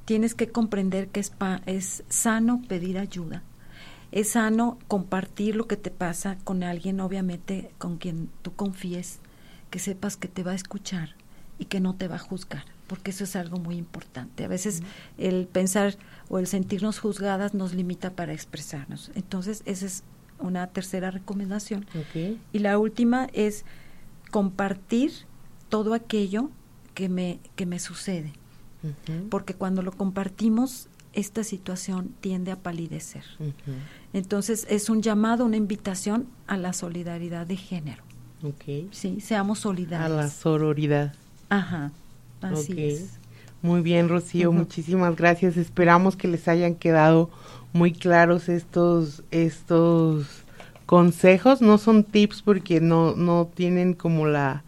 Tienes 0.05 0.33
que 0.33 0.47
comprender 0.47 1.09
que 1.09 1.19
es, 1.19 1.33
es 1.65 2.05
sano 2.07 2.61
pedir 2.69 2.99
ayuda. 2.99 3.43
Es 4.13 4.29
sano 4.29 4.79
compartir 4.87 5.57
lo 5.57 5.67
que 5.67 5.75
te 5.75 5.91
pasa 5.91 6.37
con 6.45 6.63
alguien, 6.63 7.01
obviamente, 7.01 7.69
con 7.77 7.97
quien 7.97 8.29
tú 8.43 8.53
confíes, 8.53 9.19
que 9.69 9.79
sepas 9.79 10.15
que 10.15 10.29
te 10.29 10.41
va 10.41 10.53
a 10.53 10.55
escuchar 10.55 11.15
y 11.59 11.65
que 11.65 11.81
no 11.81 11.93
te 11.93 12.07
va 12.07 12.15
a 12.15 12.19
juzgar, 12.19 12.63
porque 12.87 13.11
eso 13.11 13.25
es 13.25 13.35
algo 13.35 13.57
muy 13.57 13.75
importante. 13.75 14.45
A 14.45 14.47
veces 14.47 14.83
el 15.17 15.47
pensar 15.47 15.97
o 16.29 16.39
el 16.39 16.47
sentirnos 16.47 16.99
juzgadas 16.99 17.53
nos 17.53 17.73
limita 17.73 18.11
para 18.11 18.31
expresarnos. 18.31 19.11
Entonces, 19.15 19.63
esa 19.65 19.85
es 19.85 20.03
una 20.39 20.67
tercera 20.67 21.11
recomendación. 21.11 21.85
Y 22.53 22.59
la 22.59 22.79
última 22.79 23.27
es 23.33 23.65
compartir 24.31 25.11
todo 25.69 25.93
aquello 25.93 26.49
que 26.93 27.09
me, 27.09 27.39
que 27.55 27.65
me 27.65 27.79
sucede. 27.79 28.33
Porque 29.29 29.53
cuando 29.53 29.81
lo 29.81 29.91
compartimos, 29.91 30.87
esta 31.13 31.43
situación 31.43 32.13
tiende 32.21 32.51
a 32.51 32.57
palidecer. 32.57 33.23
Entonces, 34.13 34.65
es 34.69 34.89
un 34.89 35.01
llamado, 35.01 35.45
una 35.45 35.57
invitación 35.57 36.27
a 36.45 36.57
la 36.57 36.73
solidaridad 36.73 37.45
de 37.47 37.57
género. 37.57 38.03
Okay. 38.43 38.87
Sí, 38.91 39.19
seamos 39.19 39.59
solidarios. 39.59 40.11
A 40.11 40.23
la 40.23 40.29
sororidad. 40.29 41.13
Ajá, 41.49 41.91
así 42.41 42.83
es. 42.83 43.19
Muy 43.61 43.81
bien, 43.81 44.09
Rocío, 44.09 44.51
muchísimas 44.51 45.15
gracias. 45.15 45.57
Esperamos 45.57 46.15
que 46.15 46.27
les 46.27 46.47
hayan 46.47 46.75
quedado 46.75 47.31
muy 47.73 47.91
claros 47.91 48.47
estos, 48.47 49.23
estos 49.31 50.45
consejos, 50.87 51.61
no 51.61 51.77
son 51.77 52.03
tips 52.03 52.41
porque 52.41 52.81
no, 52.81 53.15
no 53.15 53.51
tienen 53.53 53.93
como 53.93 54.25
la 54.25 54.63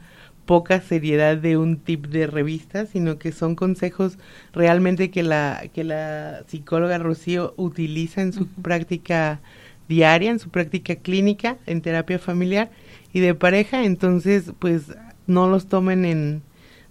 poca 0.45 0.82
seriedad 0.82 1.38
de 1.38 1.57
un 1.57 1.78
tip 1.78 2.07
de 2.07 2.28
revista, 2.28 2.86
sino 2.86 3.17
que 3.17 3.32
son 3.32 3.55
consejos 3.55 4.20
realmente 4.51 5.11
que 5.11 5.24
la, 5.24 5.63
que 5.74 5.84
la 5.84 6.43
psicóloga 6.47 6.97
Rocío 6.97 7.53
utiliza 7.55 8.22
en 8.22 8.34
su 8.34 8.47
práctica 8.47 9.39
diaria, 9.88 10.30
en 10.30 10.39
su 10.39 10.49
práctica 10.49 10.95
clínica, 10.95 11.57
en 11.65 11.82
terapia 11.82 12.20
familiar 12.20 12.70
y 13.13 13.22
de 13.22 13.34
pareja, 13.34 13.86
entonces 13.86 14.51
pues 14.59 14.84
no 15.26 15.47
los 15.47 15.67
tomen 15.67 16.03
en, 16.03 16.41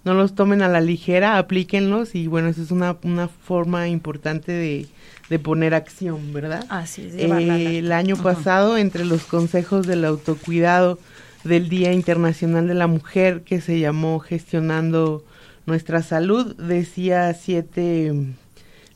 no 0.03 0.13
los 0.13 0.35
tomen 0.35 0.61
a 0.61 0.67
la 0.67 0.81
ligera, 0.81 1.37
aplíquenlos 1.37 2.15
y 2.15 2.27
bueno, 2.27 2.47
eso 2.47 2.61
es 2.61 2.71
una, 2.71 2.97
una 3.03 3.27
forma 3.27 3.87
importante 3.87 4.51
de, 4.51 4.87
de 5.29 5.39
poner 5.39 5.73
acción, 5.73 6.33
¿verdad? 6.33 6.65
Así 6.69 7.03
es. 7.03 7.15
Eh, 7.15 7.79
el 7.79 7.91
año 7.91 8.15
pasado, 8.17 8.77
entre 8.77 9.05
los 9.05 9.23
consejos 9.23 9.85
del 9.85 10.05
autocuidado 10.05 10.99
del 11.43 11.69
Día 11.69 11.93
Internacional 11.93 12.67
de 12.67 12.73
la 12.73 12.87
Mujer, 12.87 13.41
que 13.41 13.61
se 13.61 13.79
llamó 13.79 14.19
Gestionando 14.19 15.23
Nuestra 15.65 16.01
Salud, 16.01 16.55
decía 16.55 17.33
siete, 17.33 18.13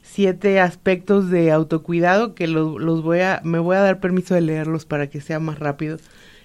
siete 0.01 0.59
aspectos 0.59 1.29
de 1.29 1.51
autocuidado 1.51 2.33
que 2.33 2.47
los, 2.47 2.81
los 2.81 3.03
voy 3.03 3.19
a, 3.19 3.41
me 3.43 3.59
voy 3.59 3.75
a 3.75 3.81
dar 3.81 3.99
permiso 3.99 4.33
de 4.33 4.41
leerlos 4.41 4.85
para 4.85 5.07
que 5.07 5.21
sea 5.21 5.39
más 5.39 5.59
rápido. 5.59 5.97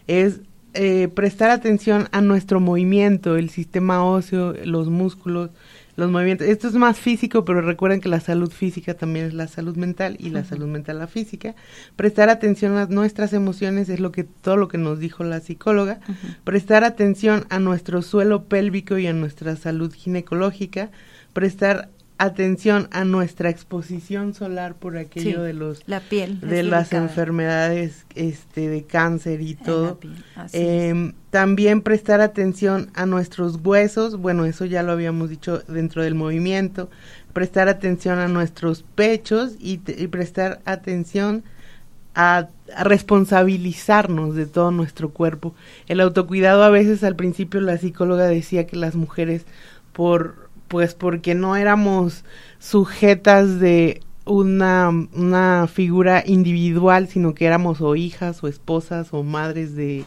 Es 0.07 0.41
eh, 0.75 1.09
prestar 1.09 1.51
atención 1.51 2.09
a 2.13 2.21
nuestro 2.21 2.61
movimiento, 2.61 3.37
el 3.37 3.51
sistema 3.51 4.05
óseo, 4.05 4.55
los 4.65 4.89
músculos, 4.89 5.51
los 5.97 6.11
movimientos. 6.11 6.47
Esto 6.47 6.69
es 6.69 6.75
más 6.75 6.99
físico, 6.99 7.45
pero 7.45 7.61
recuerden 7.61 8.01
que 8.01 8.09
la 8.09 8.21
salud 8.21 8.53
física 8.53 8.95
también 8.95 9.27
es 9.27 9.35
la 9.35 9.49
salud 9.49 9.77
mental 9.77 10.17
y 10.21 10.31
la 10.31 10.45
salud 10.45 10.67
mental 10.67 10.99
la 10.99 11.09
física. 11.09 11.57
Prestar 11.97 12.29
atención 12.31 12.77
a 12.77 12.87
nuestras 12.87 13.33
emociones 13.33 13.89
es 13.89 13.99
lo 13.99 14.13
que 14.13 14.23
todo 14.25 14.57
lo 14.57 14.69
que 14.69 14.79
nos 14.79 15.01
dijo 15.01 15.25
la 15.25 15.41
psicóloga. 15.41 15.99
Prestar 16.45 16.85
atención 16.85 17.47
a 17.49 17.59
nuestro 17.59 18.03
suelo 18.03 18.45
pélvico 18.45 18.97
y 18.99 19.09
a 19.09 19.13
nuestra 19.13 19.57
salud 19.57 19.93
ginecológica. 19.93 20.91
Prestar 21.33 21.89
atención 22.19 22.89
a 22.91 23.05
nuestra 23.05 23.49
exposición 23.49 24.35
solar 24.35 24.75
por 24.75 24.97
aquello 24.97 25.43
de 25.43 25.53
los 25.53 25.83
la 25.87 26.01
piel 26.01 26.41
de 26.41 26.65
las 26.65 26.93
enfermedades 26.93 28.05
este 28.17 28.69
de 28.69 28.83
cáncer 28.83 29.41
y 29.41 29.55
todo. 29.55 30.01
eh, 30.53 31.13
también 31.31 31.81
prestar 31.81 32.21
atención 32.21 32.91
a 32.95 33.07
nuestros 33.07 33.61
huesos 33.63 34.17
bueno 34.17 34.45
eso 34.45 34.65
ya 34.65 34.83
lo 34.83 34.93
habíamos 34.93 35.31
dicho 35.31 35.63
dentro 35.69 36.03
del 36.03 36.17
movimiento 36.17 36.91
prestar 37.33 37.69
atención 37.69 38.19
a 38.19 38.27
nuestros 38.27 38.83
pechos 38.97 39.53
y, 39.61 39.79
prestar 40.09 40.61
atención 40.65 41.45
a, 42.17 42.49
a, 42.75 42.85
responsabilizarnos 42.85 44.35
de 44.35 44.47
todo 44.47 44.73
nuestro 44.73 45.11
cuerpo. 45.11 45.55
El 45.87 46.01
autocuidado 46.01 46.65
a 46.65 46.71
veces 46.71 47.05
al 47.05 47.15
principio 47.15 47.61
la 47.61 47.79
psicóloga 47.79 48.27
decía 48.27 48.67
que 48.67 48.77
las 48.77 48.97
mujeres 48.97 49.45
por 49.93 50.48
pues 50.69 50.95
porque 50.95 51.35
no 51.35 51.57
éramos 51.57 52.25
sujetas 52.59 53.59
de 53.59 54.03
una, 54.25 54.91
una 54.91 55.67
figura 55.67 56.23
individual, 56.27 57.09
sino 57.09 57.35
que 57.35 57.47
éramos 57.47 57.81
o 57.81 57.97
hijas 57.97 58.45
o 58.45 58.49
esposas 58.49 59.09
o 59.13 59.23
madres 59.23 59.75
de 59.75 60.05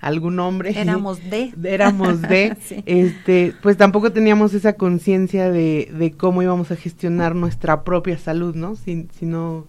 algún 0.00 0.38
hombre. 0.40 0.72
Éramos 0.80 1.18
de. 1.30 1.52
Éramos 1.64 2.22
de. 2.28 2.56
este, 2.86 3.54
pues 3.62 3.76
tampoco 3.76 4.12
teníamos 4.12 4.54
esa 4.54 4.74
conciencia 4.74 5.50
de, 5.50 5.92
de 5.92 6.12
cómo 6.12 6.42
íbamos 6.42 6.70
a 6.70 6.76
gestionar 6.76 7.34
nuestra 7.34 7.84
propia 7.84 8.18
salud, 8.18 8.54
¿no? 8.54 8.76
Si, 8.76 9.08
si 9.18 9.26
no 9.26 9.66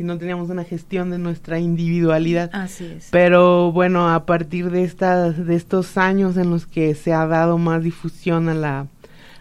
si 0.00 0.04
no 0.04 0.16
teníamos 0.16 0.48
una 0.48 0.64
gestión 0.64 1.10
de 1.10 1.18
nuestra 1.18 1.58
individualidad. 1.58 2.48
Así 2.54 2.86
es. 2.86 3.08
Pero 3.10 3.70
bueno, 3.70 4.08
a 4.08 4.24
partir 4.24 4.70
de 4.70 4.82
estas 4.82 5.46
de 5.46 5.54
estos 5.54 5.98
años 5.98 6.38
en 6.38 6.48
los 6.48 6.64
que 6.66 6.94
se 6.94 7.12
ha 7.12 7.26
dado 7.26 7.58
más 7.58 7.82
difusión 7.82 8.48
a 8.48 8.54
la 8.54 8.86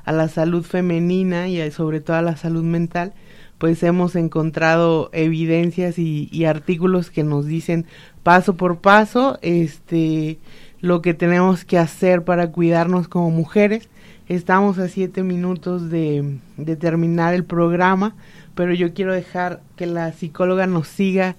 a 0.09 0.11
la 0.11 0.27
salud 0.27 0.63
femenina 0.63 1.49
y 1.49 1.69
sobre 1.69 2.01
todo 2.01 2.17
a 2.17 2.23
la 2.23 2.35
salud 2.35 2.63
mental, 2.63 3.13
pues 3.59 3.83
hemos 3.83 4.15
encontrado 4.15 5.11
evidencias 5.13 5.99
y, 5.99 6.45
artículos 6.45 7.11
que 7.11 7.23
nos 7.23 7.45
dicen 7.45 7.85
paso 8.23 8.55
por 8.55 8.79
paso 8.79 9.37
este 9.43 10.39
lo 10.81 11.03
que 11.03 11.13
tenemos 11.13 11.63
que 11.63 11.77
hacer 11.77 12.23
para 12.23 12.51
cuidarnos 12.51 13.07
como 13.07 13.29
mujeres. 13.29 13.87
Estamos 14.27 14.79
a 14.79 14.87
siete 14.87 15.21
minutos 15.21 15.91
de, 15.91 16.39
de 16.57 16.75
terminar 16.75 17.35
el 17.35 17.43
programa, 17.43 18.15
pero 18.55 18.73
yo 18.73 18.95
quiero 18.95 19.13
dejar 19.13 19.61
que 19.75 19.85
la 19.85 20.11
psicóloga 20.11 20.65
nos 20.65 20.87
siga 20.87 21.35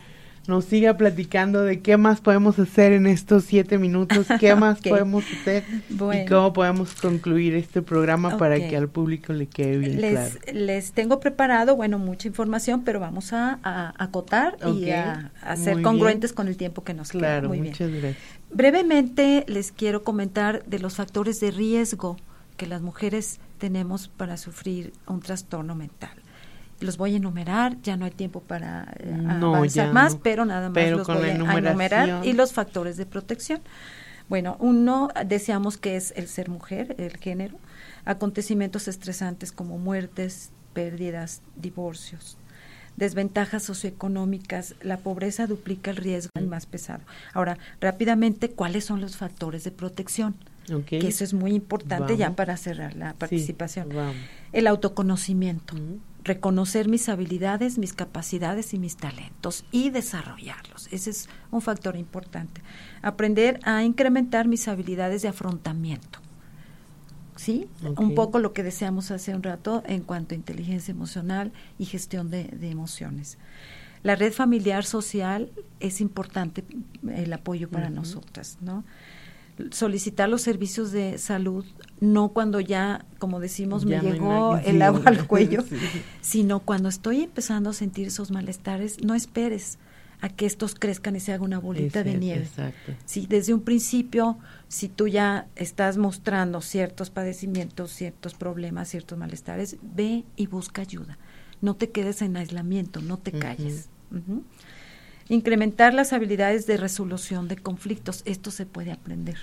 nos 0.51 0.66
siga 0.66 0.96
platicando 0.96 1.62
de 1.62 1.80
qué 1.80 1.96
más 1.96 2.20
podemos 2.20 2.59
hacer 2.59 2.92
en 2.92 3.07
estos 3.07 3.44
siete 3.44 3.78
minutos, 3.78 4.26
qué 4.38 4.55
más 4.57 4.80
podemos 4.80 5.24
hacer 5.24 5.64
y 5.88 6.26
cómo 6.26 6.53
podemos 6.53 6.94
concluir 6.94 7.55
este 7.55 7.80
programa 7.80 8.36
para 8.36 8.57
que 8.57 8.76
al 8.76 8.88
público 8.88 9.32
le 9.32 9.46
quede 9.46 9.78
bien 9.78 10.01
les, 10.01 10.34
claro. 10.34 10.59
Les 10.59 10.92
tengo 10.92 11.20
preparado, 11.20 11.76
bueno, 11.76 11.98
mucha 11.98 12.28
información, 12.28 12.82
pero 12.84 13.01
vamos 13.01 13.32
a, 13.32 13.61
acotar 13.96 14.59
y 14.66 14.90
a, 14.90 15.30
ser 15.57 15.80
congruentes 15.82 16.32
con 16.32 16.48
el 16.48 16.57
tiempo 16.57 16.84
que 16.84 16.94
nos 16.94 17.12
queda. 17.12 17.40
Muy 17.42 17.61
muchas 17.61 17.90
gracias. 17.90 18.16
Brevemente 18.53 19.44
les 19.46 19.70
quiero 19.70 20.03
comentar 20.03 20.64
de 20.66 20.80
los 20.80 20.96
factores 20.96 21.38
de 21.38 21.53
riesgo 21.53 22.16
que 22.57 22.66
las 22.66 22.82
mujeres 22.82 23.38
tenemos 23.59 24.09
para 24.09 24.36
sufrir 24.36 24.92
un 25.07 25.20
trastorno 25.20 25.76
mental 25.76 26.20
los 26.81 26.97
voy 26.97 27.14
a 27.14 27.16
enumerar, 27.16 27.81
ya 27.83 27.97
no 27.97 28.05
hay 28.05 28.11
tiempo 28.11 28.41
para 28.41 28.93
eh, 28.99 29.14
avanzar 29.28 29.93
más, 29.93 30.16
pero 30.16 30.45
nada 30.45 30.70
más 30.70 30.91
los 30.91 31.07
voy 31.07 31.28
a 31.28 31.35
enumerar 31.35 32.24
y 32.24 32.33
los 32.33 32.53
factores 32.53 32.97
de 32.97 33.07
protección. 33.07 33.61
Bueno, 34.28 34.57
uno 34.61 35.09
deseamos 35.26 35.76
que 35.76 35.97
es 35.97 36.12
el 36.16 36.28
ser 36.28 36.49
mujer, 36.49 36.95
el 36.99 37.16
género, 37.16 37.57
acontecimientos 38.05 38.87
estresantes 38.87 39.51
como 39.51 39.76
muertes, 39.76 40.53
pérdidas, 40.72 41.43
divorcios, 41.57 42.39
desventajas 42.97 43.64
socioeconómicas, 43.64 44.76
la 44.83 44.99
pobreza 44.99 45.47
duplica 45.47 45.91
el 45.91 45.97
riesgo 45.97 46.31
el 46.35 46.47
más 46.47 46.66
pesado. 46.66 47.03
Ahora, 47.33 47.59
rápidamente, 47.81 48.51
¿cuáles 48.51 48.85
son 48.85 49.01
los 49.01 49.16
factores 49.16 49.64
de 49.64 49.72
protección? 49.72 50.37
Que 50.87 51.09
eso 51.09 51.24
es 51.24 51.35
muy 51.35 51.53
importante 51.53 52.16
ya 52.16 52.37
para 52.37 52.57
cerrar 52.57 52.95
la 52.95 53.14
participación. 53.14 53.89
el 54.53 54.66
autoconocimiento 54.68 55.74
reconocer 56.25 56.89
mis 56.89 57.09
habilidades, 57.09 57.79
mis 57.79 57.93
capacidades 57.93 58.75
y 58.75 58.79
mis 58.79 58.97
talentos 58.97 59.64
y 59.71 59.91
desarrollarlos. 59.91 60.89
Ese 60.93 61.11
es 61.11 61.29
un 61.51 61.62
factor 61.62 61.97
importante. 61.97 62.62
Aprender 63.03 63.61
a 63.64 63.83
incrementar 63.85 64.47
mis 64.47 64.68
habilidades 64.68 65.23
de 65.23 65.29
afrontamiento. 65.29 66.18
¿Sí? 67.37 67.68
Un 67.97 68.14
poco 68.14 68.39
lo 68.39 68.53
que 68.53 68.62
deseamos 68.62 69.11
hace 69.11 69.35
un 69.35 69.43
rato 69.43 69.83
en 69.87 70.03
cuanto 70.03 70.35
a 70.35 70.37
inteligencia 70.37 70.93
emocional 70.93 71.53
y 71.79 71.87
gestión 71.87 72.31
de, 72.31 72.51
emociones. 72.61 73.39
La 74.03 74.14
red 74.14 74.35
familiar 74.35 74.85
social 74.85 75.51
es 75.79 76.03
importante 76.03 76.64
el 77.14 77.33
apoyo 77.33 77.71
para 77.71 77.89
nosotras, 77.89 78.59
¿no? 78.61 78.85
Solicitar 79.73 80.29
los 80.29 80.43
servicios 80.43 80.93
de 80.93 81.19
salud, 81.19 81.65
no 82.01 82.31
cuando 82.31 82.61
ya, 82.61 83.05
como 83.19 83.41
decimos, 83.41 83.85
me 83.85 84.01
llegó 84.01 84.57
el 84.59 84.83
agua 84.83 85.03
al 85.07 85.27
cuello, 85.27 85.65
sino 86.21 86.61
cuando 86.61 86.89
estoy 86.89 87.23
empezando 87.23 87.71
a 87.71 87.73
sentir 87.73 88.09
esos 88.09 88.31
malestares, 88.31 89.03
no 89.03 89.15
esperes 89.15 89.79
a 90.21 90.29
que 90.29 90.47
estos 90.47 90.75
crezcan 90.75 91.17
y 91.17 91.21
se 91.21 91.33
haga 91.33 91.45
una 91.45 91.59
bolita 91.59 92.05
de 92.05 92.15
nieve. 92.15 92.43
Exacto. 92.43 92.93
Si 93.05 93.27
desde 93.27 93.55
un 93.55 93.63
principio, 93.63 94.39
si 94.69 94.89
tú 94.89 95.09
ya 95.09 95.49
estás 95.57 95.97
mostrando 95.97 96.61
ciertos 96.61 97.11
padecimientos, 97.11 97.91
ciertos 97.91 98.35
problemas, 98.35 98.89
ciertos 98.89 99.19
malestares, 99.19 99.77
ve 99.83 100.25
y 100.37 100.47
busca 100.47 100.83
ayuda. 100.83 101.19
No 101.63 101.75
te 101.75 101.91
quedes 101.91 102.23
en 102.23 102.37
aislamiento, 102.37 103.01
no 103.01 103.19
te 103.19 103.33
calles. 103.33 103.89
Incrementar 105.31 105.95
las 105.95 106.12
habilidades 106.12 106.66
de 106.66 106.76
resolución 106.76 107.47
de 107.47 107.57
conflictos. 107.57 108.22
Esto 108.24 108.51
se 108.51 108.66
puede 108.66 108.91
aprender. 108.91 109.39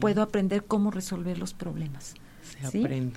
Puedo 0.00 0.22
aprender 0.22 0.64
cómo 0.64 0.90
resolver 0.90 1.36
los 1.36 1.52
problemas. 1.52 2.14
Se 2.42 2.66
aprende. 2.66 3.12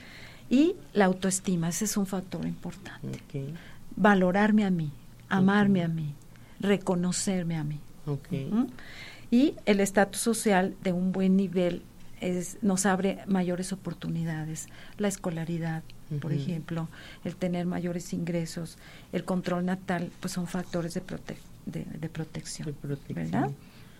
Y 0.50 0.76
la 0.92 1.06
autoestima, 1.06 1.70
ese 1.70 1.86
es 1.86 1.96
un 1.96 2.06
factor 2.06 2.46
importante. 2.46 3.22
Valorarme 3.96 4.66
a 4.66 4.70
mí, 4.70 4.92
amarme 5.30 5.84
a 5.84 5.88
mí, 5.88 6.14
reconocerme 6.60 7.56
a 7.56 7.64
mí. 7.64 7.80
Y 9.32 9.56
el 9.66 9.80
estatus 9.80 10.20
social 10.20 10.76
de 10.84 10.92
un 10.92 11.14
buen 11.14 11.38
nivel 11.38 11.82
es, 12.20 12.58
nos 12.62 12.86
abre 12.86 13.20
mayores 13.26 13.72
oportunidades. 13.72 14.68
La 14.98 15.08
escolaridad, 15.08 15.82
por 16.20 16.34
ejemplo, 16.34 16.90
el 17.24 17.38
tener 17.38 17.66
mayores 17.66 18.12
ingresos, 18.12 18.78
el 19.14 19.24
control 19.24 19.64
natal, 19.64 20.12
pues 20.20 20.34
son 20.34 20.46
factores 20.46 20.94
de 20.94 21.00
protección 21.00 21.51
de, 21.66 22.10
protección, 22.10 22.76
¿verdad? 23.10 23.50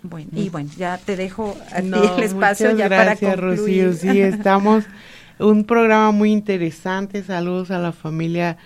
Bueno, 0.04 0.30
y 0.34 0.50
bueno, 0.50 0.70
ya 0.78 0.98
te 0.98 1.16
dejo 1.16 1.56
a 1.72 1.80
el 1.80 2.24
espacio 2.24 2.76
ya 2.76 2.90
para 2.90 3.16
concluir. 3.16 3.86
Rocío. 3.86 3.94
Sí, 3.94 4.20
estamos 4.20 4.86
un 5.40 5.64
programa 5.64 6.12
muy 6.12 6.32
interesante. 6.32 7.24
Saludos 7.24 7.70
a 7.70 7.78
la 7.78 7.92
familia 7.92 8.58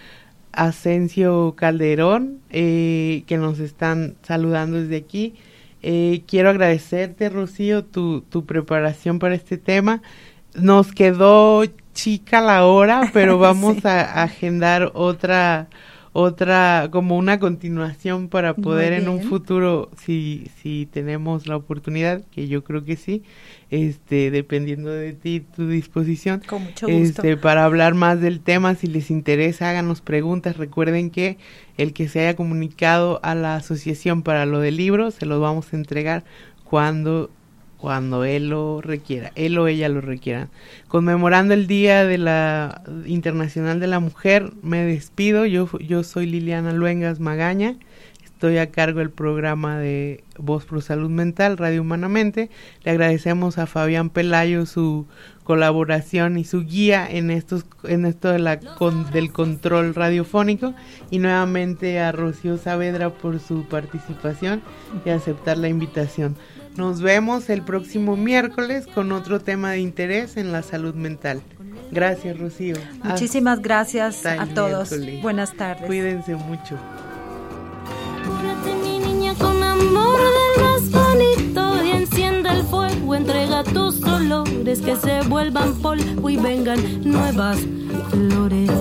Asensio 0.54 1.54
Calderón 1.58 2.40
eh, 2.50 3.24
que 3.28 3.38
nos 3.38 3.60
están 3.60 4.16
saludando 4.24 4.82
desde 4.82 4.98
aquí. 4.98 5.36
Eh, 5.82 6.24
quiero 6.26 6.50
agradecerte, 6.50 7.30
Rocío, 7.30 7.84
tu, 7.84 8.22
tu 8.22 8.46
preparación 8.46 9.20
para 9.20 9.36
este 9.36 9.58
tema. 9.58 10.02
Nos 10.56 10.94
quedó 10.94 11.64
chica 11.94 12.42
la 12.42 12.66
hora, 12.66 13.10
pero 13.14 13.38
vamos 13.40 13.86
a 13.86 14.24
agendar 14.24 14.92
otra 14.94 15.68
otra, 16.18 16.88
como 16.92 17.18
una 17.18 17.40
continuación 17.40 18.30
para 18.30 18.54
poder 18.54 18.94
en 18.94 19.10
un 19.10 19.22
futuro, 19.22 19.90
si, 19.98 20.50
si 20.62 20.86
tenemos 20.86 21.46
la 21.46 21.58
oportunidad, 21.58 22.24
que 22.32 22.48
yo 22.48 22.64
creo 22.64 22.86
que 22.86 22.96
sí, 22.96 23.24
este, 23.70 24.32
dependiendo 24.32 24.92
de 24.92 25.12
ti, 25.12 25.42
tu 25.42 25.68
disposición, 25.68 26.42
Con 26.48 26.64
mucho 26.64 26.88
gusto. 26.88 27.22
este, 27.22 27.36
para 27.36 27.66
hablar 27.66 27.96
más 27.96 28.22
del 28.22 28.40
tema, 28.40 28.76
si 28.76 28.88
les 28.88 29.12
interesa, 29.12 29.70
háganos 29.70 30.00
preguntas, 30.00 30.56
recuerden 30.56 31.10
que 31.10 31.38
el 31.78 31.92
que 31.92 32.08
se 32.08 32.22
haya 32.22 32.38
comunicado 32.38 33.20
a 33.22 33.36
la 33.36 33.58
asociación 33.58 34.22
para 34.22 34.46
lo 34.46 34.62
del 34.62 34.78
libro, 34.78 35.12
se 35.12 35.26
los 35.26 35.42
vamos 35.42 35.74
a 35.74 35.76
entregar 35.76 36.24
cuando 36.64 37.30
cuando 37.86 38.26
él 38.26 38.50
lo 38.50 38.82
requiera, 38.82 39.32
él 39.36 39.60
o 39.60 39.68
ella 39.68 39.90
lo 39.90 40.02
requieran. 40.02 40.50
Conmemorando 40.88 41.54
el 41.54 41.68
Día 41.68 42.04
de 42.04 42.18
la 42.18 42.82
Internacional 43.06 43.80
de 43.80 43.86
la 43.86 44.00
Mujer, 44.00 44.54
me 44.64 44.84
despido. 44.84 45.46
Yo, 45.46 45.70
yo 45.78 46.04
soy 46.04 46.26
Liliana 46.26 46.74
Luengas 46.74 47.20
Magaña. 47.20 47.76
Estoy 48.24 48.58
a 48.58 48.72
cargo 48.72 49.02
del 49.02 49.12
programa 49.12 49.78
de 49.78 50.24
Voz 50.40 50.66
Pro 50.66 50.82
Salud 50.82 51.12
Mental, 51.12 51.58
Radio 51.58 51.84
Humanamente. 51.84 52.50
Le 52.84 52.90
agradecemos 52.90 53.60
a 53.60 53.68
Fabián 53.68 54.10
Pelayo 54.10 54.66
su 54.66 55.06
colaboración 55.44 56.40
y 56.40 56.44
su 56.44 56.66
guía 56.66 57.08
en 57.08 57.30
estos 57.30 57.68
en 57.84 58.08
esto 58.08 58.32
de 58.32 58.40
la 58.40 58.60
del 59.14 59.32
control 59.32 59.94
radiofónico 59.94 60.74
y 61.12 61.20
nuevamente 61.20 62.00
a 62.00 62.12
Rocío 62.12 62.58
Saavedra 62.58 63.12
por 63.12 63.40
su 63.40 63.64
participación 63.66 64.64
y 65.06 65.12
aceptar 65.12 65.60
la 65.60 65.70
invitación. 65.70 66.36
Nos 66.78 67.02
vemos 67.02 67.50
el 67.50 67.62
próximo 67.62 68.18
miércoles 68.18 68.86
con 68.86 69.12
otro 69.14 69.40
tema 69.40 69.72
de 69.72 69.80
interés 69.80 70.36
en 70.36 70.52
la 70.52 70.62
salud 70.62 70.94
mental. 70.94 71.42
Gracias, 71.92 72.38
Rocío. 72.38 72.76
Muchísimas 73.04 73.62
gracias 73.62 74.26
a 74.26 74.46
todos. 74.48 74.94
Buenas 75.22 75.54
tardes. 75.54 75.86
Cuídense 75.86 76.36
mucho. 76.36 76.78
mi 78.84 79.00
niña, 79.00 79.34
con 79.36 79.64
amor 79.64 80.20
del 80.20 80.64
más 80.64 80.92
bonito 80.92 81.84
y 81.86 81.92
encienda 81.92 82.54
el 82.54 82.64
fuego, 82.64 83.16
entrega 83.16 83.64
tus 83.64 84.04
olores 84.04 84.82
que 84.82 84.96
se 84.98 85.22
vuelvan 85.22 85.76
polvo 85.76 86.30
y 86.30 86.36
vengan 86.36 87.10
nuevas 87.10 87.60
flores. 88.10 88.72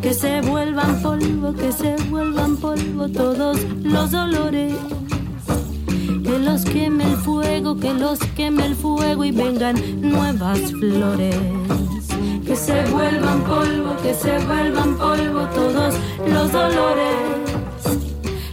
Que 0.00 0.14
se 0.14 0.40
vuelvan 0.42 1.02
polvo, 1.02 1.52
que 1.54 1.72
se 1.72 1.96
vuelvan 2.10 2.56
polvo 2.58 3.08
todos 3.08 3.58
los 3.82 4.14
olores. 4.14 4.74
Que 6.24 6.38
los 6.38 6.64
queme 6.64 7.04
el 7.04 7.16
fuego, 7.16 7.76
que 7.76 7.94
los 7.94 8.18
queme 8.34 8.66
el 8.66 8.74
fuego 8.74 9.24
y 9.24 9.30
vengan 9.30 9.76
nuevas 10.00 10.58
flores 10.72 11.36
que 12.44 12.56
se 12.56 12.84
vuelvan 12.86 13.42
polvo, 13.44 13.96
que 14.02 14.14
se 14.14 14.38
vuelvan 14.46 14.96
polvo 14.96 15.46
todos 15.54 15.94
los 16.26 16.52
dolores. 16.52 17.16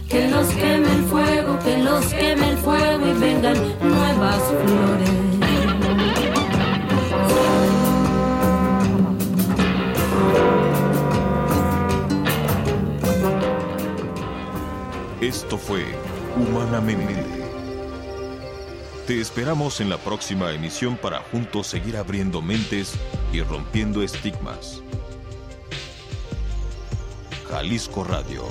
Que 0.08 0.28
los 0.28 0.48
queme 0.48 0.92
el 0.92 1.04
fuego, 1.04 1.58
que 1.64 1.78
los 1.78 2.06
queme 2.06 2.50
el 2.50 2.56
fuego 2.58 3.06
y 3.06 3.12
vengan 3.18 3.56
nuevas 3.80 4.42
flores. 4.64 5.10
Esto 15.20 15.56
fue 15.56 15.84
Humanamente 16.34 17.41
te 19.06 19.20
esperamos 19.20 19.80
en 19.80 19.88
la 19.88 19.98
próxima 19.98 20.52
emisión 20.52 20.96
para 20.96 21.20
juntos 21.20 21.66
seguir 21.66 21.96
abriendo 21.96 22.40
mentes 22.40 22.94
y 23.32 23.40
rompiendo 23.42 24.02
estigmas. 24.02 24.82
Jalisco 27.48 28.04
Radio 28.04 28.44